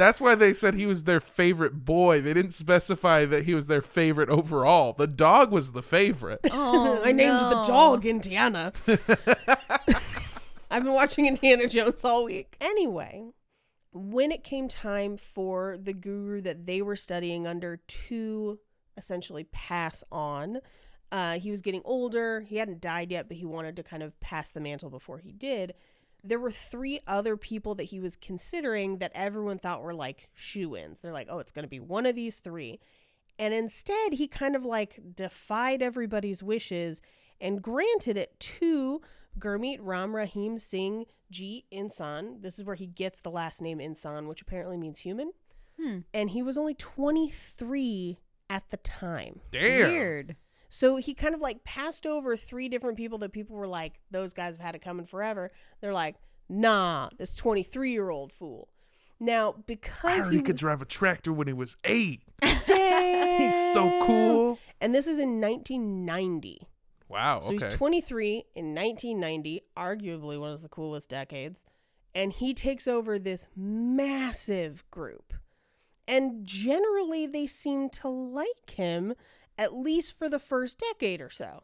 That's 0.00 0.18
why 0.18 0.34
they 0.34 0.54
said 0.54 0.72
he 0.74 0.86
was 0.86 1.04
their 1.04 1.20
favorite 1.20 1.84
boy. 1.84 2.22
They 2.22 2.32
didn't 2.32 2.52
specify 2.52 3.26
that 3.26 3.44
he 3.44 3.54
was 3.54 3.66
their 3.66 3.82
favorite 3.82 4.30
overall. 4.30 4.94
The 4.94 5.06
dog 5.06 5.52
was 5.52 5.72
the 5.72 5.82
favorite. 5.82 6.40
Oh, 6.50 7.02
I 7.04 7.12
named 7.12 7.38
the 7.38 7.62
dog 7.64 8.06
Indiana. 8.06 8.72
I've 10.70 10.84
been 10.84 10.94
watching 10.94 11.26
Indiana 11.26 11.68
Jones 11.68 12.02
all 12.02 12.24
week. 12.24 12.56
Anyway, 12.62 13.24
when 13.92 14.30
it 14.30 14.44
came 14.44 14.68
time 14.68 15.16
for 15.16 15.76
the 15.82 15.92
guru 15.92 16.40
that 16.42 16.66
they 16.66 16.80
were 16.82 16.96
studying 16.96 17.46
under 17.46 17.78
to 17.78 18.58
essentially 18.96 19.44
pass 19.44 20.04
on, 20.12 20.58
uh, 21.10 21.38
he 21.38 21.50
was 21.50 21.60
getting 21.60 21.82
older. 21.84 22.42
He 22.42 22.56
hadn't 22.56 22.80
died 22.80 23.10
yet, 23.10 23.28
but 23.28 23.36
he 23.36 23.44
wanted 23.44 23.76
to 23.76 23.82
kind 23.82 24.02
of 24.02 24.18
pass 24.20 24.50
the 24.50 24.60
mantle 24.60 24.90
before 24.90 25.18
he 25.18 25.32
did. 25.32 25.74
There 26.22 26.38
were 26.38 26.52
three 26.52 27.00
other 27.06 27.36
people 27.36 27.74
that 27.76 27.84
he 27.84 27.98
was 27.98 28.14
considering 28.14 28.98
that 28.98 29.12
everyone 29.14 29.58
thought 29.58 29.82
were 29.82 29.94
like 29.94 30.28
shoe 30.34 30.76
ins. 30.76 31.00
They're 31.00 31.12
like, 31.12 31.28
oh, 31.30 31.38
it's 31.38 31.52
going 31.52 31.64
to 31.64 31.68
be 31.68 31.80
one 31.80 32.06
of 32.06 32.14
these 32.14 32.38
three. 32.38 32.78
And 33.38 33.54
instead, 33.54 34.12
he 34.12 34.28
kind 34.28 34.54
of 34.54 34.64
like 34.64 35.00
defied 35.16 35.82
everybody's 35.82 36.42
wishes 36.42 37.00
and 37.40 37.62
granted 37.62 38.18
it 38.18 38.38
to 38.38 39.00
Gurmeet 39.40 39.78
Ram 39.80 40.14
Rahim 40.14 40.58
Singh 40.58 41.06
Ji 41.30 41.64
Insan. 41.72 42.42
This 42.42 42.58
is 42.58 42.64
where 42.64 42.76
he 42.76 42.86
gets 42.86 43.20
the 43.20 43.30
last 43.30 43.60
name 43.62 43.78
Insan, 43.78 44.26
which 44.28 44.42
apparently 44.42 44.76
means 44.76 45.00
human. 45.00 45.32
Hmm. 45.80 45.98
And 46.12 46.30
he 46.30 46.42
was 46.42 46.58
only 46.58 46.74
23 46.74 48.18
at 48.48 48.68
the 48.70 48.76
time. 48.78 49.40
Damn. 49.50 49.90
Weird. 49.90 50.36
So 50.68 50.96
he 50.96 51.14
kind 51.14 51.34
of 51.34 51.40
like 51.40 51.64
passed 51.64 52.06
over 52.06 52.36
three 52.36 52.68
different 52.68 52.96
people 52.96 53.18
that 53.18 53.32
people 53.32 53.56
were 53.56 53.66
like, 53.66 53.94
those 54.10 54.34
guys 54.34 54.56
have 54.56 54.64
had 54.64 54.74
it 54.74 54.82
coming 54.82 55.06
forever. 55.06 55.50
They're 55.80 55.92
like, 55.92 56.16
nah, 56.48 57.08
this 57.18 57.34
23 57.34 57.92
year 57.92 58.10
old 58.10 58.32
fool. 58.32 58.68
Now, 59.18 59.50
I 59.52 59.62
because 59.66 60.24
heard 60.24 60.32
he 60.32 60.38
he 60.38 60.42
could 60.42 60.54
was- 60.54 60.60
drive 60.60 60.82
a 60.82 60.86
tractor 60.86 61.32
when 61.32 61.46
he 61.46 61.52
was 61.52 61.76
eight. 61.84 62.22
Damn. 62.66 63.40
He's 63.40 63.72
so 63.74 64.00
cool. 64.04 64.58
And 64.80 64.94
this 64.94 65.06
is 65.06 65.18
in 65.18 65.40
1990. 65.40 66.68
Wow. 67.10 67.40
So 67.40 67.52
Okay. 67.54 67.66
he's 67.66 67.74
23 67.74 68.44
in 68.54 68.74
1990, 68.74 69.62
arguably 69.76 70.38
one 70.40 70.52
of 70.52 70.62
the 70.62 70.68
coolest 70.68 71.08
decades. 71.08 71.66
And 72.14 72.32
he 72.32 72.54
takes 72.54 72.86
over 72.88 73.18
this 73.18 73.46
massive 73.56 74.84
group. 74.90 75.34
And 76.08 76.44
generally, 76.44 77.26
they 77.26 77.46
seem 77.46 77.88
to 77.90 78.08
like 78.08 78.70
him, 78.70 79.14
at 79.58 79.74
least 79.74 80.16
for 80.18 80.28
the 80.28 80.38
first 80.38 80.78
decade 80.78 81.20
or 81.20 81.30
so. 81.30 81.62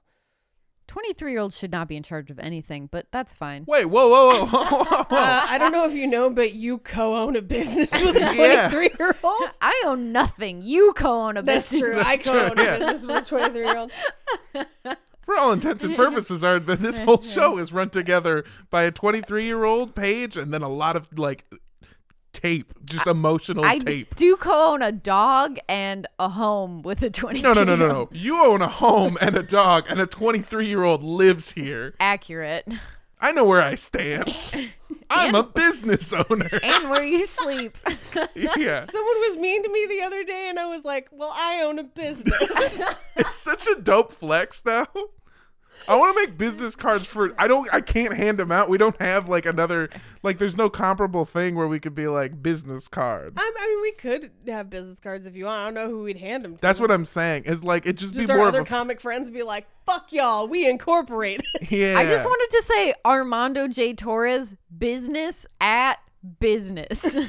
23 0.89 1.33
year 1.33 1.41
olds 1.41 1.59
should 1.59 1.73
not 1.73 1.89
be 1.89 1.97
in 1.97 2.05
charge 2.05 2.31
of 2.31 2.39
anything, 2.39 2.89
but 2.93 3.07
that's 3.11 3.35
fine. 3.35 3.65
Wait. 3.67 3.87
Whoa. 3.87 4.09
Whoa. 4.09 4.45
Whoa. 4.45 4.47
whoa, 4.47 4.65
whoa, 4.85 4.85
whoa. 4.85 5.05
Uh, 5.17 5.47
I 5.49 5.59
don't 5.59 5.73
know 5.73 5.85
if 5.85 5.95
you 5.95 6.07
know, 6.07 6.31
but 6.31 6.55
you 6.55 6.79
co 6.79 7.17
own 7.17 7.35
a 7.35 7.43
business 7.43 7.91
with 7.93 8.15
a 8.17 8.21
Yeah. 8.37 8.69
23 8.71 8.91
year 9.01 9.17
old. 9.25 9.49
I 9.61 9.83
own 9.87 10.13
nothing. 10.13 10.63
You 10.63 10.93
co-own 10.95 11.37
a 11.39 11.43
That's 11.43 11.73
business. 11.73 11.91
true. 11.91 12.01
I 12.05 12.17
true, 12.19 12.33
co 12.33 12.45
own 12.51 12.59
a 12.59 12.63
yeah. 12.63 12.79
business 12.79 13.07
with 13.07 13.27
a 13.27 13.29
23 13.29 13.65
year 13.67 13.77
old. 13.79 13.93
For 15.27 15.37
all 15.37 15.53
intents 15.53 15.85
and 15.85 15.95
purposes, 16.05 16.43
are 16.43 16.59
that 16.61 16.81
this 16.81 16.99
whole 17.01 17.21
show 17.21 17.59
is 17.59 17.73
run 17.73 17.91
together 17.91 18.45
by 18.71 18.85
a 18.85 18.91
23 18.91 19.45
year 19.45 19.65
old 19.65 19.95
page 19.95 20.37
and 20.37 20.55
then 20.55 20.63
a 20.63 20.69
lot 20.69 20.97
of 20.97 21.07
like 21.19 21.45
tape, 22.33 22.73
just 22.85 23.07
emotional 23.07 23.65
I 23.65 23.79
tape. 23.79 24.15
do 24.15 24.37
co-own 24.37 24.83
a 24.83 24.93
dog 24.93 25.59
and 25.69 26.07
a 26.19 26.29
home 26.29 26.83
with 26.83 27.03
a 27.03 27.11
23 27.11 27.43
No, 27.43 27.53
no, 27.55 27.65
no, 27.65 27.77
no, 27.77 27.89
no. 27.89 28.09
You 28.13 28.45
own 28.45 28.63
a 28.63 28.69
home 28.69 29.19
and 29.21 29.37
a 29.37 29.43
dog, 29.43 29.87
and 29.89 30.01
a 30.01 30.07
23 30.07 30.67
year 30.67 30.85
old 30.85 31.03
lives 31.03 31.53
here. 31.53 31.95
Accurate. 31.99 32.69
I 33.21 33.33
know 33.33 33.45
where 33.45 33.63
I 33.63 33.75
stand. 33.75 34.35
I'm 35.11 35.35
a 35.35 35.43
business 35.43 36.13
owner. 36.13 36.51
And 36.63 36.91
where 36.91 37.05
you 37.05 37.25
sleep. 37.27 37.79
yeah. 38.35 38.85
Someone 38.87 39.21
was 39.29 39.37
mean 39.37 39.63
to 39.63 39.69
me 39.71 39.87
the 39.87 40.03
other 40.03 40.25
day, 40.25 40.49
and 40.49 40.59
I 40.59 40.67
was 40.67 40.85
like, 40.85 41.09
well, 41.13 41.33
I 41.35 41.63
own 41.63 41.79
a 41.79 41.85
business. 41.85 42.81
It's 43.17 43.35
such 43.35 43.67
a 43.69 43.81
dope 43.81 44.13
flex, 44.13 44.61
though. 44.61 44.87
I 45.89 45.97
want 45.97 46.17
to 46.17 46.23
make 46.23 46.39
business 46.39 46.75
cards 46.77 47.07
for. 47.07 47.35
I 47.39 47.49
don't. 47.49 47.69
I 47.73 47.81
can't 47.81 48.15
hand 48.15 48.39
them 48.39 48.51
out. 48.53 48.69
We 48.69 48.79
don't 48.79 49.01
have 49.01 49.29
like 49.29 49.47
another. 49.47 49.91
Like, 50.23 50.39
there's 50.39 50.57
no 50.57 50.69
comparable 50.69 51.25
thing 51.25 51.55
where 51.55 51.69
we 51.69 51.79
could 51.79 51.95
be 51.95 52.09
like 52.09 52.43
business 52.43 52.89
cards. 52.89 53.37
I, 53.39 53.53
I 53.59 53.69
mean, 53.69 53.83
we 53.83 53.93
could 53.93 54.31
have 54.49 54.71
business 54.71 55.01
cards 55.01 55.27
if 55.27 55.37
you 55.37 55.45
want. 55.45 55.61
I 55.61 55.65
don't 55.67 55.75
know 55.75 55.89
who 55.89 56.03
we'd 56.05 56.19
hand 56.19 56.45
them 56.45 56.57
to. 56.57 56.61
That's 56.61 56.81
what 56.81 56.91
I'm 56.91 57.05
saying. 57.05 57.45
Is 57.45 57.63
like 57.63 57.87
it 57.87 57.97
just, 57.97 58.15
Just 58.15 58.27
be 58.27 58.33
our 58.33 58.39
more 58.39 58.49
other 58.49 58.61
of 58.61 58.67
a. 58.67 58.69
comic 58.69 59.01
friends 59.01 59.31
be 59.31 59.43
like, 59.43 59.67
fuck 59.87 60.13
y'all, 60.13 60.49
we 60.49 60.69
incorporate. 60.69 61.43
yeah. 61.69 61.99
I 61.99 62.07
just 62.07 62.25
wanted 62.25 62.57
to 62.57 62.63
say 62.63 62.95
Armando 63.05 63.69
J. 63.69 63.95
Torres, 63.95 64.57
business 64.77 65.47
at 65.61 65.99
business. 66.41 67.05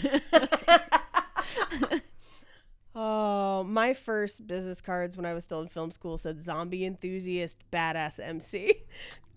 oh, 2.97 3.63
my 3.63 3.93
first 3.93 4.47
business 4.47 4.81
cards 4.81 5.15
when 5.15 5.25
I 5.25 5.33
was 5.33 5.43
still 5.43 5.61
in 5.61 5.67
film 5.67 5.91
school 5.91 6.17
said 6.17 6.41
zombie 6.43 6.83
enthusiast, 6.85 7.57
badass 7.71 8.19
MC. 8.19 8.73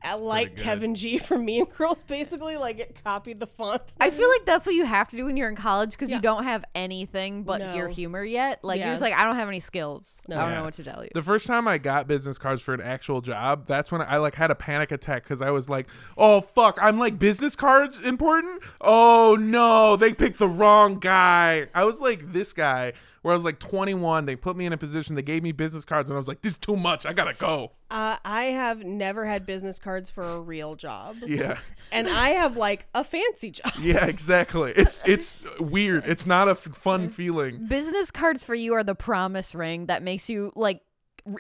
I 0.03 0.15
like. 0.15 0.57
Kevin 0.57 0.95
G 0.95 1.19
from 1.19 1.45
Mean 1.45 1.67
Girls, 1.67 2.03
basically. 2.05 2.57
Like, 2.57 2.79
it 2.79 2.99
copied 3.05 3.39
the 3.39 3.47
font. 3.47 3.83
I 4.01 4.09
feel 4.09 4.31
like 4.31 4.47
that's 4.47 4.65
what 4.65 4.75
you 4.75 4.87
have 4.87 5.11
to 5.11 5.17
do 5.19 5.27
when 5.27 5.37
you're 5.37 5.51
in 5.51 5.57
college 5.57 5.91
because 5.91 6.09
Yeah. 6.09 6.17
you 6.17 6.23
don't 6.23 6.45
have 6.45 6.65
anything 6.75 7.43
but 7.43 7.59
No. 7.61 7.75
your 7.75 7.89
humor 7.89 8.25
yet. 8.25 8.61
Like 8.65 8.79
Yeah. 8.79 8.87
you're 8.87 8.93
just 8.95 9.03
like, 9.03 9.13
I 9.13 9.25
don't 9.27 9.37
have 9.37 9.49
any 9.49 9.61
skills. 9.61 10.23
No. 10.27 10.37
I 10.37 10.41
don't 10.41 10.53
Yeah. 10.53 10.57
know 10.57 10.65
what 10.65 10.73
to 10.75 10.85
tell 10.85 11.05
you. 11.05 11.11
The 11.13 11.23
first 11.23 11.47
time 11.47 11.69
I 11.69 11.77
got 11.77 12.09
business 12.09 12.39
cards 12.39 12.63
for 12.63 12.73
an 12.73 12.81
actual 12.81 13.21
job, 13.21 13.67
that's 13.67 13.93
when 13.93 14.01
I 14.01 14.17
like 14.17 14.37
had 14.37 14.51
a 14.51 14.55
panic 14.55 14.91
attack 14.91 15.25
because 15.25 15.43
I 15.43 15.51
was 15.51 15.69
like, 15.69 15.87
"Oh 16.17 16.41
fuck, 16.41 16.79
I'm 16.81 16.99
like 16.99 17.19
business 17.19 17.55
cards 17.55 18.01
important? 18.01 18.63
Oh 18.81 19.37
no, 19.39 19.97
they 19.97 20.15
picked 20.15 20.39
the 20.39 20.49
wrong 20.49 20.99
guy." 20.99 21.67
I 21.75 21.85
was 21.85 22.01
like 22.01 22.33
this 22.33 22.55
guy 22.55 22.95
where 23.23 23.33
I 23.33 23.37
was 23.37 23.45
like 23.45 23.59
21. 23.59 24.25
They 24.25 24.37
put 24.37 24.57
me 24.57 24.67
in 24.67 24.73
a 24.73 24.79
position. 24.79 25.15
They 25.15 25.23
gave 25.23 25.43
me 25.43 25.53
business 25.53 25.85
cards, 25.85 26.09
and 26.11 26.17
I 26.17 26.19
was 26.19 26.29
like, 26.29 26.41
"This 26.43 26.53
is 26.55 26.59
too 26.59 26.77
much. 26.77 27.05
I 27.07 27.13
gotta 27.13 27.35
go." 27.35 27.73
Uh, 27.91 28.17
I 28.25 28.45
have 28.45 28.85
never 28.85 29.27
had 29.27 29.45
business 29.47 29.79
cards 29.79 30.09
for 30.11 30.23
a 30.23 30.41
real 30.41 30.75
job. 30.77 31.17
Yeah, 31.27 31.59
And 31.93 32.09
I 32.09 32.31
have 32.31 32.57
like 32.57 32.87
a 32.95 33.03
fancy 33.05 33.51
job. 33.51 33.73
yeah, 33.81 34.07
exactly. 34.07 34.73
It's 34.77 35.03
it's 35.07 35.41
weird. 35.59 36.05
It's 36.07 36.27
not 36.27 36.49
a 36.49 36.53
f- 36.53 36.59
fun 36.61 37.09
feeling. 37.09 37.67
Business 37.67 38.11
cards 38.11 38.45
for 38.45 38.55
you 38.55 38.75
are 38.75 38.85
the 38.85 38.95
promise 38.95 39.55
ring 39.55 39.87
that 39.87 40.03
makes 40.03 40.31
you 40.31 40.53
like 40.55 40.81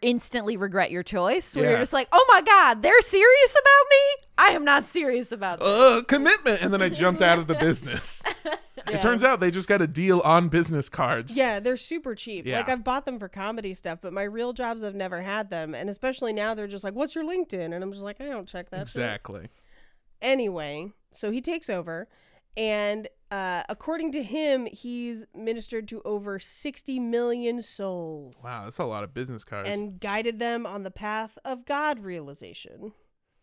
instantly 0.02 0.56
regret 0.58 0.90
your 0.90 1.02
choice. 1.02 1.56
Where 1.56 1.64
Yeah. 1.64 1.70
you're 1.70 1.80
just 1.80 1.94
like, 1.94 2.08
oh 2.12 2.24
my 2.28 2.42
god, 2.42 2.82
they're 2.82 3.00
serious 3.00 3.52
about 3.52 3.88
me. 3.90 4.26
I 4.38 4.48
am 4.56 4.64
not 4.64 4.84
serious 4.84 5.32
about 5.32 5.60
this. 5.60 5.68
Uh, 5.68 6.02
commitment, 6.06 6.62
and 6.62 6.72
then 6.74 6.82
I 6.82 6.88
jumped 6.90 7.22
out 7.22 7.38
of 7.38 7.46
the 7.46 7.54
business. 7.66 8.22
Yeah. 8.90 8.98
It 8.98 9.02
turns 9.02 9.24
out 9.24 9.40
they 9.40 9.50
just 9.50 9.68
got 9.68 9.80
a 9.82 9.86
deal 9.86 10.20
on 10.20 10.48
business 10.48 10.88
cards. 10.88 11.36
Yeah, 11.36 11.60
they're 11.60 11.76
super 11.76 12.14
cheap. 12.14 12.46
Yeah. 12.46 12.58
Like 12.58 12.68
I've 12.68 12.84
bought 12.84 13.04
them 13.04 13.18
for 13.18 13.28
comedy 13.28 13.74
stuff, 13.74 13.98
but 14.02 14.12
my 14.12 14.22
real 14.22 14.52
jobs 14.52 14.84
I've 14.84 14.94
never 14.94 15.22
had 15.22 15.50
them. 15.50 15.74
And 15.74 15.88
especially 15.88 16.32
now 16.32 16.54
they're 16.54 16.66
just 16.66 16.84
like, 16.84 16.94
"What's 16.94 17.14
your 17.14 17.24
LinkedIn?" 17.24 17.74
And 17.74 17.82
I'm 17.82 17.92
just 17.92 18.04
like, 18.04 18.20
"I 18.20 18.26
don't 18.26 18.48
check 18.48 18.70
that." 18.70 18.88
shit." 18.88 18.96
exactly. 18.96 19.48
Anyway, 20.22 20.92
so 21.12 21.30
he 21.30 21.40
takes 21.40 21.70
over 21.70 22.08
and 22.56 23.08
uh, 23.30 23.62
according 23.68 24.10
to 24.12 24.22
him, 24.22 24.66
he's 24.66 25.24
ministered 25.34 25.86
to 25.88 26.02
over 26.04 26.40
60 26.40 26.98
million 26.98 27.62
souls 27.62 28.40
Wow, 28.42 28.64
that's 28.64 28.78
a 28.78 28.84
lot 28.84 29.04
of 29.04 29.14
business 29.14 29.44
cards. 29.44 29.68
and 29.68 30.00
guided 30.00 30.38
them 30.40 30.66
on 30.66 30.82
the 30.82 30.90
path 30.90 31.38
of 31.44 31.64
God 31.64 32.00
realization. 32.00 32.92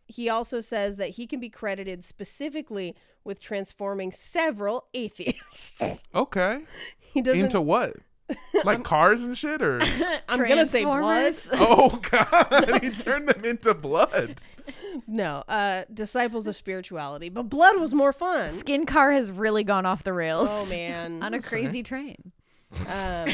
He 0.07 0.29
also 0.29 0.61
says 0.61 0.95
that 0.97 1.09
he 1.11 1.27
can 1.27 1.39
be 1.39 1.49
credited 1.49 2.03
specifically 2.03 2.95
with 3.23 3.39
transforming 3.39 4.11
several 4.11 4.87
atheists. 4.93 6.03
okay. 6.15 6.63
He 6.99 7.21
doesn't 7.21 7.39
Into 7.45 7.61
what? 7.61 7.93
Like 8.65 8.83
cars 8.83 9.23
and 9.23 9.37
shit, 9.37 9.61
or 9.61 9.79
I'm 10.29 10.39
gonna 10.39 10.65
say 10.65 10.83
blood. 10.83 11.01
Transformers. 11.01 11.49
oh 11.53 12.01
god, 12.11 12.79
he 12.83 12.89
turned 12.89 13.29
them 13.29 13.45
into 13.45 13.73
blood. 13.73 14.41
No, 15.07 15.43
uh, 15.47 15.83
disciples 15.93 16.45
of 16.47 16.55
spirituality, 16.57 17.29
but 17.29 17.43
blood 17.43 17.79
was 17.79 17.93
more 17.93 18.11
fun. 18.11 18.49
Skin 18.49 18.85
car 18.85 19.13
has 19.13 19.31
really 19.31 19.63
gone 19.63 19.85
off 19.85 20.03
the 20.03 20.11
rails. 20.11 20.49
Oh 20.51 20.69
man, 20.69 21.23
On 21.23 21.33
a 21.33 21.41
crazy 21.41 21.83
train. 21.83 22.33
um, 22.89 23.29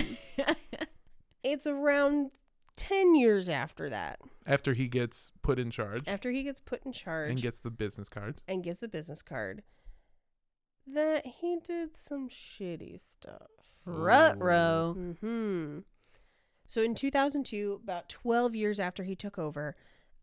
it's 1.43 1.65
around 1.65 2.29
ten 2.75 3.15
years 3.15 3.49
after 3.49 3.89
that, 3.89 4.19
After 4.45 4.73
he 4.73 4.87
gets 4.87 5.31
put 5.41 5.59
in 5.59 5.69
charge 5.71 6.03
after 6.07 6.31
he 6.31 6.43
gets 6.43 6.59
put 6.59 6.85
in 6.85 6.91
charge 6.93 7.31
and 7.31 7.41
gets 7.41 7.59
the 7.59 7.71
business 7.71 8.09
card. 8.09 8.41
and 8.47 8.63
gets 8.63 8.79
the 8.79 8.87
business 8.87 9.21
card, 9.21 9.63
that 10.87 11.25
he 11.25 11.57
did 11.63 11.95
some 11.95 12.27
shitty 12.29 12.99
stuff. 12.99 13.49
Rut-row. 13.85 14.93
Hmm. 15.19 15.79
So 16.67 16.81
in 16.81 16.95
2002, 16.95 17.79
about 17.83 18.09
12 18.09 18.55
years 18.55 18.79
after 18.79 19.03
he 19.03 19.15
took 19.15 19.37
over, 19.37 19.75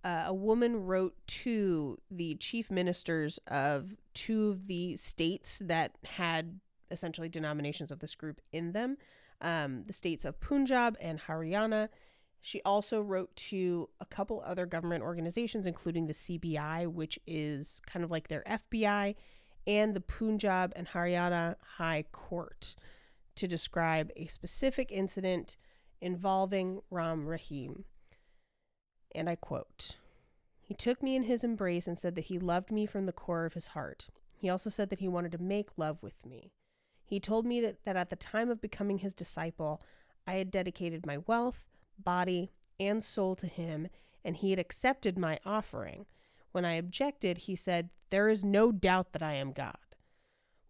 uh, 0.02 0.24
a 0.26 0.34
woman 0.34 0.84
wrote 0.86 1.14
to 1.26 1.98
the 2.10 2.34
chief 2.36 2.70
ministers 2.70 3.38
of 3.46 3.94
two 4.14 4.48
of 4.48 4.66
the 4.66 4.96
states 4.96 5.60
that 5.62 5.92
had 6.04 6.60
essentially 6.90 7.28
denominations 7.28 7.92
of 7.92 8.00
this 8.00 8.14
group 8.14 8.40
in 8.52 8.72
them, 8.72 8.96
um, 9.42 9.84
the 9.86 9.92
states 9.92 10.24
of 10.24 10.40
Punjab 10.40 10.96
and 11.00 11.20
Haryana. 11.20 11.88
She 12.40 12.62
also 12.62 13.02
wrote 13.02 13.34
to 13.36 13.88
a 14.00 14.06
couple 14.06 14.42
other 14.44 14.66
government 14.66 15.02
organizations, 15.02 15.66
including 15.66 16.06
the 16.06 16.14
CBI, 16.14 16.86
which 16.86 17.18
is 17.26 17.80
kind 17.86 18.04
of 18.04 18.10
like 18.10 18.28
their 18.28 18.42
FBI, 18.46 19.14
and 19.66 19.94
the 19.94 20.00
Punjab 20.00 20.72
and 20.74 20.88
Haryana 20.88 21.56
High 21.76 22.04
Court 22.12 22.74
to 23.36 23.46
describe 23.46 24.10
a 24.16 24.26
specific 24.26 24.90
incident 24.90 25.56
involving 26.00 26.80
Ram 26.90 27.26
Rahim. 27.26 27.84
And 29.14 29.28
I 29.28 29.36
quote 29.36 29.96
He 30.62 30.74
took 30.74 31.02
me 31.02 31.16
in 31.16 31.24
his 31.24 31.44
embrace 31.44 31.86
and 31.86 31.98
said 31.98 32.14
that 32.14 32.26
he 32.26 32.38
loved 32.38 32.70
me 32.70 32.86
from 32.86 33.06
the 33.06 33.12
core 33.12 33.44
of 33.44 33.54
his 33.54 33.68
heart. 33.68 34.08
He 34.36 34.48
also 34.48 34.70
said 34.70 34.88
that 34.88 35.00
he 35.00 35.08
wanted 35.08 35.32
to 35.32 35.42
make 35.42 35.76
love 35.76 36.02
with 36.02 36.24
me. 36.24 36.52
He 37.04 37.20
told 37.20 37.44
me 37.44 37.60
that, 37.60 37.84
that 37.84 37.96
at 37.96 38.08
the 38.08 38.16
time 38.16 38.50
of 38.50 38.60
becoming 38.60 38.98
his 38.98 39.14
disciple, 39.14 39.82
I 40.26 40.34
had 40.34 40.50
dedicated 40.50 41.04
my 41.04 41.18
wealth, 41.26 41.69
body, 42.04 42.50
and 42.78 43.02
soul 43.02 43.34
to 43.36 43.46
him, 43.46 43.88
and 44.24 44.36
he 44.36 44.50
had 44.50 44.58
accepted 44.58 45.18
my 45.18 45.38
offering. 45.44 46.06
When 46.52 46.64
I 46.64 46.74
objected, 46.74 47.38
he 47.38 47.54
said, 47.54 47.90
There 48.10 48.28
is 48.28 48.42
no 48.44 48.72
doubt 48.72 49.12
that 49.12 49.22
I 49.22 49.34
am 49.34 49.52
God. 49.52 49.76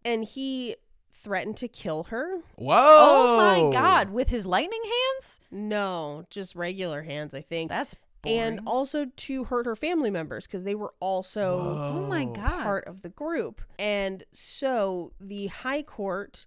And 0.05 0.25
he 0.25 0.77
threatened 1.11 1.57
to 1.59 1.69
kill 1.69 2.05
her. 2.05 2.39
Whoa! 2.57 2.75
Oh 2.77 3.37
my 3.37 3.73
god, 3.73 4.11
with 4.11 4.31
his 4.31 4.47
lightning 4.47 4.83
hands? 4.83 5.41
No, 5.51 6.25
just 6.31 6.55
regular 6.55 7.03
hands, 7.03 7.35
I 7.35 7.41
think. 7.43 7.69
That's 7.71 7.95
and 8.25 8.61
also 8.67 9.07
to 9.07 9.45
hurt 9.45 9.65
her 9.65 9.77
family 9.77 10.11
members 10.11 10.47
because 10.47 10.65
they 10.65 10.75
were 10.75 10.93
also 11.01 11.79
Oh 11.95 12.07
my 12.07 12.27
god. 12.27 12.63
part 12.63 12.87
of 12.87 13.01
the 13.03 13.09
group. 13.09 13.63
And 13.79 14.25
so 14.31 15.13
the 15.19 15.47
High 15.47 15.83
Court 15.83 16.45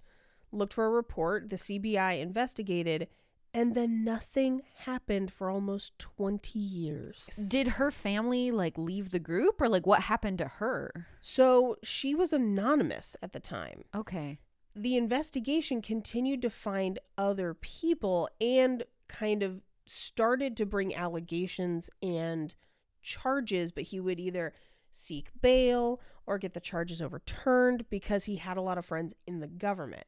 looked 0.52 0.74
for 0.74 0.86
a 0.86 0.90
report, 0.90 1.50
the 1.50 1.56
CBI 1.56 2.22
investigated, 2.22 3.08
and 3.54 3.76
then 3.76 4.04
nothing 4.04 4.62
happened 4.80 5.32
for 5.32 5.50
almost 5.50 6.00
20 6.00 6.58
years. 6.58 7.26
Did 7.50 7.70
her 7.70 7.92
family 7.92 8.52
like 8.52 8.78
leave 8.78 9.12
the 9.12 9.20
group 9.20 9.62
or 9.62 9.70
like 9.70 9.86
what 9.86 10.04
happened 10.04 10.40
to 10.40 10.48
her? 10.48 11.08
So 11.22 11.78
she 11.84 12.16
was 12.16 12.34
anonymous 12.34 13.16
at 13.22 13.32
the 13.32 13.40
time. 13.40 13.84
Okay. 13.94 14.40
The 14.76 14.98
investigation 14.98 15.82
continued 15.82 16.42
to 16.42 16.50
find 16.50 16.98
other 17.18 17.54
people 17.54 18.28
and 18.42 18.84
kind 19.08 19.44
of 19.44 19.62
started 19.86 20.58
to 20.58 20.66
bring 20.66 20.96
allegations 20.96 21.92
and 22.02 22.56
charges, 23.04 23.72
but 23.72 23.84
he 23.84 24.00
would 24.00 24.20
either 24.20 24.54
seek 24.92 25.30
bail 25.42 26.00
or 26.26 26.40
get 26.40 26.54
the 26.54 26.60
charges 26.60 27.02
overturned 27.02 27.88
because 27.90 28.26
he 28.26 28.38
had 28.38 28.58
a 28.58 28.62
lot 28.62 28.78
of 28.78 28.86
friends 28.86 29.14
in 29.28 29.40
the 29.42 29.48
government. 29.48 30.06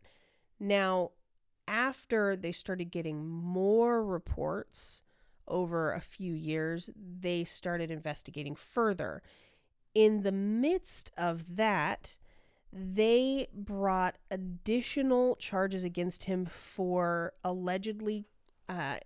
Now, 0.59 1.11
after 1.67 2.35
they 2.35 2.51
started 2.51 2.91
getting 2.91 3.27
more 3.27 4.03
reports 4.03 5.01
over 5.47 5.93
a 5.93 5.99
few 5.99 6.33
years, 6.33 6.89
they 6.95 7.43
started 7.43 7.91
investigating 7.91 8.55
further. 8.55 9.21
In 9.93 10.23
the 10.23 10.31
midst 10.31 11.11
of 11.17 11.55
that, 11.55 12.17
they 12.73 13.47
brought 13.53 14.17
additional 14.29 15.35
charges 15.37 15.83
against 15.83 16.25
him 16.25 16.45
for 16.45 17.33
allegedly 17.43 18.25
uh, 18.67 18.97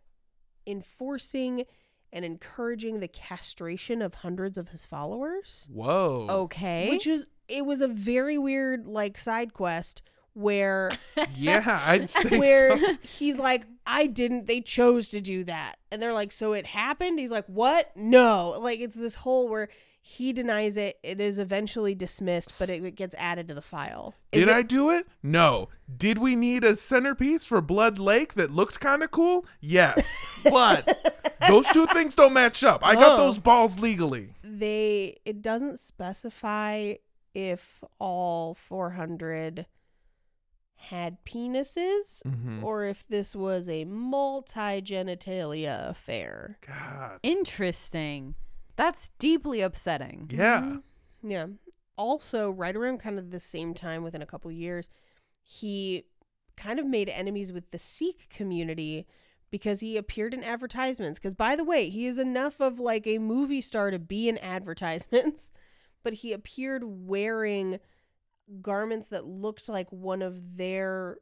enforcing 0.66 1.66
and 2.12 2.26
encouraging 2.26 3.00
the 3.00 3.08
castration 3.08 4.02
of 4.02 4.16
hundreds 4.16 4.58
of 4.58 4.70
his 4.70 4.86
followers 4.86 5.68
Whoa. 5.72 6.28
Okay. 6.30 6.90
which 6.90 7.06
was 7.06 7.28
it 7.48 7.66
was 7.66 7.82
a 7.82 7.88
very 7.88 8.38
weird 8.38 8.88
like 8.88 9.18
side 9.18 9.54
quest 9.54 10.02
where 10.40 10.92
Yeah, 11.36 11.82
I'd 11.86 12.10
say 12.10 12.38
where 12.38 12.78
so. 12.78 12.98
he's 13.02 13.38
like 13.38 13.66
I 13.86 14.06
didn't 14.08 14.48
they 14.48 14.62
chose 14.62 15.10
to 15.10 15.22
do 15.22 15.44
that 15.46 15.76
and 15.92 16.02
they're 16.02 16.14
like 16.14 16.32
so 16.32 16.54
it 16.54 16.66
happened 16.68 17.20
he's 17.20 17.32
like 17.32 17.46
what 17.48 17.92
no 17.96 18.56
like 18.60 18.80
it's 18.80 18.96
this 18.96 19.16
whole 19.16 19.48
where 19.50 19.70
he 20.02 20.32
denies 20.32 20.78
it 20.78 20.98
it 21.04 21.20
is 21.20 21.40
eventually 21.40 21.94
dismissed 21.94 22.58
but 22.60 22.70
it 22.70 22.96
gets 22.96 23.16
added 23.18 23.48
to 23.50 23.54
the 23.54 23.62
file 23.62 24.16
Did 24.32 24.48
it- 24.48 24.56
I 24.56 24.62
do 24.62 24.90
it? 24.92 25.08
No. 25.22 25.70
Did 25.96 26.18
we 26.20 26.36
need 26.36 26.64
a 26.64 26.76
centerpiece 26.76 27.44
for 27.46 27.60
Blood 27.62 28.00
Lake 28.00 28.36
that 28.36 28.52
looked 28.52 28.80
kind 28.80 29.04
of 29.04 29.12
cool? 29.12 29.46
Yes. 29.60 30.08
But 30.44 31.28
those 31.50 31.68
two 31.74 31.86
things 31.88 32.16
don't 32.16 32.32
match 32.32 32.64
up. 32.64 32.80
I 32.82 32.96
got 32.96 33.20
oh. 33.20 33.26
those 33.26 33.38
balls 33.40 33.78
legally. 33.80 34.36
they 34.42 35.18
it 35.26 35.42
doesn't 35.42 35.80
specify 35.80 36.94
if 37.36 37.84
all 38.00 38.54
400 38.54 39.66
had 40.84 41.24
penises 41.26 42.22
Mhm. 42.24 42.64
or 42.64 42.86
if 42.86 43.06
this 43.08 43.36
was 43.36 43.68
a 43.70 43.86
multi-genitalia 43.86 45.90
affair 45.90 46.58
God. 46.66 47.20
Interesting. 47.24 48.36
That's 48.76 49.10
deeply 49.20 49.62
upsetting. 49.62 50.30
Yeah. 50.34 50.62
Mm-hmm. 50.62 51.32
Yeah. 51.32 51.48
Also, 51.98 52.50
right 52.50 52.76
around 52.76 53.00
kind 53.00 53.20
of 53.20 53.32
the 53.32 53.40
same 53.42 53.74
time, 53.74 54.04
within 54.04 54.22
a 54.22 54.26
couple 54.26 54.50
years, 54.52 54.90
he 55.44 56.06
kind 56.56 56.80
of 56.80 56.86
made 56.86 57.10
enemies 57.10 57.52
with 57.52 57.72
the 57.72 57.80
Sikh 57.80 58.30
community 58.30 59.06
because 59.52 59.82
he 59.82 59.98
appeared 59.98 60.34
in 60.34 60.44
advertisements. 60.44 61.20
Because, 61.20 61.34
by 61.34 61.58
the 61.58 61.66
way, 61.66 61.90
he 61.90 62.06
is 62.06 62.18
enough 62.20 62.62
of 62.62 62.80
like 62.80 63.06
a 63.06 63.18
movie 63.18 63.62
star 63.62 63.92
to 63.92 64.00
be 64.00 64.30
in 64.30 64.38
advertisements, 64.38 65.52
but 66.04 66.14
he 66.14 66.32
appeared 66.32 66.84
wearing 66.86 67.80
garments 68.62 69.08
that 69.10 69.26
looked 69.26 69.70
like 69.70 69.92
one 69.92 70.22
of 70.22 70.58
their 70.58 71.18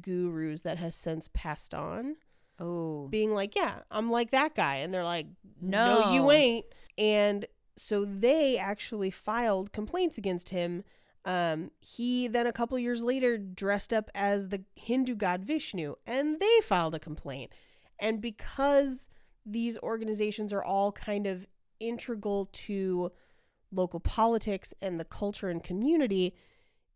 gurus 0.00 0.62
that 0.62 0.78
has 0.78 0.94
since 0.94 1.28
passed 1.32 1.74
on 1.74 2.16
Oh. 2.58 3.08
being 3.08 3.32
like, 3.32 3.56
"Yeah, 3.56 3.80
I'm 3.90 4.10
like 4.10 4.30
that 4.30 4.54
guy," 4.54 4.76
and 4.76 4.92
they're 4.92 5.04
like, 5.04 5.26
"No, 5.60 6.00
No. 6.00 6.12
you 6.14 6.30
ain't." 6.30 6.66
And 6.98 7.46
so 7.76 8.04
they 8.04 8.56
actually 8.58 9.10
filed 9.10 9.72
complaints 9.72 10.18
against 10.18 10.50
him. 10.50 10.84
Um, 11.24 11.70
he 11.80 12.26
then 12.28 12.46
a 12.46 12.52
couple 12.52 12.78
years 12.78 13.02
later 13.02 13.38
dressed 13.38 13.92
up 13.92 14.10
as 14.14 14.48
the 14.48 14.64
Hindu 14.74 15.14
god 15.14 15.44
Vishnu, 15.44 15.94
and 16.06 16.38
they 16.40 16.60
filed 16.62 16.94
a 16.94 17.00
complaint. 17.00 17.52
And 17.98 18.20
because 18.20 19.08
these 19.46 19.78
organizations 19.78 20.52
are 20.52 20.62
all 20.64 20.92
kind 20.92 21.26
of 21.26 21.46
integral 21.80 22.46
to 22.46 23.10
local 23.72 24.00
politics 24.00 24.74
and 24.82 25.00
the 25.00 25.04
culture 25.04 25.48
and 25.48 25.62
community, 25.64 26.34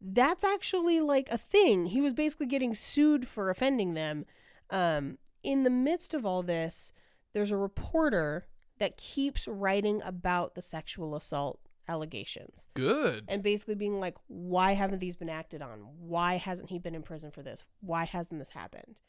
that's 0.01 0.45
actually 0.45 1.01
like 1.01 1.29
a 1.31 1.39
thing. 1.39 1.87
He 1.87 2.01
was 2.01 2.13
basically 2.13 2.47
getting 2.47 2.75
sued 2.75 3.27
for 3.29 3.51
offending 3.51 3.95
them. 3.95 4.27
Um, 4.71 5.19
in 5.43 5.63
the 5.63 5.71
midst 5.71 6.13
of 6.15 6.27
all 6.27 6.43
this, 6.43 6.93
there's 7.33 7.51
a 7.51 7.57
reporter 7.57 8.47
that 8.79 8.97
keeps 8.97 9.47
writing 9.49 10.03
about 10.05 10.55
the 10.55 10.63
sexual 10.63 11.15
assault 11.17 11.61
allegations 11.89 12.69
Good. 12.75 13.25
and 13.29 13.43
basically 13.43 13.77
being 13.77 14.01
like, 14.01 14.17
why 14.27 14.73
haven't 14.73 14.99
these 14.99 15.17
been 15.17 15.29
acted 15.31 15.63
on? 15.63 15.87
Why 16.01 16.35
hasn't 16.37 16.69
he 16.71 16.79
been 16.79 16.95
in 16.97 17.03
prison 17.03 17.31
for 17.31 17.43
this? 17.43 17.65
Why 17.81 18.05
hasn't 18.05 18.41
this 18.41 18.51
happened? 18.51 19.01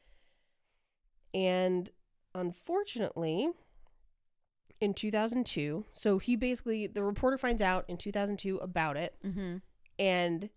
And 1.33 1.89
unfortunately, 2.33 3.49
in 4.79 4.93
2002, 4.93 5.85
so 5.93 6.17
he 6.19 6.35
basically, 6.35 6.88
the 6.88 7.03
reporter 7.03 7.38
finds 7.38 7.61
out 7.61 7.85
in 7.88 7.97
2002 7.97 8.57
about 8.57 8.95
it, 8.97 9.15
Mm-hmm. 9.25 9.57
and 9.99 10.49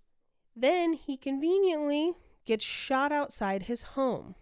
then 0.56 0.92
he 0.94 1.16
conveniently 1.16 2.12
gets 2.44 2.64
shot 2.64 3.12
outside 3.12 3.64
his 3.64 3.82
home. 3.82 4.34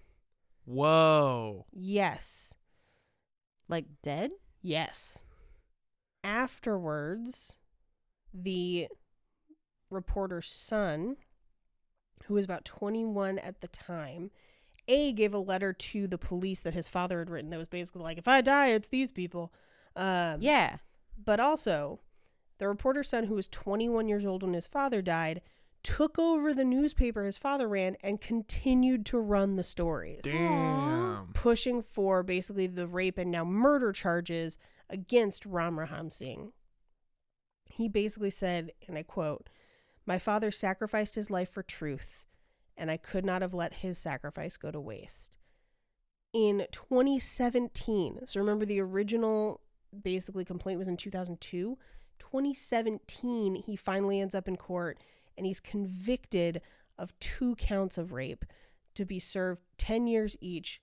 Whoa. 0.64 1.66
Yes. 1.72 2.54
Like 3.68 3.86
dead? 4.02 4.32
Yes. 4.62 5.22
Afterwards, 6.24 7.56
the 8.34 8.88
reporter's 9.90 10.50
son, 10.50 11.16
who 12.24 12.34
was 12.34 12.44
about 12.44 12.64
21 12.64 13.38
at 13.38 13.60
the 13.60 13.68
time, 13.68 14.30
A 14.88 15.12
gave 15.12 15.32
a 15.32 15.38
letter 15.38 15.72
to 15.72 16.06
the 16.06 16.18
police 16.18 16.60
that 16.60 16.74
his 16.74 16.88
father 16.88 17.18
had 17.20 17.30
written 17.30 17.50
that 17.50 17.58
was 17.58 17.68
basically 17.68 18.02
like, 18.02 18.18
if 18.18 18.28
I 18.28 18.40
die, 18.40 18.68
it's 18.68 18.88
these 18.88 19.12
people. 19.12 19.52
Um, 19.96 20.40
Yeah. 20.40 20.78
But 21.22 21.40
also, 21.40 22.00
the 22.58 22.68
reporter's 22.68 23.08
son, 23.08 23.24
who 23.24 23.34
was 23.34 23.48
21 23.48 24.08
years 24.08 24.24
old 24.24 24.42
when 24.42 24.54
his 24.54 24.66
father 24.66 25.02
died, 25.02 25.40
took 25.82 26.18
over 26.18 26.52
the 26.52 26.64
newspaper 26.64 27.24
his 27.24 27.38
father 27.38 27.68
ran 27.68 27.96
and 28.02 28.20
continued 28.20 29.06
to 29.06 29.18
run 29.18 29.56
the 29.56 29.64
stories 29.64 30.20
Damn. 30.22 31.28
pushing 31.34 31.82
for 31.82 32.22
basically 32.22 32.66
the 32.66 32.86
rape 32.86 33.18
and 33.18 33.30
now 33.30 33.44
murder 33.44 33.92
charges 33.92 34.58
against 34.90 35.46
Ram 35.46 35.78
Rahim 35.78 36.10
Singh. 36.10 36.52
He 37.66 37.88
basically 37.88 38.30
said, 38.30 38.72
and 38.86 38.96
I 38.96 39.02
quote, 39.02 39.48
My 40.06 40.18
father 40.18 40.50
sacrificed 40.50 41.14
his 41.14 41.30
life 41.30 41.50
for 41.50 41.62
truth, 41.62 42.24
and 42.76 42.90
I 42.90 42.96
could 42.96 43.24
not 43.24 43.42
have 43.42 43.54
let 43.54 43.74
his 43.74 43.98
sacrifice 43.98 44.56
go 44.56 44.70
to 44.70 44.80
waste. 44.80 45.36
In 46.32 46.66
2017, 46.72 48.20
so 48.26 48.40
remember 48.40 48.64
the 48.64 48.80
original 48.80 49.60
basically 50.02 50.44
complaint 50.44 50.78
was 50.78 50.88
in 50.88 50.96
2002. 50.96 51.78
2017, 52.18 53.54
he 53.54 53.76
finally 53.76 54.20
ends 54.20 54.34
up 54.34 54.48
in 54.48 54.56
court 54.56 54.98
and 55.38 55.46
he's 55.46 55.60
convicted 55.60 56.60
of 56.98 57.18
two 57.20 57.54
counts 57.56 57.96
of 57.96 58.12
rape 58.12 58.44
to 58.94 59.04
be 59.06 59.18
served 59.18 59.62
10 59.78 60.06
years 60.06 60.36
each 60.40 60.82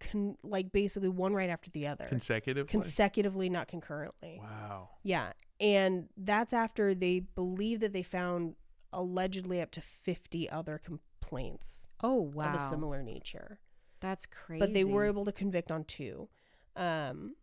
con- 0.00 0.36
like 0.42 0.72
basically 0.72 1.08
one 1.08 1.32
right 1.32 1.48
after 1.50 1.70
the 1.70 1.86
other 1.86 2.06
Consecutively. 2.06 2.68
consecutively 2.70 3.48
not 3.48 3.68
concurrently 3.68 4.40
wow. 4.42 4.88
yeah 5.04 5.32
and 5.60 6.08
that's 6.16 6.52
after 6.52 6.94
they 6.94 7.20
believe 7.20 7.80
that 7.80 7.92
they 7.92 8.02
found 8.02 8.56
allegedly 8.92 9.60
up 9.60 9.70
to 9.70 9.80
50 9.80 10.50
other 10.50 10.78
complaints 10.78 11.86
Oh 12.02 12.14
wow. 12.20 12.48
of 12.48 12.54
a 12.54 12.58
similar 12.58 13.02
nature 13.04 13.60
That's 14.00 14.26
crazy. 14.26 14.58
but 14.60 14.74
they 14.74 14.82
were 14.84 15.04
able 15.06 15.24
to 15.26 15.32
convict 15.32 15.70
on 15.70 15.84
two 15.84 16.28
um 16.74 17.34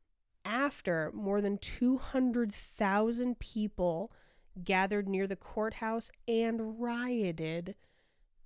after 0.44 1.12
more 1.14 1.42
than 1.42 1.58
200,000 1.58 3.40
people 3.40 4.12
gathered 4.64 5.08
near 5.10 5.28
the 5.28 5.36
courthouse 5.36 6.12
and 6.28 6.82
rioted 6.82 7.76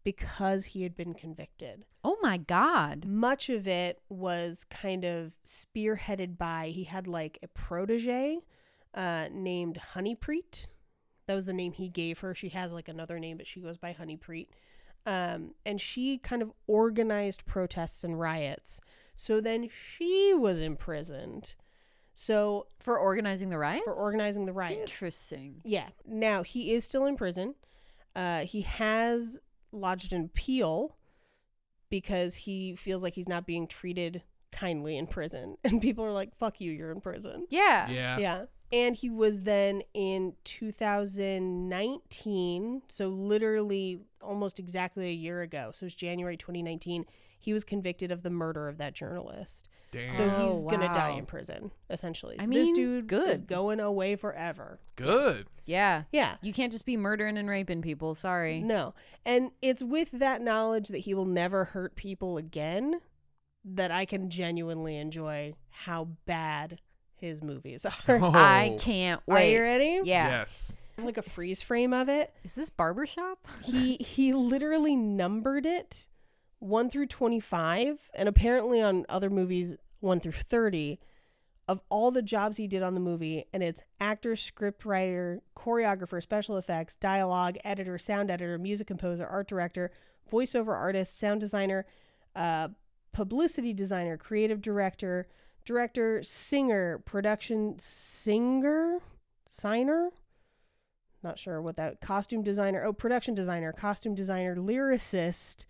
because 0.03 0.65
he 0.65 0.81
had 0.83 0.95
been 0.95 1.13
convicted 1.13 1.85
Oh 2.03 2.17
my 2.21 2.37
god. 2.37 3.05
much 3.05 3.49
of 3.49 3.67
it 3.67 4.01
was 4.09 4.63
kind 4.69 5.03
of 5.05 5.33
spearheaded 5.45 6.37
by 6.37 6.67
he 6.73 6.85
had 6.85 7.07
like 7.07 7.37
a 7.43 7.47
protege 7.47 8.39
uh, 8.93 9.27
named 9.31 9.79
Honeypreet. 9.93 10.67
That 11.27 11.35
was 11.35 11.45
the 11.45 11.53
name 11.53 11.71
he 11.73 11.87
gave 11.87 12.19
her. 12.19 12.33
She 12.33 12.49
has 12.49 12.73
like 12.73 12.87
another 12.89 13.19
name, 13.19 13.37
but 13.37 13.47
she 13.47 13.61
goes 13.61 13.77
by 13.77 13.93
Honeypreet. 13.93 14.47
Um, 15.05 15.53
and 15.65 15.79
she 15.79 16.17
kind 16.17 16.41
of 16.41 16.51
organized 16.67 17.45
protests 17.45 18.03
and 18.03 18.19
riots. 18.19 18.81
So 19.15 19.39
then 19.39 19.69
she 19.69 20.33
was 20.33 20.59
imprisoned. 20.59 21.55
So 22.13 22.67
For 22.79 22.97
organizing 22.97 23.49
the 23.49 23.57
riots? 23.57 23.85
for 23.85 23.93
organizing 23.93 24.45
the 24.45 24.53
riots. 24.53 24.91
Interesting. 24.91 25.61
Yeah. 25.63 25.87
Now 26.05 26.43
he 26.43 26.73
is 26.73 26.83
still 26.85 27.05
in 27.05 27.15
prison. 27.15 27.55
Uh, 28.15 28.41
he 28.41 28.61
has 28.61 29.39
lodged 29.71 30.13
an 30.13 30.25
appeal 30.25 30.97
because 31.89 32.35
he 32.35 32.75
feels 32.75 33.03
like 33.03 33.15
he's 33.15 33.29
not 33.29 33.45
being 33.45 33.67
treated 33.67 34.23
kindly 34.51 34.97
in 34.97 35.07
prison, 35.07 35.57
and 35.63 35.81
people 35.81 36.03
are 36.03 36.11
like, 36.11 36.35
"Fuck 36.35 36.59
you, 36.59 36.71
you're 36.71 36.91
in 36.91 36.99
prison." 37.01 37.45
Yeah. 37.49 37.89
Yeah. 37.89 38.17
Yeah. 38.17 38.45
And 38.73 38.95
he 38.95 39.09
was 39.09 39.41
then 39.41 39.81
in 39.93 40.33
2019, 40.45 42.81
so 42.87 43.09
literally 43.09 43.99
almost 44.21 44.59
exactly 44.59 45.07
a 45.07 45.13
year 45.13 45.41
ago. 45.41 45.71
So 45.73 45.85
it's 45.85 45.95
January 45.95 46.37
2019. 46.37 47.05
He 47.41 47.51
was 47.53 47.63
convicted 47.63 48.11
of 48.11 48.21
the 48.23 48.29
murder 48.29 48.67
of 48.69 48.77
that 48.77 48.93
journalist. 48.93 49.67
Damn. 49.91 50.09
So 50.11 50.31
Oh, 50.33 50.53
he's 50.53 50.63
gonna 50.63 50.93
die 50.93 51.09
in 51.17 51.25
prison, 51.25 51.71
essentially. 51.89 52.37
I 52.39 52.43
So 52.45 52.49
this 52.51 52.67
mean, 52.67 52.73
dude 53.07 53.11
is 53.11 53.41
going 53.41 53.79
away 53.81 54.15
forever. 54.15 54.79
Good. 54.95 55.47
Yeah. 55.65 56.03
Yeah. 56.11 56.35
You 56.41 56.53
can't 56.53 56.71
just 56.71 56.85
be 56.85 56.95
murdering 56.95 57.37
and 57.37 57.49
raping 57.49 57.81
people. 57.81 58.15
Sorry. 58.15 58.59
No. 58.61 58.93
And 59.25 59.51
it's 59.61 59.83
with 59.83 60.11
that 60.11 60.41
knowledge 60.41 60.87
that 60.89 60.99
he 60.99 61.13
will 61.13 61.25
never 61.25 61.65
hurt 61.65 61.95
people 61.95 62.37
again 62.37 63.01
that 63.65 63.91
I 63.91 64.05
can 64.05 64.29
genuinely 64.29 64.95
enjoy 64.97 65.53
how 65.69 66.09
bad 66.25 66.79
his 67.15 67.41
movies 67.43 67.85
are. 67.85 67.91
Oh. 68.23 68.31
I 68.33 68.77
can't 68.79 69.21
Are 69.27 69.35
wait. 69.35 69.53
you 69.53 69.61
ready? 69.61 69.99
Yeah. 70.03 70.29
Yes. 70.29 70.77
Like 70.97 71.17
a 71.17 71.21
freeze 71.21 71.61
frame 71.61 71.93
of 71.93 72.09
it. 72.09 72.33
Is 72.43 72.53
this 72.53 72.69
barbershop? 72.69 73.39
He 73.63 73.95
he 73.95 74.33
literally 74.33 74.95
numbered 74.95 75.65
it 75.65 76.07
1 76.61 76.89
through 76.91 77.07
25 77.07 78.09
and 78.13 78.29
apparently 78.29 78.81
on 78.81 79.05
other 79.09 79.29
movies 79.29 79.75
1 79.99 80.19
through 80.19 80.31
30 80.31 80.99
of 81.67 81.81
all 81.89 82.11
the 82.11 82.21
jobs 82.21 82.57
he 82.57 82.67
did 82.67 82.83
on 82.83 82.93
the 82.93 82.99
movie 82.99 83.45
and 83.51 83.63
it's 83.63 83.81
actor, 83.99 84.35
script 84.35 84.85
writer, 84.85 85.41
choreographer, 85.57 86.21
special 86.21 86.57
effects, 86.57 86.95
dialogue, 86.95 87.57
editor, 87.63 87.97
sound 87.97 88.29
editor, 88.29 88.57
music 88.57 88.87
composer, 88.87 89.25
art 89.25 89.47
director, 89.47 89.91
voiceover 90.31 90.75
artist, 90.75 91.17
sound 91.17 91.41
designer, 91.41 91.85
uh, 92.35 92.67
publicity 93.11 93.73
designer, 93.73 94.15
creative 94.15 94.61
director, 94.61 95.27
director, 95.65 96.21
singer, 96.21 96.99
production 96.99 97.75
singer, 97.79 98.99
signer, 99.47 100.09
not 101.23 101.39
sure 101.39 101.61
what 101.61 101.75
that 101.75 102.01
costume 102.01 102.43
designer, 102.43 102.83
oh, 102.83 102.93
production 102.93 103.33
designer, 103.33 103.71
costume 103.71 104.15
designer, 104.15 104.55
lyricist, 104.55 105.65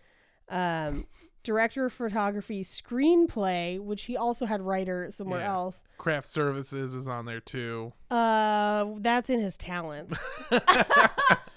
um, 0.48 1.06
director 1.44 1.86
of 1.86 1.92
photography, 1.92 2.62
screenplay, 2.62 3.78
which 3.80 4.04
he 4.04 4.16
also 4.16 4.46
had 4.46 4.60
writer 4.60 5.08
somewhere 5.10 5.40
Yeah. 5.40 5.50
else. 5.52 5.84
Craft 5.98 6.26
services 6.26 6.94
is 6.94 7.08
on 7.08 7.24
there 7.26 7.40
too. 7.40 7.92
Uh, 8.10 8.86
that's 8.98 9.28
in 9.30 9.40
his 9.40 9.56
talents. 9.56 10.18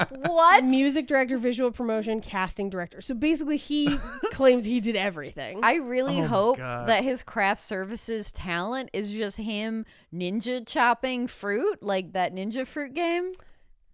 What? 0.10 0.66
Music 0.66 1.08
director, 1.08 1.38
visual 1.38 1.72
promotion, 1.72 2.20
casting 2.20 2.70
director. 2.70 3.00
So 3.00 3.14
basically, 3.16 3.56
he 3.58 3.98
claims 4.34 4.66
he 4.66 4.82
did 4.82 4.96
everything. 4.98 5.62
I 5.64 5.76
really 5.76 6.20
Oh 6.22 6.26
hope 6.28 6.58
that 6.58 7.04
his 7.04 7.24
craft 7.24 7.62
services 7.62 8.32
talent 8.32 8.90
is 8.92 9.14
just 9.14 9.38
him 9.38 9.86
ninja 10.14 10.68
chopping 10.68 11.28
fruit, 11.28 11.82
like 11.82 12.12
that 12.12 12.36
ninja 12.36 12.68
fruit 12.68 12.94
game. 12.94 13.32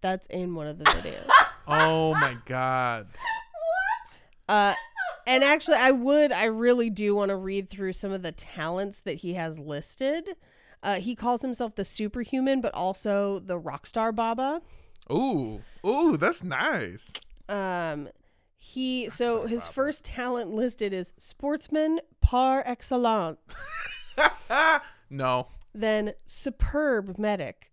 that's 0.00 0.26
in 0.26 0.54
one 0.56 0.66
of 0.66 0.78
the 0.78 0.84
videos. 0.86 1.30
Oh 1.68 2.14
my 2.14 2.36
god. 2.46 3.06
Uh, 4.52 4.74
and 5.26 5.42
actually, 5.42 5.78
I 5.78 5.92
would, 5.92 6.30
I 6.30 6.44
really 6.44 6.90
do 6.90 7.14
want 7.14 7.30
to 7.30 7.36
read 7.36 7.70
through 7.70 7.94
some 7.94 8.12
of 8.12 8.20
the 8.20 8.32
talents 8.32 9.00
that 9.00 9.14
he 9.14 9.32
has 9.32 9.58
listed. 9.58 10.36
Uh, 10.82 10.96
he 10.96 11.14
calls 11.14 11.40
himself 11.40 11.74
the 11.74 11.86
superhuman, 11.86 12.60
but 12.60 12.74
also 12.74 13.38
the 13.38 13.56
rock 13.56 13.86
star 13.86 14.12
Baba. 14.12 14.60
Ooh. 15.10 15.62
Ooh, 15.86 16.18
that's 16.18 16.44
nice. 16.44 17.14
Um, 17.48 18.10
he 18.58 19.08
so 19.08 19.46
his 19.46 19.66
first 19.68 20.04
talent 20.04 20.50
listed 20.50 20.92
is 20.92 21.14
sportsman 21.16 22.00
par 22.20 22.62
excellence, 22.66 23.38
no. 25.10 25.48
then 25.74 26.12
superb 26.26 27.18
medic. 27.18 27.72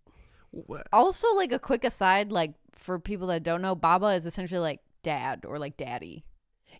What? 0.50 0.86
Also, 0.94 1.28
like 1.34 1.52
a 1.52 1.58
quick 1.58 1.84
aside, 1.84 2.32
like 2.32 2.54
for 2.72 2.98
people 2.98 3.26
that 3.26 3.42
don't 3.42 3.60
know, 3.60 3.74
Baba 3.74 4.06
is 4.06 4.24
essentially 4.24 4.60
like 4.60 4.80
dad 5.02 5.44
or 5.46 5.58
like 5.58 5.76
daddy. 5.76 6.24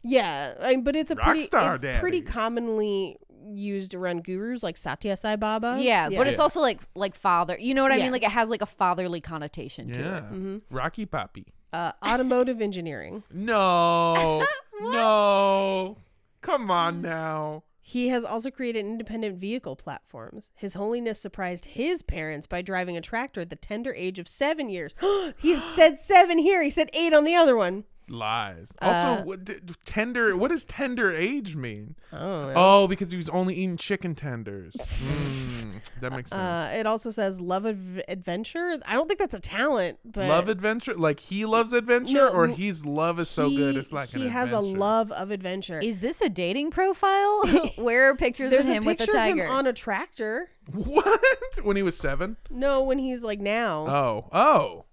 Yeah, 0.03 0.55
I 0.63 0.77
but 0.77 0.97
it's 0.97 1.11
a 1.11 1.17
pretty 1.17 1.47
Rockstar 1.47 1.83
it's 1.83 2.01
pretty 2.01 2.21
commonly 2.23 3.19
used 3.53 3.95
around 3.95 4.23
gurus 4.25 4.63
like 4.63 4.77
Satya 4.77 5.17
Sai 5.17 5.37
Baba. 5.37 5.77
yeah, 5.79 6.09
but 6.09 6.27
it's 6.27 6.39
Yeah. 6.39 6.43
also 6.43 6.61
like 6.61 6.81
like 6.95 7.15
father. 7.15 7.57
You 7.59 7.75
know 7.75 7.83
what 7.83 7.93
I 7.93 7.97
Yeah. 7.97 8.05
mean? 8.05 8.13
Like 8.13 8.23
it 8.23 8.31
has 8.31 8.49
like 8.51 8.63
a 8.63 8.67
fatherly 8.67 9.21
connotation 9.21 9.91
to 9.93 10.01
it. 10.01 10.25
Mm-hmm. 10.25 10.59
Rocky 10.71 11.07
Poppy. 11.07 11.47
uh, 11.73 11.93
automotive 12.05 12.61
engineering. 12.61 13.23
No. 13.33 14.45
no. 14.81 15.97
Come 16.41 16.71
on 16.71 17.01
now. 17.03 17.63
He 17.83 18.09
has 18.09 18.25
also 18.25 18.51
created 18.51 18.85
independent 18.85 19.39
vehicle 19.39 19.75
platforms. 19.77 20.53
His 20.55 20.75
Holiness 20.75 21.21
surprised 21.21 21.65
his 21.67 22.03
parents 22.03 22.47
by 22.47 22.63
driving 22.63 22.97
a 22.97 23.01
tractor 23.01 23.41
at 23.41 23.51
the 23.51 23.57
tender 23.57 23.93
age 23.95 24.19
of 24.19 24.29
seven 24.29 24.69
years. 24.69 24.95
he 25.39 25.55
said 25.57 25.99
seven 25.99 26.39
here. 26.39 26.63
He 26.63 26.71
said 26.71 26.91
eight 26.93 27.13
on 27.15 27.25
the 27.25 27.35
other 27.35 27.57
one. 27.57 27.85
Lies. 28.11 28.73
Also, 28.83 29.07
Uh, 29.07 29.23
what, 29.23 29.45
d- 29.45 29.55
tender. 29.85 30.37
What 30.37 30.51
does 30.51 30.65
tender 30.65 31.13
age 31.13 31.55
mean? 31.57 31.95
Oh, 32.13 32.53
Oh, 32.57 32.89
because 32.89 33.11
he 33.13 33.17
was 33.17 33.29
only 33.29 33.55
eating 33.55 33.77
chicken 33.77 34.15
tenders. 34.15 34.75
Mm, 34.75 35.81
that 36.01 36.13
makes 36.13 36.31
sense. 36.31 36.41
Uh, 36.41 36.73
it 36.77 36.87
also 36.87 37.11
says 37.11 37.41
love 37.41 37.65
of 37.65 38.01
adventure. 38.09 38.79
I 38.85 38.95
don't 38.95 39.07
think 39.07 39.21
that's 39.21 39.35
a 39.35 39.41
talent, 39.41 39.99
but 40.05 40.29
love 40.29 40.49
adventure, 40.49 40.95
like 40.95 41.21
he 41.21 41.45
loves 41.47 41.73
adventure, 41.73 42.15
No, 42.15 42.29
or 42.29 42.45
n- 42.45 42.55
his 42.55 42.85
love 42.85 43.21
is 43.21 43.29
so 43.29 43.49
good 43.49 43.77
it's 43.77 43.93
like 43.93 44.09
he 44.11 44.25
an 44.25 44.31
has 44.31 44.51
a 44.53 44.61
love 44.61 45.13
of 45.13 45.31
adventure. 45.31 45.79
Is 45.79 46.01
this 46.01 46.21
a 46.21 46.29
dating 46.29 46.71
profile? 46.73 47.43
Where 47.77 48.11
are 48.11 48.17
pictures 48.17 48.53
of 48.53 48.65
him 48.67 48.83
a 48.83 48.87
with 48.87 48.99
picture 48.99 49.17
a 49.17 49.21
of 49.21 49.29
him 49.29 49.39
tiger? 49.39 49.49
on 49.49 49.67
a 49.67 49.73
tractor. 49.73 50.49
What? 50.73 51.21
When 51.63 51.77
he 51.77 51.83
was 51.83 51.97
seven? 51.97 52.37
No, 52.51 52.83
when 52.83 52.99
he's 52.99 53.23
like 53.23 53.39
now. 53.41 53.87
Oh, 53.87 54.29
oh. 54.33 54.85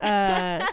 Uh, 0.00 0.66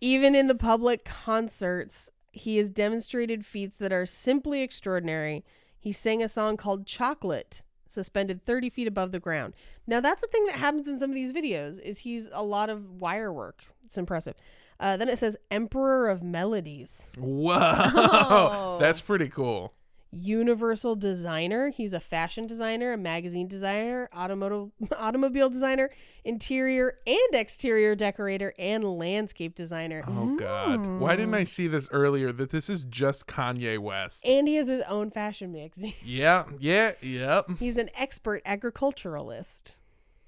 even 0.00 0.34
in 0.34 0.48
the 0.48 0.54
public 0.54 1.04
concerts, 1.04 2.10
he 2.32 2.58
has 2.58 2.70
demonstrated 2.70 3.46
feats 3.46 3.76
that 3.78 3.92
are 3.92 4.06
simply 4.06 4.60
extraordinary. 4.60 5.44
He 5.78 5.92
sang 5.92 6.22
a 6.22 6.28
song 6.28 6.56
called 6.56 6.86
"Chocolate," 6.86 7.64
suspended 7.88 8.42
30 8.42 8.70
feet 8.70 8.88
above 8.88 9.12
the 9.12 9.20
ground. 9.20 9.54
Now 9.86 10.00
that's 10.00 10.20
the 10.20 10.28
thing 10.28 10.46
that 10.46 10.56
happens 10.56 10.88
in 10.88 10.98
some 10.98 11.10
of 11.10 11.14
these 11.14 11.32
videos. 11.32 11.80
Is 11.80 11.98
he's 12.00 12.28
a 12.32 12.44
lot 12.44 12.68
of 12.70 13.00
wire 13.00 13.32
work. 13.32 13.62
It's 13.84 13.98
impressive. 13.98 14.34
Uh, 14.78 14.96
then 14.96 15.08
it 15.08 15.18
says 15.18 15.36
"Emperor 15.50 16.08
of 16.08 16.22
Melodies," 16.22 17.08
Whoa. 17.16 17.56
Oh. 17.58 18.76
That's 18.80 19.00
pretty 19.00 19.28
cool. 19.28 19.72
Universal 20.16 20.96
designer. 20.96 21.68
He's 21.70 21.92
a 21.92 22.00
fashion 22.00 22.46
designer, 22.46 22.92
a 22.92 22.96
magazine 22.96 23.48
designer, 23.48 24.08
automotive 24.16 24.70
automobile 24.96 25.48
designer, 25.50 25.90
interior 26.24 26.98
and 27.06 27.34
exterior 27.34 27.94
decorator, 27.94 28.52
and 28.58 28.82
landscape 28.84 29.54
designer. 29.54 30.04
Oh 30.06 30.36
God. 30.36 30.86
Why 31.00 31.16
didn't 31.16 31.34
I 31.34 31.44
see 31.44 31.68
this 31.68 31.88
earlier? 31.92 32.32
That 32.32 32.50
this 32.50 32.68
is 32.70 32.84
just 32.84 33.26
Kanye 33.26 33.78
West. 33.78 34.24
and 34.26 34.48
he 34.48 34.56
has 34.56 34.68
his 34.68 34.80
own 34.82 35.10
fashion 35.10 35.52
magazine. 35.52 35.94
Yeah, 36.02 36.44
yeah, 36.58 36.92
yep. 37.02 37.46
He's 37.58 37.76
an 37.76 37.90
expert 37.94 38.42
agriculturalist. 38.46 39.76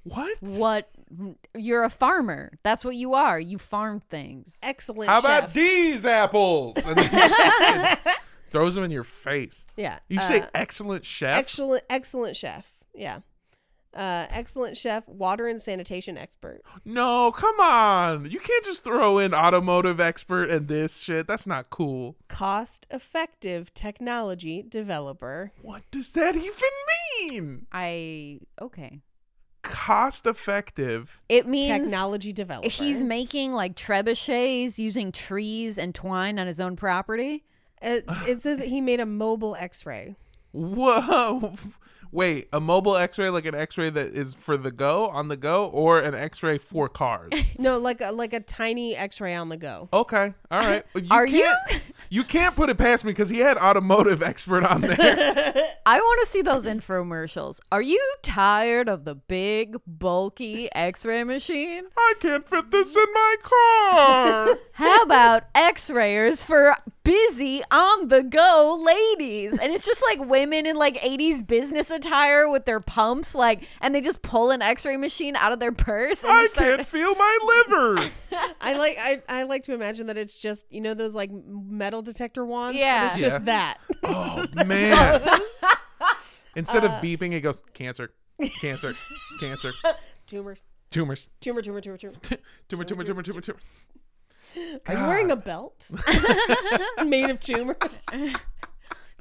What? 0.04 0.38
what? 0.40 0.90
You're 1.54 1.84
a 1.84 1.90
farmer. 1.90 2.52
That's 2.62 2.84
what 2.84 2.94
you 2.96 3.14
are. 3.14 3.38
You 3.38 3.58
farm 3.58 4.00
things. 4.00 4.58
Excellent 4.62 5.08
How 5.10 5.20
chef. 5.20 5.24
about 5.24 5.54
these 5.54 6.06
apples? 6.06 6.76
And 8.48 8.54
then 8.56 8.56
he 8.56 8.56
just 8.56 8.56
fucking 8.56 8.60
throws 8.64 8.74
them 8.74 8.84
in 8.84 8.90
your 8.90 9.04
face. 9.04 9.66
Yeah. 9.76 9.98
You 10.08 10.20
say 10.22 10.40
uh, 10.40 10.46
excellent 10.54 11.04
chef? 11.04 11.34
excellent 11.34 11.84
excellent 11.90 12.36
chef. 12.36 12.66
Yeah. 12.94 13.20
Uh, 13.94 14.26
excellent 14.30 14.76
chef, 14.76 15.08
water 15.08 15.48
and 15.48 15.60
sanitation 15.60 16.18
expert. 16.18 16.60
no, 16.84 17.32
come 17.32 17.58
on. 17.58 18.30
You 18.30 18.38
can't 18.38 18.64
just 18.64 18.84
throw 18.84 19.18
in 19.18 19.32
automotive 19.34 19.98
expert 19.98 20.50
and 20.50 20.68
this 20.68 20.98
shit. 20.98 21.26
That's 21.26 21.46
not 21.46 21.70
cool. 21.70 22.14
Cost 22.28 22.86
effective 22.90 23.72
technology 23.72 24.62
developer. 24.62 25.52
What 25.62 25.82
does 25.90 26.12
that 26.12 26.36
even 26.36 26.52
mean? 27.32 27.66
I 27.72 28.40
okay. 28.60 29.00
Cost 29.62 30.26
effective. 30.26 31.20
It 31.28 31.46
means 31.48 31.66
Technology 31.66 32.32
developer. 32.32 32.68
he's 32.68 33.02
making 33.02 33.52
like 33.52 33.74
trebuchets 33.74 34.78
using 34.78 35.12
trees 35.12 35.78
and 35.78 35.94
twine 35.94 36.38
on 36.38 36.46
his 36.46 36.60
own 36.60 36.76
property. 36.76 37.44
It, 37.80 38.04
it 38.26 38.40
says 38.40 38.58
that 38.58 38.68
he 38.68 38.80
made 38.80 39.00
a 39.00 39.06
mobile 39.06 39.54
X-ray. 39.56 40.16
Whoa. 40.52 41.54
Wait, 42.10 42.48
a 42.52 42.60
mobile 42.60 42.96
X-ray 42.96 43.28
like 43.30 43.44
an 43.46 43.54
X-ray 43.54 43.90
that 43.90 44.08
is 44.14 44.34
for 44.34 44.56
the 44.56 44.70
go 44.70 45.08
on 45.08 45.28
the 45.28 45.36
go, 45.36 45.66
or 45.66 46.00
an 46.00 46.14
X-ray 46.14 46.58
for 46.58 46.88
cars? 46.88 47.32
No, 47.60 47.78
like 47.78 48.00
a 48.00 48.12
like 48.12 48.32
a 48.34 48.38
tiny 48.40 48.94
X-ray 48.94 49.34
on 49.34 49.48
the 49.48 49.56
go. 49.56 49.88
Okay, 49.92 50.32
all 50.50 50.60
right. 50.60 50.84
You 50.94 51.08
Are 51.10 51.26
you? 51.26 51.42
can't- 51.42 51.82
You 52.10 52.24
can't 52.24 52.54
put 52.56 52.70
it 52.70 52.78
past 52.78 53.04
me 53.04 53.10
because 53.10 53.28
he 53.28 53.40
had 53.40 53.56
automotive 53.58 54.22
expert 54.32 54.64
on 54.64 54.80
there. 54.82 54.96
I 55.84 55.98
want 55.98 56.20
to 56.24 56.30
see 56.30 56.40
those 56.40 56.64
infomercials. 56.66 57.58
Are 57.72 57.82
you 57.82 58.00
tired 58.22 58.88
of 58.88 59.04
the 59.04 59.14
big, 59.16 59.76
bulky 59.86 60.68
x 60.72 61.04
ray 61.04 61.24
machine? 61.24 61.84
I 61.96 62.14
can't 62.20 62.48
fit 62.48 62.70
this 62.70 62.94
in 62.96 63.04
my 63.12 63.36
car. 63.42 64.58
How 64.72 65.02
about 65.02 65.44
x 65.54 65.90
rayers 65.90 66.44
for 66.44 66.76
busy, 67.02 67.62
on 67.70 68.08
the 68.08 68.22
go 68.22 68.80
ladies? 68.86 69.58
And 69.58 69.72
it's 69.72 69.84
just 69.86 70.02
like 70.08 70.28
women 70.28 70.64
in 70.66 70.76
like 70.76 70.96
80s 71.00 71.44
business 71.46 71.90
attire 71.98 72.48
with 72.48 72.64
their 72.64 72.80
pumps, 72.80 73.34
like, 73.34 73.66
and 73.80 73.94
they 73.94 74.00
just 74.00 74.22
pull 74.22 74.50
an 74.50 74.62
x 74.62 74.86
ray 74.86 74.96
machine 74.96 75.36
out 75.36 75.52
of 75.52 75.60
their 75.60 75.72
purse. 75.72 76.24
And 76.24 76.32
I 76.32 76.46
start- 76.46 76.76
can't 76.76 76.86
feel 76.86 77.14
my 77.14 77.38
liver. 77.68 78.10
I 78.60 78.74
like 78.74 78.96
I, 79.00 79.22
I 79.28 79.42
like 79.44 79.64
to 79.64 79.74
imagine 79.74 80.06
that 80.06 80.16
it's 80.16 80.38
just 80.38 80.66
you 80.70 80.80
know 80.80 80.94
those 80.94 81.14
like 81.14 81.30
metal 81.32 82.02
detector 82.02 82.44
wands. 82.44 82.78
Yeah. 82.78 83.06
it's 83.06 83.18
just 83.20 83.34
Yeah. 83.34 83.38
that. 83.40 83.78
Oh 84.04 84.46
man! 84.66 85.20
Instead 86.56 86.84
Uh, 86.84 86.88
of 86.88 87.02
beeping, 87.02 87.32
it 87.34 87.40
goes 87.40 87.60
cancer, 87.74 88.10
cancer, 88.60 88.94
cancer, 89.40 89.72
Tumors, 90.26 90.62
tumors, 90.90 91.28
tumor, 91.40 91.62
tumor, 91.62 91.80
tumor, 91.80 91.96
tumor. 91.98 92.14
tumor, 92.68 92.84
tumor, 92.84 93.04
tumor, 93.04 93.22
tumor, 93.22 93.40
tumor. 93.40 93.58
Are 94.86 94.94
you 94.94 95.06
wearing 95.06 95.30
a 95.30 95.36
belt 95.36 95.90
made 97.04 97.30
of 97.30 97.38
tumors? 97.40 98.04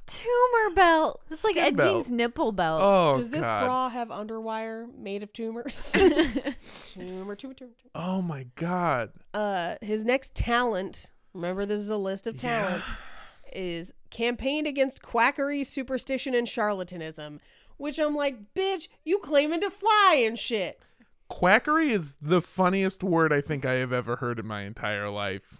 Tumor 0.08 0.74
belt. 0.76 1.22
It's 1.30 1.44
like 1.44 1.54
Skin 1.56 1.66
Ed 1.66 1.76
belt. 1.78 2.06
Gein's 2.06 2.10
nipple 2.10 2.52
belt. 2.52 2.82
Oh 2.84 3.18
Does 3.18 3.30
this 3.30 3.42
god! 3.42 3.66
bra 3.66 3.90
have 3.90 4.08
underwire 4.10 4.88
made 4.98 5.22
of 5.24 5.32
tumors? 5.34 5.80
tumor, 5.94 6.56
tumor, 6.88 7.36
tumor, 7.36 7.54
tumor. 7.54 7.72
Oh 7.94 8.22
my 8.22 8.48
god! 8.56 9.12
Uh, 9.34 9.76
his 9.82 10.04
next 10.04 10.34
talent. 10.34 11.12
Remember, 11.34 11.66
this 11.66 11.82
is 11.82 11.90
a 11.90 11.98
list 11.98 12.26
of 12.26 12.38
talents. 12.38 12.88
Is 13.54 13.94
campaigned 14.10 14.68
against 14.68 15.02
quackery, 15.02 15.64
superstition, 15.64 16.34
and 16.34 16.48
charlatanism. 16.48 17.40
Which 17.78 18.00
I'm 18.00 18.16
like, 18.16 18.54
bitch, 18.56 18.88
you 19.06 19.20
claiming 19.20 19.62
to 19.62 19.70
fly 19.70 20.24
and 20.26 20.38
shit. 20.38 20.82
Quackery 21.30 21.92
is 21.92 22.18
the 22.22 22.42
funniest 22.42 23.04
word 23.04 23.32
I 23.32 23.42
think 23.42 23.66
I 23.66 23.74
have 23.74 23.94
ever 23.94 24.16
heard 24.16 24.40
in 24.40 24.48
my 24.48 24.62
entire 24.62 25.10
life. 25.10 25.57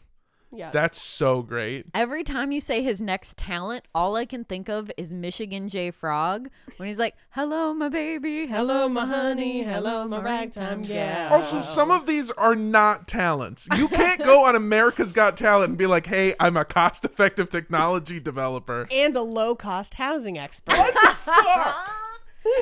Yeah. 0.52 0.72
That's 0.72 1.02
so 1.02 1.42
great. 1.42 1.88
Every 1.94 2.24
time 2.24 2.52
you 2.52 2.62
say 2.62 2.82
his 2.82 3.02
next 3.02 3.38
talent, 3.38 3.84
all 3.94 4.16
I 4.16 4.26
can 4.26 4.46
think 4.46 4.70
of 4.70 4.90
is 4.96 5.14
Michigan 5.14 5.68
J. 5.68 5.92
Frog 5.92 6.50
when 6.78 6.88
he's 6.88 6.98
like, 6.98 7.16
"Hello, 7.32 7.74
my 7.74 7.90
baby. 7.90 8.48
Hello, 8.48 8.88
my 8.88 9.06
honey. 9.06 9.64
Hello, 9.64 10.08
my 10.08 10.22
ragtime 10.22 10.84
gal. 10.84 11.34
Also, 11.34 11.60
some 11.60 11.92
of 11.92 12.06
these 12.06 12.32
are 12.32 12.56
not 12.56 13.08
talents. 13.08 13.68
You 13.76 13.90
can't 13.90 14.24
go 14.24 14.46
on 14.46 14.56
America's 14.56 15.12
Got 15.12 15.36
Talent 15.36 15.70
and 15.70 15.78
be 15.78 15.86
like, 15.86 16.08
"Hey, 16.08 16.34
I'm 16.40 16.56
a 16.56 16.64
cost-effective 16.66 17.50
technology 17.50 18.20
developer." 18.20 18.88
and 18.92 19.16
a 19.18 19.22
low 19.22 19.56
cost 19.56 19.96
housing 19.96 20.38
expert. 20.38 20.78
What 20.78 20.94
the 20.94 21.16
fuck? 21.16 21.92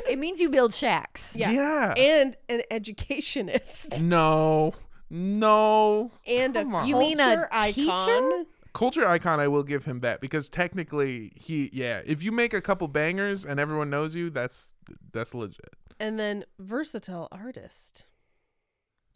It 0.08 0.18
means 0.18 0.40
you 0.40 0.48
build 0.50 0.74
shacks. 0.74 1.36
Yeah. 1.36 1.50
Yeah. 1.52 1.94
And 1.96 2.36
an 2.48 2.62
educationist. 2.70 4.02
No, 4.02 4.74
no. 5.10 6.10
And 6.26 6.56
a 6.56 6.62
Come 6.62 6.74
on. 6.74 6.88
You 6.88 6.96
mean 6.96 7.20
a 7.20 7.46
culture 7.50 7.72
teacher? 7.72 7.90
icon. 7.90 8.46
Culture 8.72 9.06
icon, 9.06 9.40
I 9.40 9.48
will 9.48 9.62
give 9.62 9.86
him 9.86 10.00
that 10.00 10.20
because 10.20 10.50
technically, 10.50 11.32
he, 11.34 11.70
yeah, 11.72 12.02
if 12.04 12.22
you 12.22 12.30
make 12.30 12.52
a 12.52 12.60
couple 12.60 12.88
bangers 12.88 13.44
and 13.44 13.58
everyone 13.58 13.88
knows 13.88 14.14
you, 14.14 14.28
that's 14.28 14.72
that's 15.12 15.34
legit. 15.34 15.74
And 15.98 16.18
then 16.18 16.44
versatile 16.58 17.28
artist. 17.32 18.04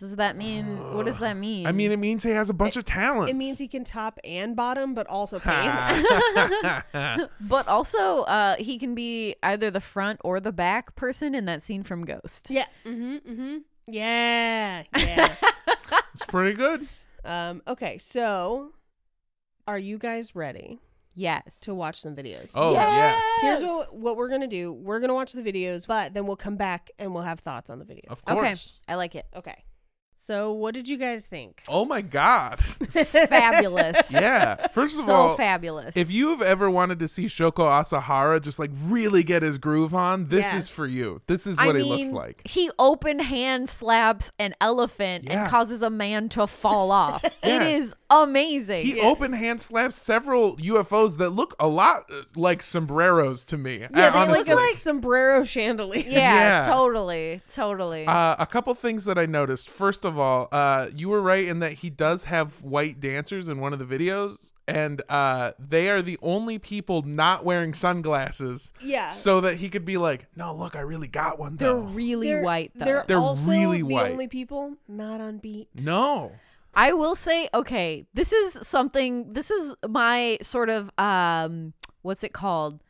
Does 0.00 0.16
that 0.16 0.34
mean? 0.34 0.94
What 0.94 1.04
does 1.04 1.18
that 1.18 1.36
mean? 1.36 1.66
I 1.66 1.72
mean, 1.72 1.92
it 1.92 1.98
means 1.98 2.22
he 2.22 2.30
has 2.30 2.48
a 2.48 2.54
bunch 2.54 2.78
of 2.78 2.86
talents. 2.86 3.30
It 3.30 3.36
means 3.36 3.58
he 3.58 3.68
can 3.68 3.84
top 3.84 4.18
and 4.24 4.56
bottom, 4.56 4.94
but 4.94 5.06
also 5.08 5.38
paints. 5.44 6.02
but 7.42 7.68
also, 7.68 8.22
uh, 8.22 8.56
he 8.56 8.78
can 8.78 8.94
be 8.94 9.36
either 9.42 9.70
the 9.70 9.80
front 9.82 10.18
or 10.24 10.40
the 10.40 10.52
back 10.52 10.96
person 10.96 11.34
in 11.34 11.44
that 11.44 11.62
scene 11.62 11.82
from 11.82 12.06
Ghost. 12.06 12.48
yeah. 12.48 12.64
Mm-hmm. 12.86 13.30
Mm-hmm. 13.30 13.56
Yeah. 13.92 14.84
Yeah. 14.96 15.34
it's 16.14 16.24
pretty 16.26 16.56
good. 16.56 16.86
um, 17.24 17.62
okay, 17.66 17.98
so 17.98 18.72
are 19.66 19.78
you 19.78 19.98
guys 19.98 20.34
ready 20.34 20.78
Yes. 21.14 21.60
to 21.60 21.74
watch 21.74 22.00
some 22.00 22.14
videos? 22.16 22.52
Oh 22.54 22.72
yes, 22.72 23.22
Here's 23.42 23.60
what, 23.60 23.96
what 23.96 24.16
we're 24.16 24.28
gonna 24.28 24.46
do. 24.46 24.72
We're 24.72 25.00
gonna 25.00 25.14
watch 25.14 25.32
the 25.32 25.42
videos, 25.42 25.86
but 25.86 26.14
then 26.14 26.26
we'll 26.26 26.36
come 26.36 26.56
back 26.56 26.90
and 26.98 27.12
we'll 27.12 27.24
have 27.24 27.40
thoughts 27.40 27.68
on 27.70 27.78
the 27.78 27.84
videos. 27.84 28.10
of 28.10 28.24
course. 28.24 28.38
Okay, 28.38 28.56
I 28.88 28.94
like 28.94 29.14
it. 29.14 29.26
Okay. 29.34 29.64
So 30.22 30.52
what 30.52 30.74
did 30.74 30.86
you 30.86 30.98
guys 30.98 31.26
think? 31.26 31.62
Oh 31.72 31.84
my 31.86 32.02
god. 32.02 32.60
Fabulous. 32.60 34.12
yeah. 34.12 34.66
First 34.68 34.98
of 34.98 35.06
so 35.06 35.12
all, 35.14 35.36
fabulous. 35.36 35.96
if 35.96 36.10
you've 36.10 36.42
ever 36.42 36.68
wanted 36.68 36.98
to 36.98 37.08
see 37.08 37.24
Shoko 37.26 37.52
Asahara 37.70 38.40
just 38.42 38.58
like 38.58 38.70
really 38.84 39.22
get 39.22 39.42
his 39.42 39.56
groove 39.56 39.94
on, 39.94 40.26
this 40.28 40.44
Yeah. 40.46 40.58
is 40.58 40.68
for 40.68 40.86
you. 40.86 41.22
This 41.26 41.46
is 41.46 41.58
I 41.58 41.66
what 41.68 41.76
mean, 41.76 41.84
he 41.84 41.90
looks 42.04 42.12
like. 42.12 42.42
he 42.44 42.70
open 42.78 43.20
hand 43.20 43.68
slaps 43.68 44.30
an 44.38 44.54
elephant 44.60 45.24
Yeah. 45.24 45.42
and 45.44 45.50
causes 45.50 45.82
a 45.82 45.90
man 45.90 46.28
to 46.30 46.46
fall 46.46 46.90
off. 47.04 47.22
Yeah. 47.44 47.56
It 47.68 47.76
is 47.76 47.94
amazing. 48.10 48.84
He 48.84 49.00
open 49.00 49.32
hand 49.32 49.60
slaps 49.62 49.96
several 49.96 50.56
UFOs 50.56 51.16
that 51.18 51.30
look 51.30 51.54
a 51.60 51.68
lot 51.68 52.10
uh, 52.10 52.22
like 52.36 52.60
sombreros 52.62 53.44
to 53.46 53.56
me. 53.56 53.78
Yeah, 53.78 53.86
uh, 53.86 54.10
they 54.10 54.18
honestly. 54.18 54.52
look 54.54 54.60
like 54.60 54.76
sombrero 54.76 55.44
chandelier. 55.44 56.02
yeah, 56.06 56.64
Yeah. 56.64 56.66
totally, 56.66 57.40
totally. 57.48 58.06
Uh, 58.06 58.36
a 58.38 58.46
couple 58.46 58.74
things 58.74 59.04
that 59.06 59.16
I 59.16 59.24
noticed. 59.26 59.70
First 59.70 60.04
of 60.04 60.09
all, 60.18 60.48
uh, 60.52 60.88
you 60.94 61.08
were 61.08 61.20
right 61.20 61.44
in 61.46 61.60
that 61.60 61.72
he 61.74 61.90
does 61.90 62.24
have 62.24 62.62
white 62.64 63.00
dancers 63.00 63.48
in 63.48 63.60
one 63.60 63.72
of 63.72 63.78
the 63.78 63.84
videos, 63.84 64.52
and 64.66 65.02
uh, 65.08 65.52
they 65.58 65.88
are 65.90 66.02
the 66.02 66.18
only 66.22 66.58
people 66.58 67.02
not 67.02 67.44
wearing 67.44 67.74
sunglasses. 67.74 68.72
Yeah. 68.82 69.10
So 69.10 69.40
that 69.42 69.56
he 69.56 69.68
could 69.68 69.84
be 69.84 69.96
like, 69.96 70.26
"No, 70.36 70.54
look, 70.54 70.76
I 70.76 70.80
really 70.80 71.08
got 71.08 71.38
one 71.38 71.56
They're 71.56 71.68
though." 71.74 71.80
really 71.80 72.28
They're- 72.28 72.42
white 72.42 72.72
though. 72.74 72.84
They're, 72.84 73.04
They're 73.06 73.18
also 73.18 73.50
really 73.50 73.82
the 73.82 73.94
only 74.00 74.28
people 74.28 74.76
not 74.88 75.20
on 75.20 75.38
beat. 75.38 75.68
no. 75.82 76.32
I 76.72 76.92
will 76.92 77.16
say, 77.16 77.48
okay, 77.52 78.06
this 78.14 78.32
is 78.32 78.52
something. 78.66 79.32
This 79.32 79.50
is 79.50 79.74
my 79.88 80.38
sort 80.40 80.68
of 80.70 80.88
um, 80.98 81.72
what's 82.02 82.22
it 82.22 82.32
called? 82.32 82.80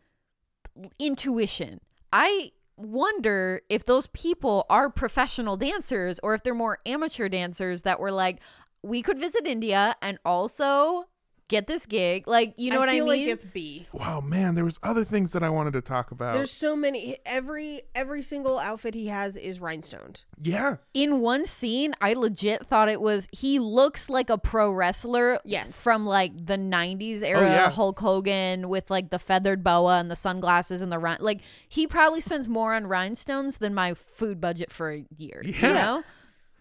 Intuition. 0.99 1.81
I 2.13 2.53
wonder 2.81 3.63
if 3.69 3.85
those 3.85 4.07
people 4.09 4.67
are 4.69 4.91
professional 4.91 5.57
dancers 5.57 6.19
or 6.23 6.35
if 6.35 6.43
they're 6.43 6.55
more 6.55 6.79
amateur 6.87 7.29
dancers 7.29 7.83
that 7.83 8.01
were 8.01 8.13
like, 8.13 8.41
we 8.83 9.03
could 9.03 9.19
visit 9.19 9.47
India 9.47 9.95
and 10.01 10.19
also 10.25 11.07
get 11.51 11.67
this 11.67 11.85
gig. 11.85 12.27
Like, 12.27 12.55
you 12.57 12.71
know 12.71 12.79
what 12.81 12.89
I 12.89 12.93
feel 12.93 13.07
mean? 13.07 13.27
like 13.27 13.35
it's 13.35 13.45
B. 13.45 13.87
Wow, 13.93 14.21
man, 14.23 14.55
there 14.55 14.65
was 14.65 14.79
other 14.83 15.05
things 15.05 15.33
that 15.33 15.43
I 15.43 15.51
wanted 15.51 15.75
to 15.75 15.83
talk 15.83 16.11
about. 16.11 16.33
There's 16.33 16.51
so 16.51 16.75
many. 16.75 17.19
Every 17.27 17.83
every 17.95 18.23
single 18.23 18.59
outfit 18.59 18.95
he 18.95 19.09
has 19.09 19.37
is 19.37 19.59
rhinestoned. 19.61 20.23
yeah. 20.41 20.77
in 20.95 21.21
one 21.21 21.45
scene, 21.45 21.93
I 22.01 22.15
legit 22.15 22.65
thought 22.67 22.89
it 22.89 23.03
was 23.03 23.29
he 23.33 23.59
looks 23.59 24.09
like 24.09 24.31
a 24.31 24.39
pro 24.39 24.71
wrestler. 24.71 25.39
Yes. 25.45 25.81
From 25.83 26.07
like 26.07 26.47
the 26.47 26.57
90s 26.57 27.23
era 27.23 27.43
yeah. 27.51 27.71
Hulk 27.71 27.99
Hogan 28.01 28.69
with 28.71 28.91
like 28.91 29.11
the 29.11 29.19
feathered 29.19 29.63
boa 29.63 29.99
and 29.99 30.11
the 30.11 30.17
sunglasses 30.17 30.81
and 30.81 30.91
the 30.91 30.99
rhin- 30.99 31.19
like 31.21 31.41
he 31.69 31.87
probably 31.87 32.21
spends 32.23 32.49
more 32.49 32.75
on 32.75 32.87
rhinestones 32.87 33.59
than 33.59 33.75
my 33.75 33.93
food 33.95 34.41
budget 34.41 34.71
for 34.73 34.93
a 34.93 35.05
year. 35.19 35.43
You 35.45 35.53
Yeah. 35.61 35.73
know? 35.73 36.05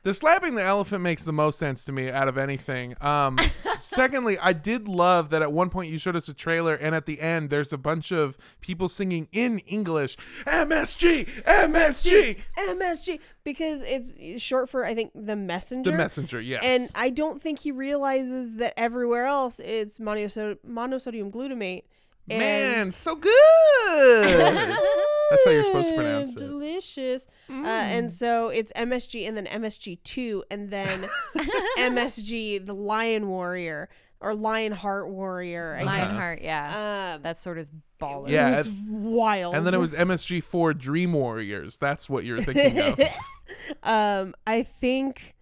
The 0.04 0.14
slapping 0.14 0.56
the 0.56 0.64
elephant 0.64 1.02
makes 1.04 1.24
the 1.26 1.34
most 1.34 1.60
sense 1.60 1.84
to 1.86 1.91
me 1.91 2.10
out 2.10 2.28
of 2.30 2.38
anything. 2.38 2.95
Um, 3.02 3.38
secondly, 3.78 4.38
I 4.39 4.54
did 4.54 4.88
love 4.88 5.30
that 5.32 5.41
at 5.41 5.52
one 5.52 5.70
point 5.70 5.91
you 5.91 5.97
showed 5.97 6.16
us 6.16 6.30
a 6.30 6.34
trailer, 6.34 6.74
and 6.76 6.95
at 6.95 7.06
the 7.06 7.20
end 7.20 7.50
there's 7.50 7.74
a 7.74 7.78
bunch 7.78 8.12
of 8.14 8.38
people 8.62 8.88
singing 8.88 9.28
in 9.34 9.60
English, 9.60 10.16
MSG, 10.45 11.43
MSG, 11.43 12.38
MSG 12.58 13.20
because 13.43 13.84
it's 13.86 14.41
short 14.41 14.70
for 14.70 14.86
I 14.86 14.95
think 14.95 15.12
the 15.14 15.36
messenger. 15.36 15.91
the 15.91 15.97
messenger. 15.97 16.39
Yes, 16.39 16.64
And 16.64 16.89
I 16.95 17.10
don't 17.10 17.41
think 17.41 17.60
he 17.60 17.72
realizes 17.72 18.56
that 18.56 18.74
everywhere 18.78 19.26
else 19.26 19.60
it's 19.60 20.00
monosod- 20.00 20.60
monosodium 20.68 21.32
glutamate. 21.32 21.84
And 22.30 22.39
man, 22.39 22.91
so 22.91 23.16
good. 23.16 23.34
That's 25.30 25.45
how 25.45 25.51
you're 25.51 25.65
supposed 25.65 25.89
to 25.89 25.95
pronounce 25.95 26.36
it. 26.36 26.39
Delicious. 26.39 27.27
Uh, 27.49 27.65
and 27.65 28.11
so 28.11 28.49
it's 28.49 28.71
MSG 28.73 29.27
and 29.27 29.38
then 29.38 29.45
MSG2 29.45 30.41
and 30.49 30.69
then 30.69 31.07
MSG, 31.77 32.65
the 32.65 32.73
Lion 32.73 33.27
Warrior 33.27 33.89
or 34.21 34.36
Lion 34.36 34.71
Heart 34.71 35.09
Warrior. 35.09 35.77
I 35.80 35.84
guess. 35.84 36.39
Yeah. 36.41 37.15
Um, 37.15 37.21
that 37.21 37.39
sort 37.39 37.57
of 37.57 37.69
baller. 38.01 38.30
Yeah, 38.30 38.53
it 38.53 38.57
was 38.57 38.67
and- 38.67 39.03
wild. 39.03 39.55
And 39.55 39.65
then 39.65 39.73
it 39.73 39.80
was 39.80 39.93
MSG4 39.93 40.77
Dream 40.77 41.13
Warriors. 41.13 41.77
That's 41.77 42.09
what 42.09 42.25
you're 42.25 42.43
thinking 42.43 42.80
of. 42.80 42.99
um, 43.84 44.36
I 44.45 44.63
think 44.63 45.36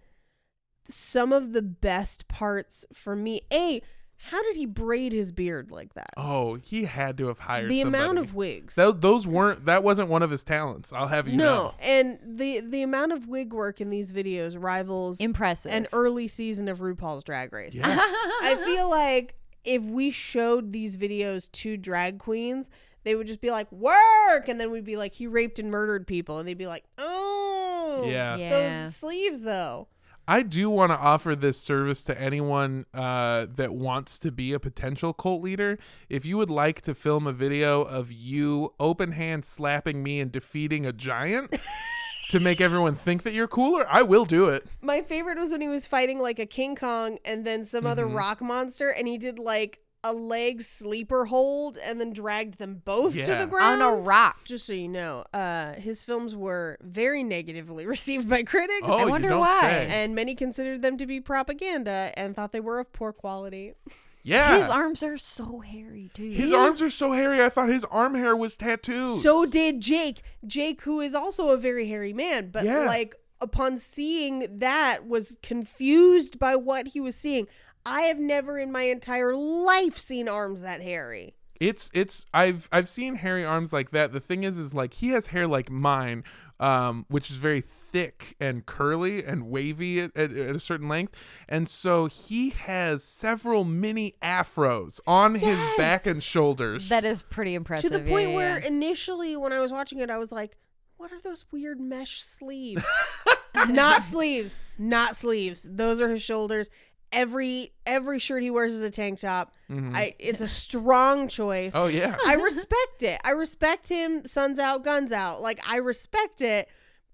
some 0.88 1.32
of 1.32 1.52
the 1.52 1.62
best 1.62 2.28
parts 2.28 2.84
for 2.92 3.14
me, 3.14 3.42
a 3.52 3.82
how 4.20 4.42
did 4.42 4.56
he 4.56 4.66
braid 4.66 5.12
his 5.12 5.30
beard 5.32 5.70
like 5.70 5.94
that? 5.94 6.10
Oh, 6.16 6.56
he 6.56 6.84
had 6.84 7.16
to 7.18 7.28
have 7.28 7.38
hired 7.38 7.70
the 7.70 7.80
amount 7.80 8.18
of 8.18 8.34
wigs. 8.34 8.74
Tho- 8.74 8.92
those 8.92 9.26
weren't 9.26 9.64
that 9.66 9.82
wasn't 9.84 10.08
one 10.08 10.22
of 10.22 10.30
his 10.30 10.42
talents. 10.42 10.92
I'll 10.92 11.06
have 11.06 11.28
you 11.28 11.36
no, 11.36 11.44
know. 11.44 11.74
and 11.80 12.18
the 12.24 12.60
the 12.60 12.82
amount 12.82 13.12
of 13.12 13.28
wig 13.28 13.52
work 13.52 13.80
in 13.80 13.90
these 13.90 14.12
videos 14.12 14.56
rivals 14.60 15.20
Impressive. 15.20 15.72
an 15.72 15.86
early 15.92 16.26
season 16.28 16.68
of 16.68 16.78
RuPaul's 16.80 17.22
Drag 17.24 17.52
Race. 17.52 17.74
Yeah. 17.76 17.84
I 17.96 18.60
feel 18.64 18.90
like 18.90 19.36
if 19.64 19.82
we 19.82 20.10
showed 20.10 20.72
these 20.72 20.96
videos 20.96 21.50
to 21.52 21.76
drag 21.76 22.18
queens, 22.18 22.70
they 23.04 23.14
would 23.14 23.26
just 23.26 23.40
be 23.40 23.50
like, 23.50 23.70
"Work," 23.70 24.48
and 24.48 24.60
then 24.60 24.70
we'd 24.70 24.84
be 24.84 24.96
like, 24.96 25.14
"He 25.14 25.26
raped 25.26 25.58
and 25.58 25.70
murdered 25.70 26.06
people," 26.06 26.38
and 26.38 26.48
they'd 26.48 26.58
be 26.58 26.66
like, 26.66 26.84
"Oh, 26.98 28.04
Yeah. 28.06 28.36
Yeah. 28.36 28.48
those 28.84 28.96
sleeves 28.96 29.42
though." 29.42 29.88
I 30.30 30.42
do 30.42 30.68
want 30.68 30.92
to 30.92 30.98
offer 30.98 31.34
this 31.34 31.56
service 31.58 32.04
to 32.04 32.20
anyone 32.20 32.84
uh, 32.92 33.46
that 33.56 33.72
wants 33.72 34.18
to 34.18 34.30
be 34.30 34.52
a 34.52 34.60
potential 34.60 35.14
cult 35.14 35.40
leader. 35.42 35.78
If 36.10 36.26
you 36.26 36.36
would 36.36 36.50
like 36.50 36.82
to 36.82 36.94
film 36.94 37.26
a 37.26 37.32
video 37.32 37.80
of 37.80 38.12
you 38.12 38.74
open 38.78 39.12
hand 39.12 39.46
slapping 39.46 40.02
me 40.02 40.20
and 40.20 40.30
defeating 40.30 40.84
a 40.84 40.92
giant 40.92 41.56
to 42.28 42.40
make 42.40 42.60
everyone 42.60 42.94
think 42.94 43.22
that 43.22 43.32
you're 43.32 43.48
cooler, 43.48 43.86
I 43.88 44.02
will 44.02 44.26
do 44.26 44.50
it. 44.50 44.66
My 44.82 45.00
favorite 45.00 45.38
was 45.38 45.50
when 45.50 45.62
he 45.62 45.68
was 45.68 45.86
fighting 45.86 46.20
like 46.20 46.38
a 46.38 46.44
King 46.44 46.76
Kong 46.76 47.18
and 47.24 47.46
then 47.46 47.64
some 47.64 47.86
other 47.86 48.04
Mhm. 48.06 48.14
rock 48.14 48.42
monster, 48.42 48.90
and 48.90 49.08
he 49.08 49.16
did 49.16 49.38
like 49.38 49.80
a 50.08 50.12
leg 50.12 50.62
sleeper 50.62 51.26
hold 51.26 51.76
and 51.78 52.00
then 52.00 52.12
dragged 52.12 52.58
them 52.58 52.80
both 52.84 53.14
to 53.14 53.34
the 53.34 53.46
ground 53.46 53.82
on 53.82 53.92
a 53.92 53.96
rock. 53.96 54.44
Just 54.44 54.66
so 54.66 54.72
you 54.72 54.88
know, 54.88 55.24
uh, 55.34 55.74
his 55.74 56.04
films 56.04 56.34
were 56.34 56.78
very 56.80 57.22
negatively 57.22 57.84
received 57.96 58.28
by 58.28 58.42
critics. 58.42 58.86
Oh, 58.88 59.04
you 59.04 59.10
wonder 59.10 59.28
don't 59.28 59.40
why. 59.40 59.60
say. 59.60 59.86
and 59.90 60.14
many 60.14 60.34
considered 60.34 60.82
them 60.82 60.96
to 60.98 61.06
be 61.06 61.20
propaganda 61.20 62.12
and 62.16 62.34
thought 62.34 62.52
they 62.52 62.60
were 62.60 62.78
of 62.78 62.92
poor 62.92 63.12
quality. 63.12 63.74
yeah. 64.22 64.56
His 64.58 64.68
arms 64.68 65.02
are 65.02 65.16
so 65.18 65.60
hairy, 65.60 66.10
too. 66.14 66.30
His 66.30 66.52
arms 66.52 66.80
are 66.82 66.90
so 66.90 67.12
hairy. 67.12 67.42
I 67.42 67.48
thought 67.48 67.68
his 67.68 67.84
arm 67.84 68.14
hair 68.14 68.36
was 68.36 68.56
tattooed. 68.56 69.18
So 69.20 69.46
did 69.46 69.80
Jake. 69.80 70.22
Jake, 70.46 70.82
who 70.82 71.00
is 71.00 71.14
also 71.14 71.50
a 71.50 71.56
very 71.56 71.88
hairy 71.88 72.12
man, 72.12 72.50
but 72.50 72.64
Yeah. 72.64 72.86
like 72.86 73.14
upon 73.40 73.78
seeing 73.78 74.58
that, 74.58 75.06
was 75.06 75.36
confused 75.42 76.38
by 76.40 76.56
what 76.56 76.88
he 76.88 77.00
was 77.00 77.14
seeing. 77.14 77.46
I 77.90 78.02
have 78.02 78.18
never 78.18 78.58
in 78.58 78.72
my 78.72 78.82
entire 78.82 79.34
life 79.34 79.98
seen 79.98 80.28
arms 80.28 80.62
that 80.62 80.80
hairy. 80.80 81.34
it's 81.60 81.90
it's 81.92 82.26
I've 82.32 82.68
I've 82.70 82.88
seen 82.88 83.16
hairy 83.16 83.44
arms 83.44 83.72
like 83.72 83.90
that. 83.90 84.12
The 84.12 84.20
thing 84.20 84.44
is, 84.44 84.58
is 84.58 84.74
like 84.74 84.94
he 84.94 85.08
has 85.08 85.28
hair 85.28 85.46
like 85.46 85.70
mine, 85.70 86.24
um, 86.60 87.06
which 87.08 87.30
is 87.30 87.36
very 87.36 87.60
thick 87.60 88.36
and 88.40 88.64
curly 88.66 89.24
and 89.24 89.50
wavy 89.50 90.00
at, 90.00 90.16
at, 90.16 90.32
at 90.32 90.56
a 90.56 90.60
certain 90.60 90.88
length, 90.88 91.16
and 91.48 91.68
so 91.68 92.06
he 92.06 92.50
has 92.50 93.02
several 93.02 93.64
mini 93.64 94.14
afros 94.22 95.00
on 95.06 95.34
his 95.34 95.58
back 95.76 96.06
and 96.06 96.22
shoulders. 96.22 96.88
that 96.88 97.04
is 97.04 97.22
pretty 97.22 97.54
impressive. 97.54 97.90
to 97.90 97.98
the 97.98 98.08
point 98.08 98.30
yeah, 98.30 98.36
where 98.36 98.58
yeah. 98.58 98.66
initially 98.66 99.36
when 99.36 99.52
I 99.52 99.60
was 99.60 99.72
watching 99.72 99.98
it, 99.98 100.10
I 100.10 100.18
was 100.18 100.30
like, 100.30 100.56
what 100.96 101.12
are 101.12 101.20
those 101.20 101.44
weird 101.52 101.80
mesh 101.80 102.22
sleeves? 102.22 102.84
not 103.68 104.02
sleeves. 104.02 104.64
Not 104.78 105.16
sleeves. 105.16 105.66
Those 105.68 106.00
are 106.00 106.08
his 106.08 106.22
shoulders. 106.22 106.70
Every 107.10 107.72
every 107.86 108.18
shirt 108.18 108.42
he 108.42 108.50
wears 108.50 108.74
is 108.76 108.82
a 108.82 108.90
tank 108.90 109.20
top. 109.20 109.54
Mhm. 109.70 109.94
I 109.94 110.14
it's 110.18 110.42
a 110.42 110.48
strong 110.48 111.28
choice. 111.28 111.72
oh 111.74 111.86
yeah, 111.86 112.16
I 112.26 112.34
respect 112.34 113.02
it. 113.02 113.18
I 113.24 113.30
respect 113.30 113.88
him. 113.88 114.26
Suns 114.26 114.58
out, 114.58 114.84
guns 114.84 115.10
out. 115.12 115.40
Like 115.40 115.60
I 115.66 115.76
respect 115.76 116.42
it 116.42 116.68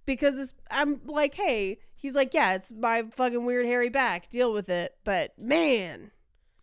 because 0.07 0.39
it's, 0.39 0.55
I'm 0.71 1.01
like, 1.07 1.35
hey, 1.35 1.79
he's 1.97 2.15
like, 2.15 2.35
yeah, 2.35 2.55
it's 2.55 2.73
my 2.73 3.05
fucking 3.15 3.45
weird 3.45 3.67
hairy 3.67 3.89
back. 3.89 4.29
Deal 4.31 4.53
with 4.53 4.69
it. 4.69 4.97
But 5.05 5.39
man, 5.39 6.11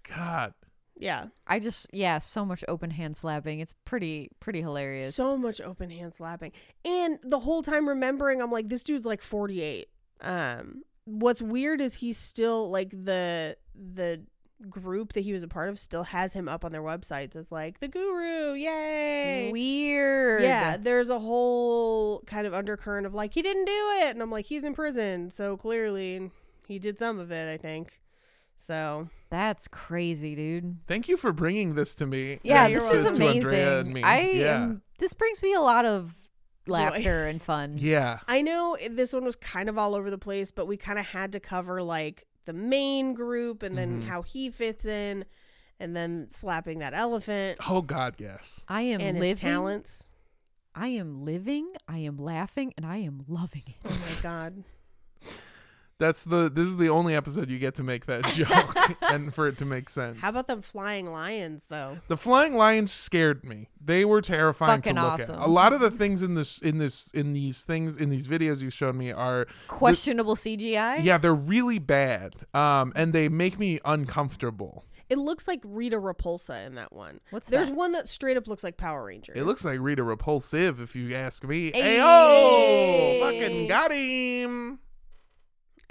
God. 0.07 0.53
yeah, 0.97 1.27
I 1.47 1.59
just 1.59 1.87
yeah, 1.93 2.17
so 2.19 2.43
much 2.43 2.65
open 2.67 2.89
hand 2.91 3.15
slapping. 3.15 3.61
It's 3.61 3.73
pretty 3.85 4.29
pretty 4.41 4.61
hilarious. 4.61 5.15
so 5.15 5.37
much 5.37 5.61
open 5.61 5.89
hand 5.89 6.13
slapping, 6.15 6.51
and 6.83 7.17
the 7.23 7.39
whole 7.39 7.61
time 7.61 7.87
remembering, 7.87 8.41
I'm 8.41 8.51
like, 8.51 8.67
this 8.67 8.83
dude's 8.83 9.05
like 9.05 9.21
48. 9.21 9.87
Um, 10.19 10.83
what's 11.11 11.41
weird 11.41 11.81
is 11.81 11.95
he's 11.95 12.17
still 12.17 12.69
like 12.69 12.91
the 12.91 13.57
the 13.75 14.21
group 14.69 15.13
that 15.13 15.21
he 15.21 15.33
was 15.33 15.41
a 15.41 15.47
part 15.47 15.69
of 15.69 15.79
still 15.79 16.03
has 16.03 16.33
him 16.33 16.47
up 16.47 16.63
on 16.63 16.71
their 16.71 16.83
websites 16.83 17.35
as 17.35 17.51
like 17.51 17.79
the 17.79 17.87
guru 17.87 18.53
yay 18.53 19.51
weird. 19.51 20.43
Yeah, 20.43 20.77
there's 20.77 21.09
a 21.09 21.19
whole 21.19 22.21
kind 22.25 22.45
of 22.47 22.53
undercurrent 22.53 23.05
of 23.05 23.13
like 23.13 23.33
he 23.33 23.41
didn't 23.41 23.65
do 23.65 23.89
it, 24.01 24.11
and 24.11 24.21
I'm 24.21 24.31
like 24.31 24.45
he's 24.45 24.63
in 24.63 24.73
prison, 24.73 25.29
so 25.31 25.57
clearly 25.57 26.31
he 26.67 26.79
did 26.79 26.99
some 26.99 27.19
of 27.19 27.31
it. 27.31 27.51
I 27.51 27.57
think 27.57 27.99
so. 28.57 29.09
That's 29.29 29.67
crazy, 29.67 30.35
dude. 30.35 30.77
Thank 30.87 31.07
you 31.07 31.17
for 31.17 31.31
bringing 31.31 31.75
this 31.75 31.95
to 31.95 32.05
me. 32.05 32.39
Yeah, 32.43 32.67
you're 32.67 32.79
this 32.79 32.91
is. 32.91 33.03
To 33.05 33.23
Andrea 33.23 33.81
amazing. 33.81 34.03
I 34.03 34.29
yeah. 34.31 34.63
am 34.63 34.81
this 34.99 35.13
brings 35.13 35.41
me 35.41 35.53
a 35.53 35.61
lot 35.61 35.85
of 35.85 36.13
laughter 36.71 37.25
and 37.27 37.41
fun. 37.41 37.75
yeah. 37.77 38.19
I 38.27 38.41
know 38.41 38.77
this 38.89 39.13
one 39.13 39.23
was 39.25 39.35
kind 39.35 39.69
of 39.69 39.77
all 39.77 39.95
over 39.95 40.09
the 40.09 40.17
place, 40.17 40.51
but 40.51 40.65
we 40.67 40.77
kind 40.77 40.97
of 40.99 41.05
had 41.05 41.31
to 41.33 41.39
cover 41.39 41.81
like 41.83 42.25
the 42.45 42.53
main 42.53 43.13
group 43.13 43.61
and 43.63 43.77
then 43.77 44.01
Mhm. 44.01 44.05
how 44.07 44.21
he 44.23 44.49
fits 44.49 44.85
in, 44.85 45.25
and 45.79 45.95
then 45.95 46.27
slapping 46.31 46.79
that 46.79 46.93
elephant 46.93 47.59
Oh 47.67 47.81
God, 47.81 48.15
yes. 48.17 48.61
I 48.67 48.81
am 48.83 49.01
and 49.01 49.17
living. 49.19 49.29
his 49.31 49.39
talents. 49.39 50.07
I 50.73 50.87
am 50.87 51.25
living. 51.25 51.73
I 51.87 51.97
am 51.99 52.17
laughing, 52.17 52.73
and 52.77 52.85
I 52.85 52.97
am 52.97 53.25
loving 53.27 53.63
it. 53.67 53.75
Oh 53.85 53.89
my 53.91 54.21
god. 54.23 54.63
That's 56.01 56.23
the. 56.23 56.49
This 56.49 56.65
is 56.65 56.77
the 56.77 56.89
only 56.89 57.13
episode 57.13 57.47
you 57.47 57.59
get 57.59 57.75
to 57.75 57.83
make 57.83 58.07
that 58.07 58.25
joke, 58.33 58.97
and 59.03 59.31
for 59.31 59.47
it 59.47 59.59
to 59.59 59.65
make 59.65 59.87
sense. 59.87 60.19
How 60.19 60.29
about 60.29 60.47
them 60.47 60.63
flying 60.63 61.11
lions 61.11 61.67
though? 61.69 61.99
The 62.07 62.17
flying 62.17 62.55
lions 62.55 62.91
scared 62.91 63.43
me. 63.43 63.69
They 63.79 64.03
were 64.03 64.19
terrifying 64.19 64.79
Fucking 64.81 64.95
to 64.95 65.01
look 65.03 65.11
awesome. 65.19 65.35
at. 65.35 65.47
A 65.47 65.51
lot 65.51 65.73
of 65.73 65.79
the 65.79 65.91
things 65.91 66.23
in 66.23 66.33
this 66.33 66.57
in 66.57 66.79
this 66.79 67.11
in 67.13 67.33
these 67.33 67.63
things 67.65 67.97
in 67.97 68.09
these 68.09 68.27
videos 68.27 68.61
you 68.61 68.71
showed 68.71 68.95
me 68.95 69.11
are 69.11 69.45
Questionable 69.67 70.35
CGI. 70.35 71.03
yeah, 71.03 71.19
they're 71.19 71.35
really 71.35 71.77
bad. 71.77 72.35
Um 72.55 72.93
and 72.95 73.13
they 73.13 73.29
make 73.29 73.59
me 73.59 73.79
uncomfortable. 73.85 74.85
It 75.07 75.19
looks 75.19 75.47
like 75.47 75.59
Rita 75.63 75.99
Repulsa 75.99 76.65
in 76.65 76.75
that 76.75 76.93
one. 76.93 77.19
What's 77.29 77.47
There's 77.49 77.67
that? 77.69 77.75
one 77.75 77.91
that 77.91 78.07
straight 78.07 78.37
up 78.37 78.47
looks 78.47 78.63
like 78.63 78.77
Power 78.77 79.05
Rangers. 79.05 79.35
It 79.37 79.43
looks 79.43 79.63
like 79.63 79.79
Rita 79.79 80.01
Repulsive 80.03 80.79
if 80.79 80.95
you 80.95 81.13
ask 81.15 81.43
me. 81.43 81.69
Hey. 81.73 81.97
Ayo! 81.99 83.19
Fucking 83.19 83.67
got 83.67 83.91
him. 83.91 84.79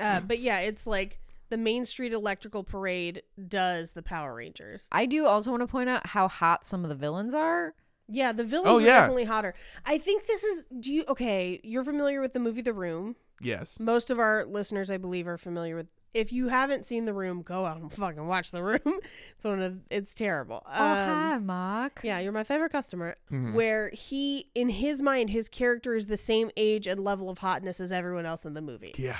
Uh, 0.00 0.20
but 0.20 0.38
yeah, 0.40 0.60
it's 0.60 0.86
like 0.86 1.20
the 1.50 1.56
Main 1.56 1.84
Street 1.84 2.12
Electrical 2.12 2.62
Parade 2.64 3.22
does 3.48 3.92
the 3.92 4.02
Power 4.02 4.34
Rangers. 4.34 4.88
I 4.92 5.06
do 5.06 5.26
also 5.26 5.50
want 5.50 5.62
to 5.62 5.66
point 5.66 5.88
out 5.90 6.06
how 6.08 6.28
hot 6.28 6.64
some 6.64 6.84
of 6.84 6.88
the 6.88 6.94
villains 6.96 7.34
are. 7.34 7.74
Yeah, 8.08 8.32
the 8.32 8.44
villains 8.44 8.68
Oh, 8.68 8.78
are 8.78 8.80
yeah. 8.80 9.00
definitely 9.00 9.24
hotter. 9.24 9.54
I 9.86 9.98
think 9.98 10.26
this 10.26 10.42
is. 10.42 10.66
Do 10.80 10.92
you 10.92 11.04
okay? 11.08 11.60
You're 11.62 11.84
familiar 11.84 12.20
with 12.20 12.32
the 12.32 12.40
movie 12.40 12.62
The 12.62 12.72
Room. 12.72 13.14
Yes. 13.42 13.78
Most 13.80 14.10
of 14.10 14.18
our 14.18 14.44
listeners, 14.44 14.90
I 14.90 14.96
believe, 14.96 15.26
are 15.28 15.38
familiar 15.38 15.76
with. 15.76 15.86
If 16.12 16.32
you 16.32 16.48
haven't 16.48 16.84
seen 16.84 17.04
The 17.04 17.14
Room, 17.14 17.42
go 17.42 17.64
out 17.66 17.76
and 17.80 17.90
fucking 17.92 18.26
watch 18.26 18.50
The 18.50 18.64
Room. 18.64 18.80
it's 19.34 19.44
one 19.44 19.62
of. 19.62 19.78
It's 19.90 20.12
terrible. 20.14 20.62
oh 20.66 20.72
hi, 20.72 21.34
Um, 21.36 21.46
Mark. 21.46 22.00
Yeah, 22.02 22.18
you're 22.18 22.32
my 22.32 22.42
favorite 22.44 22.72
customer. 22.72 23.14
Mhm. 23.30 23.54
Where 23.54 23.90
he, 23.90 24.48
in 24.56 24.70
his 24.70 25.00
mind, 25.02 25.30
his 25.30 25.48
character 25.48 25.94
is 25.94 26.06
the 26.08 26.16
same 26.16 26.50
age 26.56 26.88
and 26.88 27.04
level 27.04 27.30
of 27.30 27.38
hotness 27.38 27.78
as 27.80 27.92
everyone 27.92 28.26
else 28.26 28.44
in 28.44 28.54
the 28.54 28.60
movie. 28.60 28.92
Yeah. 28.98 29.18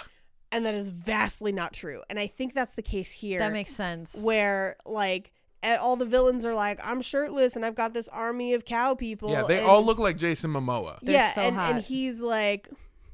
And 0.53 0.67
that 0.67 0.75
is 0.75 0.89
vastly 0.89 1.53
not 1.53 1.73
true. 1.73 2.03
And 2.11 2.19
I 2.19 2.27
think 2.27 2.55
that's 2.55 2.73
the 2.73 2.83
case 2.83 3.13
here. 3.13 3.39
That 3.39 3.53
makes 3.53 3.73
sense. 3.73 4.21
where 4.23 4.77
like 4.85 5.33
all 5.63 5.97
the 5.97 6.07
villains 6.07 6.45
are 6.45 6.55
like, 6.55 6.81
I'm 6.83 7.03
shirtless 7.03 7.57
and 7.57 7.65
I've 7.65 7.75
got 7.75 7.93
this 7.93 8.09
army 8.09 8.55
of 8.55 8.65
cow 8.65 8.95
people. 8.95 9.31
Yeah, 9.31 9.43
they 9.43 9.59
and- 9.59 9.67
all 9.67 9.85
look 9.85 9.99
like 9.99 10.17
Jason 10.17 10.53
Momoa. 10.53 10.99
They're 11.03 11.15
yeah, 11.17 11.29
so 11.31 11.43
and, 11.43 11.57
and 11.59 11.85
he's 11.85 12.21
like, 12.21 12.69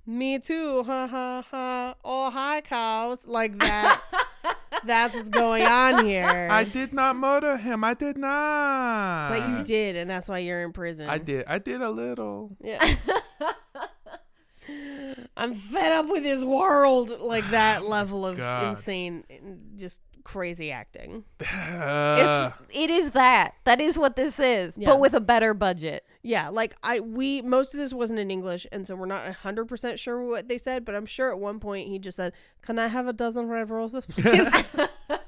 me 0.07 0.39
too, 0.39 0.85
ha 0.85 1.07
ha 1.07 1.45
ha. 1.51 1.95
Oh 2.05 2.31
hi 2.31 2.61
cows, 2.61 3.27
like 3.27 3.59
that. 3.59 4.01
that's 4.85 5.15
what's 5.15 5.29
going 5.29 5.65
on 5.65 6.05
here. 6.05 6.49
I 6.51 6.63
did 6.63 6.93
not 6.93 7.17
murder 7.17 7.57
him. 7.57 7.83
I 7.83 7.95
did 7.95 8.17
not. 8.17 9.31
but 9.31 9.49
you 9.49 9.65
did, 9.65 9.97
and 9.97 10.09
that's 10.09 10.29
why 10.29 10.39
you're 10.39 10.63
in 10.63 10.73
prison. 10.73 11.09
I 11.09 11.19
did. 11.19 11.47
I 11.47 11.59
did 11.59 11.83
a 11.83 11.91
little. 11.91 12.57
Yeah. 12.63 12.95
I'm 15.37 15.55
fed 15.55 15.93
up 15.93 16.09
with 16.09 16.25
his 16.25 16.45
world, 16.45 17.21
like 17.21 17.49
that 17.51 17.85
level 17.89 18.27
of 18.27 18.37
God. 18.37 18.69
insane, 18.69 19.25
just 19.77 20.03
crazy 20.25 20.71
acting. 20.71 21.25
Uh, 21.77 22.51
it's 22.59 22.77
it 22.77 22.91
is 22.91 23.11
that. 23.13 23.55
That 23.65 23.81
is 23.81 23.99
what 23.99 24.17
this 24.17 24.41
is, 24.41 24.77
Yeah. 24.79 24.87
but 24.89 24.99
with 25.01 25.15
a 25.15 25.21
better 25.21 25.55
budget. 25.55 26.05
Yeah, 26.23 26.49
like 26.49 26.75
I 26.83 26.99
we 27.01 27.43
most 27.43 27.75
of 27.75 27.79
this 27.81 27.93
wasn't 27.93 28.19
in 28.19 28.31
English, 28.31 28.67
and 28.73 28.87
so 28.87 28.97
we're 28.97 29.07
not 29.07 29.31
hundred 29.35 29.67
percent 29.67 30.01
sure 30.01 30.21
what 30.25 30.49
they 30.49 30.59
said. 30.59 30.85
But 30.85 30.95
I'm 30.97 31.07
sure 31.07 31.31
at 31.31 31.39
one 31.39 31.61
point 31.61 31.89
he 31.89 31.99
just 31.99 32.17
said, 32.17 32.33
"Can 32.63 32.79
I 32.79 32.89
have 32.89 33.07
a 33.07 33.13
dozen 33.13 33.47
red 33.49 33.71
roses, 33.71 34.07
please?" 34.07 34.49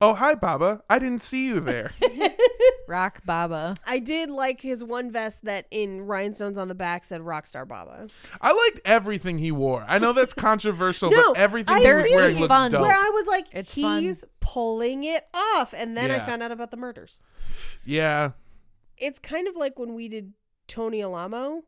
oh, 0.00 0.14
hi, 0.14 0.34
Baba. 0.34 0.82
I 0.88 0.98
didn't 0.98 1.22
see 1.22 1.46
you 1.46 1.60
there. 1.60 1.92
Rock 2.88 3.20
Baba. 3.24 3.74
I 3.86 3.98
did 3.98 4.30
like 4.30 4.60
his 4.62 4.82
one 4.82 5.10
vest 5.10 5.44
that 5.44 5.66
in 5.70 6.02
rhinestones 6.02 6.56
on 6.56 6.68
the 6.68 6.74
back 6.74 7.04
said 7.04 7.20
Rockstar 7.20 7.66
Baba. 7.68 8.08
I 8.40 8.52
liked 8.52 8.80
everything 8.86 9.38
he 9.38 9.52
wore. 9.52 9.84
I 9.86 9.98
know 9.98 10.12
that's 10.12 10.32
controversial, 10.34 11.10
No, 11.10 11.32
but 11.34 11.38
everything 11.40 11.76
I 11.76 11.80
he 11.80 11.86
was 11.86 11.94
really 12.04 12.14
wearing 12.16 12.30
it's 12.30 12.40
looked 12.40 12.48
fun. 12.48 12.70
dope. 12.70 12.82
Where 12.82 12.96
I 12.96 13.10
was 13.12 13.26
like, 13.26 13.46
It's 13.52 13.74
fun. 13.74 14.02
he's 14.02 14.24
pulling 14.40 15.04
it 15.04 15.26
off. 15.34 15.74
And 15.76 15.96
then 15.96 16.10
I 16.10 16.16
Yeah. 16.16 16.26
found 16.26 16.42
out 16.42 16.52
about 16.52 16.70
the 16.70 16.76
murders. 16.78 17.22
yeah. 17.84 18.30
It's 18.96 19.18
kind 19.20 19.46
of 19.46 19.54
like 19.54 19.78
when 19.78 19.94
we 19.94 20.08
did 20.08 20.32
Tony 20.66 21.02
Alamo 21.02 21.62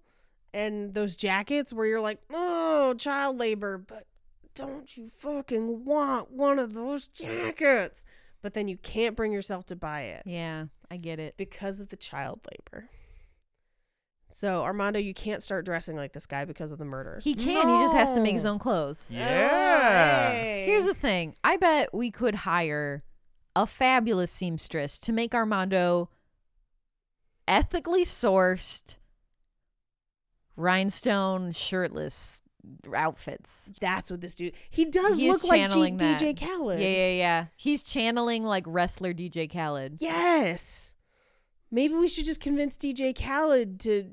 and 0.53 0.95
those 0.95 1.14
jackets 1.14 1.72
where 1.72 1.87
you're 1.87 2.01
like, 2.01 2.18
oh, 2.33 2.95
child 2.99 3.39
labor, 3.39 3.78
but 3.78 4.05
don't 4.66 4.96
you 4.96 5.08
fucking 5.08 5.84
want 5.84 6.30
one 6.30 6.58
of 6.58 6.74
those 6.74 7.08
jackets? 7.08 8.04
But 8.42 8.54
then 8.54 8.68
you 8.68 8.76
can't 8.78 9.16
bring 9.16 9.32
yourself 9.32 9.66
to 9.66 9.76
buy 9.76 10.02
it 10.02 10.22
Yeah, 10.24 10.66
I 10.90 10.96
get 10.96 11.18
it. 11.18 11.36
because 11.36 11.78
of 11.80 11.88
the 11.90 11.96
child 11.96 12.40
labor. 12.50 12.88
So, 14.32 14.62
Armando, 14.62 14.98
you 15.00 15.12
can't 15.12 15.42
start 15.42 15.64
dressing 15.64 15.96
like 15.96 16.12
this 16.12 16.26
guy 16.26 16.44
because 16.44 16.70
of 16.72 16.78
the 16.78 16.84
murder. 16.84 17.20
He 17.22 17.34
can. 17.34 17.68
He 17.68 17.82
just 17.82 17.94
has 17.96 18.12
to 18.12 18.20
make 18.20 18.32
his 18.34 18.46
own 18.46 18.58
clothes. 18.61 19.12
Yeah. 19.12 20.30
Hey. 20.30 20.62
Here's 20.66 20.86
the 20.86 20.94
thing. 20.94 21.34
I 21.42 21.56
bet 21.56 21.92
we 21.92 22.11
could 22.12 22.36
hire 22.36 23.02
a 23.56 23.66
fabulous 23.66 24.30
seamstress 24.30 25.00
to 25.00 25.12
make 25.12 25.34
Armando 25.34 26.11
ethically 27.48 28.04
sourced 28.04 28.98
rhinestone 30.56 31.52
shirtless 31.52 32.42
outfits. 32.94 33.72
That's 33.80 34.11
what 34.11 34.20
this 34.20 34.34
dude. 34.34 34.54
He 34.70 34.84
does 34.84 35.16
He 35.16 35.30
look 35.30 35.44
like 35.44 35.70
G- 35.70 35.76
DJ 35.76 36.38
Khaled. 36.38 36.80
Yeah, 36.80 36.88
yeah, 36.88 37.11
yeah. 37.12 37.46
He's 37.56 37.82
channeling 37.82 38.44
like 38.44 38.64
wrestler 38.66 39.12
DJ 39.12 39.50
Khaled. 39.50 40.00
Yes. 40.00 40.94
Maybe 41.70 41.94
we 41.94 42.08
should 42.08 42.24
just 42.24 42.40
convince 42.40 42.76
DJ 42.76 43.14
Khaled 43.14 43.78
to 43.80 44.11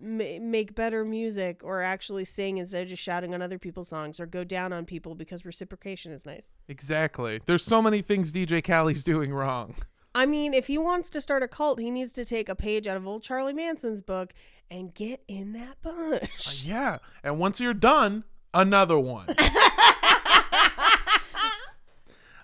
ma- 0.00 0.38
make 0.40 0.74
better 0.74 1.04
music 1.04 1.60
or 1.64 1.80
actually 1.82 2.24
sing 2.24 2.58
instead 2.58 2.82
of 2.82 2.88
just 2.88 3.02
shouting 3.02 3.34
on 3.34 3.42
other 3.42 3.58
people's 3.58 3.88
songs 3.88 4.20
or 4.20 4.26
go 4.26 4.44
down 4.44 4.72
on 4.72 4.84
people 4.84 5.14
because 5.14 5.44
reciprocation 5.44 6.12
is 6.12 6.26
nice. 6.26 6.50
Exactly. 6.68 7.40
There's 7.46 7.64
so 7.64 7.80
many 7.80 8.02
things 8.02 8.32
DJ 8.32 8.62
Khaled's 8.62 9.02
doing 9.02 9.32
wrong. 9.32 9.74
I 10.14 10.26
mean, 10.26 10.52
if 10.54 10.66
he 10.66 10.78
wants 10.78 11.10
to 11.10 11.20
start 11.20 11.42
a 11.42 11.48
cult, 11.48 11.78
he 11.78 11.90
needs 11.90 12.12
to 12.14 12.24
take 12.24 12.48
a 12.48 12.54
page 12.54 12.86
out 12.86 12.96
of 12.96 13.06
old 13.06 13.22
Charlie 13.22 13.52
Manson's 13.52 14.00
book 14.00 14.32
and 14.70 14.92
get 14.94 15.22
in 15.28 15.52
that 15.54 15.76
Uh, 15.84 16.18
bunch. 16.20 16.64
yeah. 16.64 16.98
And 17.22 17.38
once 17.38 17.60
you're 17.60 17.74
done, 17.74 18.24
another 18.54 18.98
one. 18.98 19.26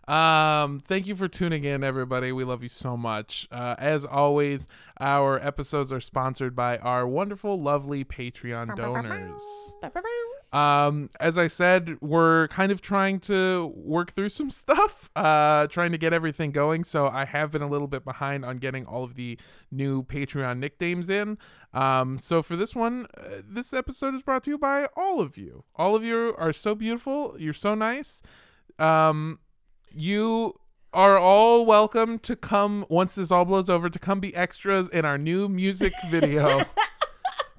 um, 0.09 0.81
thank 0.87 1.07
you 1.07 1.16
for 1.16 1.29
tuning 1.29 1.64
in, 1.64 1.83
everybody. 1.83 2.31
We 2.33 2.45
love 2.45 2.62
you 2.62 2.68
so 2.68 2.97
much. 2.97 3.49
Uh, 3.51 3.75
as 3.79 4.05
always, 4.05 4.68
our 5.01 5.39
episodes 5.45 5.93
are 5.93 6.01
sponsored 6.01 6.55
by 6.55 6.77
our 6.79 7.07
wonderful, 7.07 7.61
lovely 7.61 8.05
Patreon 8.05 8.77
donors. 8.77 9.43
Um, 10.55 11.11
as 11.18 11.36
I 11.36 11.48
said, 11.48 11.98
we're 12.00 12.46
kind 12.46 12.70
of 12.70 12.80
trying 12.80 13.18
to 13.20 13.72
work 13.74 14.12
through 14.12 14.28
some 14.28 14.50
stuff, 14.62 15.11
uh, 15.16 15.66
trying 15.66 15.90
to 15.90 15.98
get 15.98 16.12
everything 16.12 16.52
going. 16.52 16.84
So 16.84 17.09
I 17.09 17.24
have 17.24 17.50
been 17.50 17.62
a 17.62 17.68
little 17.68 17.88
bit 17.88 18.05
behind 18.05 18.44
on 18.44 18.59
getting 18.59 18.86
all 18.86 19.02
of 19.02 19.16
the 19.16 19.36
new 19.72 20.05
Patreon 20.05 20.59
nicknames 20.59 21.11
in. 21.11 21.38
Um, 21.72 22.20
so 22.20 22.40
for 22.40 22.55
this 22.55 22.72
one, 22.72 23.09
uh, 23.18 23.42
this 23.44 23.72
episode 23.72 24.14
is 24.14 24.22
brought 24.22 24.44
to 24.44 24.52
you 24.52 24.59
by 24.59 24.86
all 24.96 25.20
of 25.20 25.36
you. 25.36 25.64
All 25.74 25.96
of 25.96 26.05
you 26.05 26.36
are 26.38 26.52
so 26.52 26.76
beautiful. 26.76 27.34
You're 27.36 27.52
so 27.52 27.74
nice. 27.74 28.22
Um, 28.78 29.40
you 29.90 30.55
are 30.92 31.18
all 31.18 31.66
welcome 31.66 32.20
to 32.20 32.36
come 32.36 32.86
once 32.88 33.16
this 33.16 33.32
all 33.32 33.44
blows 33.44 33.68
over 33.68 33.90
to 33.90 33.98
come 33.98 34.20
be 34.20 34.32
extras 34.36 34.88
in 34.90 35.05
our 35.05 35.18
new 35.18 35.48
music 35.48 35.92
video 36.11 36.61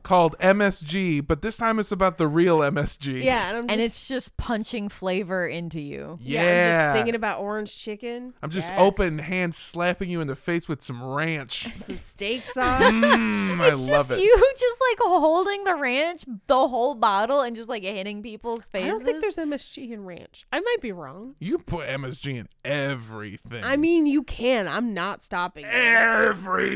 called 0.05 0.37
MSG, 0.39 1.25
but 1.27 1.41
this 1.41 1.57
time 1.57 1.79
it's 1.79 1.91
about 1.91 2.17
the 2.17 2.27
real 2.27 2.59
MSG. 2.59 3.21
Yeah, 3.23 3.49
and 3.49 3.57
I'm 3.57 3.63
just, 3.63 3.71
And 3.73 3.81
it's 3.81 4.07
just 4.07 4.37
punching 4.37 4.87
flavor 4.89 5.45
into 5.47 5.81
you. 5.81 6.17
yeah. 6.21 6.41
yeah, 6.43 6.49
I'm 6.49 6.71
just 6.93 6.93
singing 6.99 7.15
about 7.15 7.39
orange 7.41 7.75
chicken. 7.77 8.33
I'm 8.41 8.49
just 8.51 8.69
Yes. 8.69 8.79
open 8.79 9.19
hand 9.19 9.53
slapping 9.55 10.09
you 10.09 10.21
in 10.21 10.27
the 10.27 10.35
face 10.37 10.69
with 10.69 10.81
some 10.81 11.03
ranch. 11.03 11.67
some 11.85 11.97
steak 11.97 12.41
sauce. 12.45 12.81
Mm, 12.83 13.59
I 13.59 13.67
It's 13.73 13.79
love 13.89 14.07
just 14.07 14.11
it. 14.11 14.19
you 14.21 14.53
just 14.57 14.77
like 14.91 14.99
holding 15.01 15.63
the 15.65 15.75
ranch, 15.75 16.23
the 16.47 16.67
whole 16.67 16.95
bottle, 16.95 17.41
and 17.41 17.55
just 17.55 17.67
like 17.67 17.83
hitting 17.83 18.21
people's 18.23 18.69
I 18.73 18.77
faces. 18.77 18.89
don't 18.91 19.03
think 19.03 19.21
there's 19.21 19.35
MSG 19.37 19.91
in 19.91 20.05
ranch. 20.05 20.45
I 20.53 20.59
might 20.59 20.77
be 20.81 20.91
wrong. 20.91 21.35
You 21.39 21.57
put 21.57 21.87
MSG 21.87 22.37
in 22.37 22.47
everything. 22.63 23.63
I 23.63 23.75
mean, 23.75 24.05
you 24.05 24.23
can. 24.23 24.67
I'm 24.67 24.93
not 24.93 25.23
stopping. 25.23 25.65
you. 25.65 25.71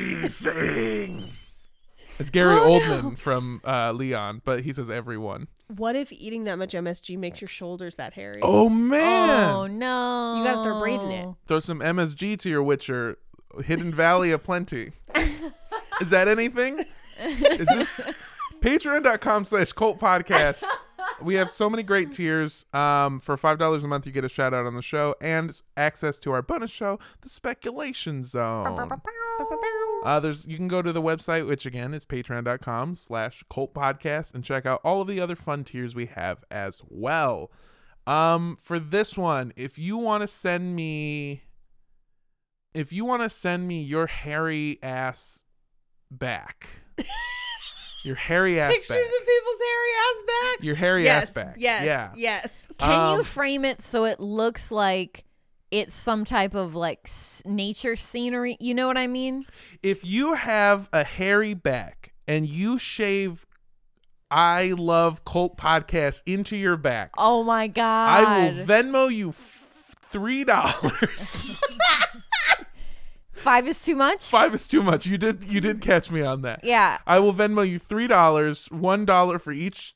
everything. 0.10 1.32
It's 2.20 2.30
Gary 2.30 2.56
Oh, 2.58 2.80
Oldman 2.80 3.18
from 3.18 3.62
uh, 3.66 3.92
Leon, 3.94 4.42
but 4.44 4.62
he 4.64 4.74
says 4.74 4.90
everyone. 4.90 5.48
What 5.76 5.96
if 5.96 6.12
eating 6.12 6.44
that 6.46 6.58
much 6.58 6.74
MSG 6.74 7.18
makes 7.18 7.40
your 7.42 7.48
shoulders 7.48 7.96
that 7.96 8.14
hairy? 8.14 8.42
Oh 8.44 8.70
man! 8.70 9.54
Oh 9.54 9.68
no! 9.68 10.36
You 10.38 10.44
gotta 10.44 10.58
start 10.58 10.82
braiding 10.82 11.12
it. 11.12 11.30
Throw 11.48 11.60
some 11.60 11.80
MSG 11.80 12.38
to 12.40 12.50
your 12.50 12.64
Witcher. 12.64 13.18
Hidden 13.66 13.92
Valley 13.94 14.32
of 14.32 14.44
Plenty. 14.44 14.92
Is 16.02 16.10
that 16.12 16.28
anything? 16.28 16.86
Is 17.20 17.68
this 17.68 18.00
patreon.com 18.62 19.46
slash 19.48 19.72
cult 19.72 20.00
podcast? 20.00 20.64
We 21.22 21.34
have 21.36 21.50
so 21.50 21.68
many 21.70 21.82
great 21.84 22.12
tiers. 22.12 22.66
Um, 22.74 23.20
for 23.20 23.36
five 23.38 23.58
dollars 23.58 23.84
a 23.84 23.88
month, 23.88 24.06
you 24.06 24.12
get 24.12 24.24
a 24.24 24.30
shout 24.30 24.54
out 24.54 24.66
on 24.66 24.76
the 24.76 24.82
show 24.82 25.16
and 25.22 25.60
access 25.76 26.20
to 26.20 26.32
our 26.32 26.42
bonus 26.42 26.70
show, 26.72 27.00
The 27.22 27.30
Speculation 27.30 28.24
Zone. 28.24 28.78
Uh, 30.04 30.20
there's 30.20 30.46
you 30.46 30.56
can 30.58 30.68
go 30.68 30.82
to 30.82 30.92
the 30.94 31.02
website, 31.02 31.48
which 31.48 31.66
again 31.66 31.94
is 31.94 32.06
patreon.com 32.06 32.96
slash 32.96 33.44
cult 33.52 33.74
podcast, 33.74 34.34
and 34.34 34.44
check 34.44 34.66
out 34.66 34.80
all 34.84 35.02
of 35.02 35.08
the 35.08 35.20
other 35.20 35.36
fun 35.36 35.64
tiers 35.64 35.94
we 35.96 36.06
have 36.08 36.44
as 36.50 36.82
well. 36.88 37.52
Um, 38.08 38.58
for 38.62 38.80
this 38.80 39.18
one, 39.18 39.54
if 39.56 39.78
you 39.78 39.98
want 39.98 40.22
to 40.22 40.28
send 40.28 40.76
me 40.76 41.44
if 42.74 42.94
you 42.94 43.04
want 43.06 43.24
to 43.24 43.30
send 43.30 43.68
me 43.68 43.82
your 43.82 44.08
hairy 44.08 44.80
ass 44.82 45.44
back. 46.12 46.68
your 48.04 48.16
hairy 48.16 48.60
ass 48.60 48.72
Pictures 48.72 48.90
back. 48.90 49.00
of 49.00 49.28
people's 49.28 49.60
hairy 49.60 49.92
ass 49.98 50.24
backs. 50.28 50.66
Your 50.66 50.76
hairy 50.76 51.04
yes, 51.04 51.24
ass 51.24 51.30
back. 51.32 51.56
Yes. 51.58 51.86
Yeah. 51.86 52.12
Yes. 52.16 52.72
Can 52.80 53.12
you 53.14 53.18
Um, 53.20 53.24
frame 53.24 53.66
it 53.66 53.82
so 53.82 54.06
it 54.06 54.20
looks 54.20 54.72
like 54.72 55.26
it's 55.72 55.96
some 55.96 56.26
type 56.26 56.54
of 56.56 56.76
like 56.76 57.02
s- 57.06 57.42
nature 57.46 57.96
scenery? 57.96 58.58
You 58.60 58.74
know 58.74 58.88
what 58.88 58.98
I 58.98 59.08
mean? 59.08 59.46
If 59.84 60.06
you 60.06 60.34
have 60.34 60.90
a 60.94 61.04
hairy 61.04 61.54
back 61.54 62.14
and 62.28 62.48
you 62.48 62.80
shave 62.80 63.46
I 64.32 64.74
love 64.78 65.26
cult 65.26 65.58
podcast 65.58 66.22
into 66.28 66.56
your 66.56 66.78
back, 66.78 67.12
Oh 67.18 67.44
my 67.44 67.68
god! 67.68 68.10
I 68.24 68.44
will 68.44 68.66
Venmo 68.66 69.14
you 69.14 69.30
f- 69.30 69.96
three 70.12 70.44
dollars. 70.44 71.60
Five 73.32 73.68
is 73.70 73.82
too 73.82 73.96
much. 73.96 74.24
Five 74.26 74.54
is 74.54 74.68
too 74.68 74.84
much. 74.84 75.06
You 75.06 75.18
did 75.18 75.46
you 75.46 75.62
did 75.62 75.82
catch 75.82 76.12
me 76.12 76.22
on 76.22 76.42
that. 76.42 76.62
Yeah. 76.64 76.98
I 77.08 77.20
will 77.20 77.34
Venmo 77.34 77.68
you 77.68 77.80
three 77.80 78.06
dollars, 78.08 78.68
one 78.70 79.06
dollar 79.06 79.40
for 79.40 79.52
each. 79.54 79.96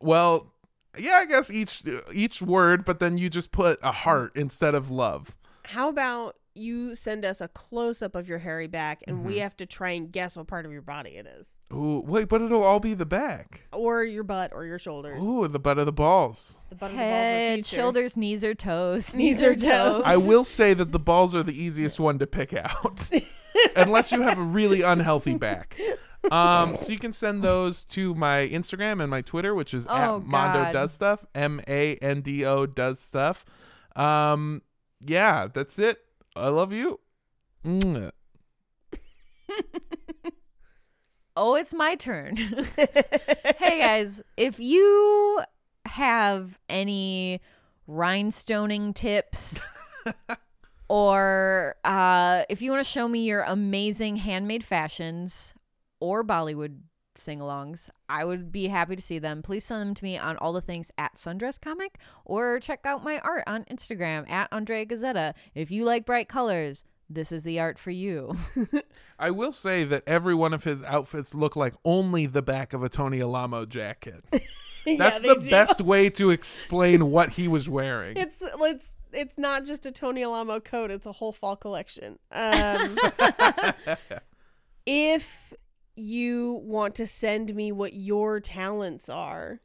Well, 0.00 0.52
yeah, 0.98 1.16
I 1.16 1.26
guess 1.26 1.50
each 1.50 1.82
each 2.12 2.40
word, 2.42 2.84
but 2.84 2.98
then 3.00 3.18
you 3.18 3.28
just 3.30 3.52
put 3.52 3.78
a 3.82 3.92
heart 3.92 4.32
instead 4.34 4.74
of 4.74 4.90
love. 4.90 5.34
How 5.64 5.88
about 5.88 6.36
you 6.54 6.94
send 6.94 7.22
us 7.24 7.42
a 7.42 7.48
close 7.48 8.00
up 8.00 8.14
of 8.14 8.26
your 8.28 8.38
hairy 8.38 8.66
back 8.66 9.02
and 9.06 9.18
Mm-hmm. 9.18 9.26
we 9.26 9.38
have 9.40 9.54
to 9.58 9.66
try 9.66 9.90
and 9.90 10.10
guess 10.10 10.38
what 10.38 10.46
part 10.46 10.64
of 10.64 10.72
your 10.72 10.80
body 10.80 11.10
it 11.10 11.26
is? 11.26 11.48
Ooh, 11.70 12.02
wait, 12.06 12.28
but 12.28 12.40
it'll 12.40 12.62
all 12.62 12.80
be 12.80 12.94
the 12.94 13.04
back. 13.04 13.68
Or 13.72 14.02
your 14.04 14.22
butt 14.22 14.52
or 14.54 14.64
your 14.64 14.78
shoulders. 14.78 15.22
Ooh, 15.22 15.46
the 15.48 15.58
butt 15.58 15.78
of 15.78 15.84
the 15.84 15.92
balls. 15.92 16.56
The 16.70 16.76
butt 16.76 16.92
of 16.92 16.96
the 16.96 17.02
balls 17.02 17.10
the 17.10 17.12
Head, 17.12 17.66
shoulders, 17.66 18.16
knees 18.16 18.42
or 18.42 18.54
toes. 18.54 19.12
Knees 19.12 19.42
or 19.42 19.54
toes. 19.54 20.02
I 20.06 20.16
will 20.16 20.44
say 20.44 20.72
that 20.72 20.92
the 20.92 20.98
balls 20.98 21.34
are 21.34 21.42
the 21.42 21.60
easiest 21.60 22.00
one 22.00 22.18
to 22.20 22.26
pick 22.26 22.54
out, 22.54 23.10
unless 23.76 24.10
you 24.12 24.22
have 24.22 24.38
a 24.38 24.42
really 24.42 24.80
unhealthy 24.80 25.34
back. 25.34 25.76
Um, 26.30 26.76
so 26.76 26.92
you 26.92 26.98
can 26.98 27.12
send 27.12 27.42
those 27.42 27.84
to 27.84 28.14
my 28.14 28.48
Instagram 28.48 29.00
and 29.00 29.10
my 29.10 29.20
Twitter, 29.22 29.54
which 29.54 29.72
is 29.74 29.86
Oh, 29.88 30.16
at 30.18 30.22
Mondo 30.24 30.62
God. 30.64 30.72
Does 30.72 30.92
Stuff, 30.92 31.24
M 31.34 31.60
A 31.68 31.96
N 31.96 32.20
D 32.22 32.44
O 32.44 32.66
Does 32.66 32.98
Stuff. 32.98 33.44
Um, 33.94 34.62
yeah, 35.00 35.46
that's 35.52 35.78
it. 35.78 36.00
I 36.34 36.48
love 36.48 36.72
you. 36.72 37.00
Mwah. 37.64 38.10
Oh, 41.38 41.54
it's 41.54 41.74
my 41.74 41.96
turn. 41.96 42.34
hey 43.58 43.78
guys, 43.78 44.22
if 44.38 44.58
you 44.58 45.40
have 45.84 46.58
any 46.70 47.42
rhinestoning 47.86 48.94
tips 48.94 49.68
or 50.88 51.76
uh, 51.84 52.44
if 52.48 52.62
you 52.62 52.70
want 52.70 52.84
to 52.86 52.90
show 52.90 53.06
me 53.06 53.24
your 53.26 53.42
amazing 53.42 54.16
handmade 54.16 54.64
fashions 54.64 55.54
or 56.00 56.24
Bollywood 56.24 56.78
sing-alongs, 57.14 57.88
I 58.08 58.24
would 58.24 58.52
be 58.52 58.68
happy 58.68 58.96
to 58.96 59.02
see 59.02 59.18
them. 59.18 59.42
Please 59.42 59.64
send 59.64 59.80
them 59.82 59.94
to 59.94 60.04
me 60.04 60.18
on 60.18 60.36
all 60.36 60.52
the 60.52 60.60
things 60.60 60.90
at 60.98 61.14
Sundress 61.14 61.60
Comic 61.60 61.98
or 62.24 62.60
check 62.60 62.80
out 62.84 63.04
my 63.04 63.18
art 63.20 63.44
on 63.46 63.64
Instagram 63.64 64.28
at 64.30 64.48
Andrea 64.52 64.86
Gazetta. 64.86 65.34
If 65.54 65.70
you 65.70 65.84
like 65.84 66.04
bright 66.04 66.28
colors, 66.28 66.84
this 67.08 67.32
is 67.32 67.42
the 67.42 67.60
art 67.60 67.78
for 67.78 67.90
you. 67.90 68.36
I 69.18 69.30
will 69.30 69.52
say 69.52 69.84
that 69.84 70.02
every 70.06 70.34
one 70.34 70.52
of 70.52 70.64
his 70.64 70.82
outfits 70.82 71.34
look 71.34 71.56
like 71.56 71.74
only 71.84 72.26
the 72.26 72.42
back 72.42 72.72
of 72.72 72.82
a 72.82 72.88
Tony 72.88 73.20
Alamo 73.20 73.64
jacket. 73.64 74.24
That's 74.98 75.20
they 75.20 75.28
the 75.28 75.40
do. 75.40 75.50
best 75.50 75.80
way 75.80 76.10
to 76.10 76.30
explain 76.30 77.10
what 77.10 77.30
he 77.30 77.48
was 77.48 77.68
wearing. 77.68 78.16
It's 78.16 78.40
it's 78.42 78.94
it's 79.12 79.38
not 79.38 79.64
just 79.64 79.86
a 79.86 79.92
Tony 79.92 80.22
Alamo 80.22 80.60
coat; 80.60 80.90
it's 80.90 81.06
a 81.06 81.12
whole 81.12 81.32
fall 81.32 81.56
collection. 81.56 82.18
Um, 82.30 82.96
if 84.86 85.52
you 85.96 86.60
want 86.64 86.94
to 86.96 87.06
send 87.06 87.54
me 87.54 87.72
what 87.72 87.92
your 87.94 88.38
talents 88.40 89.08
are, 89.08 89.60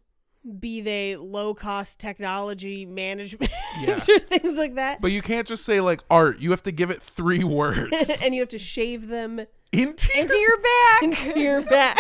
be 0.59 0.81
they 0.81 1.15
low 1.17 1.53
cost 1.53 1.99
technology 1.99 2.85
management 2.85 3.51
Yeah. 3.81 3.93
or 3.93 3.97
things 4.19 4.57
like 4.57 4.75
that, 4.75 4.99
But 5.01 5.11
you 5.11 5.21
can't 5.21 5.47
just 5.47 5.63
say 5.65 5.79
like 5.81 6.01
art. 6.09 6.39
You 6.39 6.49
have 6.51 6.63
to 6.63 6.71
give 6.71 6.89
it 6.89 7.01
three 7.01 7.43
words. 7.45 8.09
and 8.23 8.33
you 8.33 8.39
have 8.41 8.49
to 8.49 8.57
shave 8.59 9.07
them 9.07 9.45
Into 9.71 10.19
Into 10.19 10.35
your 10.37 10.57
back. 10.57 11.01
into 11.03 11.39
your 11.39 11.61
back. 11.61 11.99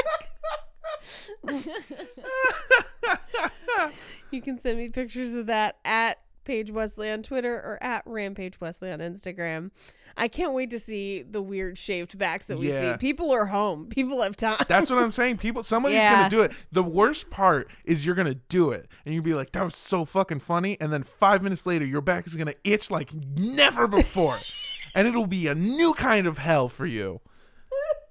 you 4.31 4.41
can 4.41 4.59
send 4.59 4.77
me 4.77 4.89
pictures 4.89 5.33
of 5.33 5.45
that 5.47 5.77
at 5.85 6.19
Page 6.43 6.71
Wesley 6.71 7.09
on 7.11 7.21
Twitter 7.23 7.53
or 7.55 7.77
at 7.81 8.03
Rampage 8.05 8.59
Wesley 8.59 8.91
on 8.91 8.99
Instagram. 8.99 9.71
I 10.17 10.27
can't 10.27 10.53
wait 10.53 10.69
to 10.71 10.79
see 10.79 11.21
the 11.23 11.41
weird 11.41 11.77
shaved 11.77 12.17
backs 12.17 12.45
that 12.47 12.57
we 12.57 12.69
Yeah. 12.69 12.93
see. 12.93 12.97
People 12.97 13.31
are 13.31 13.45
home. 13.45 13.87
People 13.87 14.21
have 14.21 14.35
time. 14.35 14.57
That's 14.67 14.89
what 14.89 15.01
I'm 15.01 15.11
saying. 15.11 15.37
People, 15.37 15.63
somebody's 15.63 15.97
Yeah. 15.97 16.15
gonna 16.15 16.29
do 16.29 16.41
it. 16.41 16.51
The 16.71 16.83
worst 16.83 17.29
part 17.29 17.69
is 17.85 18.05
you're 18.05 18.15
gonna 18.15 18.35
do 18.35 18.71
it, 18.71 18.87
and 19.05 19.13
you'll 19.15 19.23
be 19.23 19.33
like, 19.33 19.51
"That 19.53 19.63
was 19.63 19.75
so 19.75 20.05
fucking 20.05 20.39
funny," 20.39 20.77
and 20.81 20.91
then 20.93 21.03
five 21.03 21.41
minutes 21.41 21.65
later, 21.65 21.85
your 21.85 22.01
back 22.01 22.27
is 22.27 22.35
gonna 22.35 22.55
itch 22.63 22.91
like 22.91 23.13
never 23.13 23.87
before, 23.87 24.37
and 24.95 25.07
it'll 25.07 25.27
be 25.27 25.47
a 25.47 25.55
new 25.55 25.93
kind 25.93 26.27
of 26.27 26.37
hell 26.39 26.67
for 26.69 26.85
you. 26.85 27.21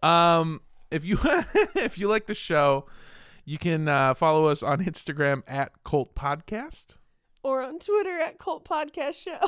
Um, 0.03 0.61
if 0.91 1.05
you 1.05 1.19
if 1.77 1.99
you 1.99 2.09
like 2.09 2.27
the 2.27 2.35
show, 2.35 2.87
you 3.45 3.59
can 3.59 3.89
uh, 3.89 4.15
follow 4.15 4.47
us 4.49 4.63
on 4.63 4.85
Instagram 4.85 5.43
at 5.47 5.73
Cult 5.85 6.15
Podcast. 6.15 6.97
or 7.43 7.63
on 7.63 7.79
Twitter 7.79 8.19
at 8.21 8.39
Cult 8.39 8.65
Podcast 8.69 9.15
Show. 9.23 9.39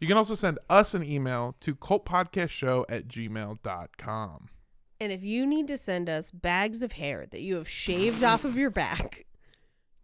You 0.00 0.08
can 0.08 0.16
also 0.16 0.34
send 0.34 0.58
us 0.68 0.94
an 0.94 1.04
email 1.04 1.56
to 1.60 1.74
cultpodcastshow 1.74 2.84
at 2.88 3.08
gmail.com. 3.08 4.48
And 5.00 5.12
if 5.12 5.22
you 5.22 5.46
need 5.46 5.68
to 5.68 5.76
send 5.76 6.08
us 6.08 6.30
bags 6.30 6.82
of 6.82 6.92
hair 6.92 7.26
that 7.30 7.40
you 7.42 7.56
have 7.56 7.68
shaved 7.68 8.22
off 8.22 8.44
of 8.44 8.56
your 8.56 8.70
back, 8.70 9.26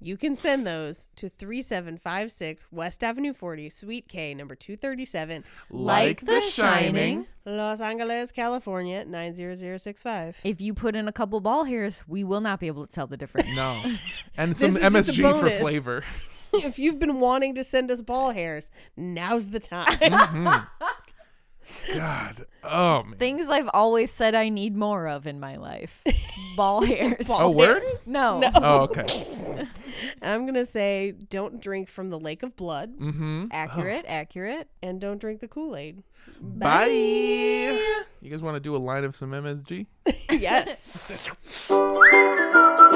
you 0.03 0.17
can 0.17 0.35
send 0.35 0.67
those 0.67 1.09
to 1.17 1.29
3756 1.29 2.67
West 2.71 3.05
Avenue 3.05 3.33
40, 3.35 3.69
Suite 3.71 4.09
K, 4.09 4.35
number 4.35 4.55
237, 4.55 5.45
Like 5.71 6.25
The 6.25 6.41
Shining. 6.41 7.27
Los 7.45 7.81
Angeles, 7.81 8.33
California, 8.33 9.05
90065. 9.05 10.39
If 10.45 10.61
you 10.61 10.73
put 10.75 10.97
in 10.97 11.07
a 11.09 11.13
couple 11.13 11.41
ball 11.41 11.65
hairs, 11.65 12.03
we 12.07 12.25
will 12.25 12.41
not 12.41 12.61
be 12.61 12.67
able 12.67 12.87
to 12.87 12.93
tell 12.93 13.07
the 13.07 13.17
difference. 13.17 13.49
No. 13.55 13.81
And 14.37 14.57
some 14.57 14.75
This 14.75 14.83
is 14.85 15.07
just 15.07 15.19
a 15.19 15.23
MSG 15.23 15.33
for 15.39 15.41
bonus. 15.47 15.61
flavor. 15.61 16.05
if 16.65 16.79
you've 16.79 16.99
been 16.99 17.21
wanting 17.21 17.55
to 17.57 17.65
send 17.65 17.91
us 17.91 18.03
ball 18.03 18.31
hairs, 18.33 18.71
now's 18.97 19.49
the 19.49 19.61
time. 19.61 19.87
Mhm. 20.01 20.67
God. 21.95 22.47
Oh, 22.65 23.05
man. 23.05 23.17
Things 23.19 23.49
I've 23.49 23.71
always 23.73 24.11
said 24.11 24.35
I 24.35 24.49
need 24.49 24.75
more 24.77 25.07
of 25.07 25.25
in 25.29 25.39
my 25.39 25.55
life. 25.57 26.03
Ball 26.57 26.83
hairs. 26.85 27.29
Ball 27.29 27.43
Oh, 27.43 27.51
word? 27.51 27.85
No. 28.07 28.41
No. 28.41 28.51
Oh, 28.57 28.81
okay. 28.81 29.69
I'm 30.21 30.43
going 30.43 30.55
to 30.55 30.67
say 30.67 31.13
don't 31.13 31.61
drink 31.61 31.89
from 31.89 32.11
the 32.11 32.19
lake 32.19 32.43
of 32.43 32.57
blood 32.57 32.97
Mm-hmm. 32.99 33.47
Accurate, 33.53 34.05
accurate. 34.09 34.69
and 34.83 35.01
don't 35.01 35.19
drink 35.19 35.41
the 35.41 35.49
Kool 35.49 35.77
Aid. 35.77 36.03
Bye. 36.41 36.87
You 38.21 38.31
guys 38.31 38.43
want 38.43 38.57
to 38.57 38.61
do 38.61 38.75
a 38.75 38.79
line 38.79 39.05
of 39.05 39.15
some 39.15 39.31
MSG? 39.31 39.87
yes. 40.31 41.31
Thank 41.69 42.90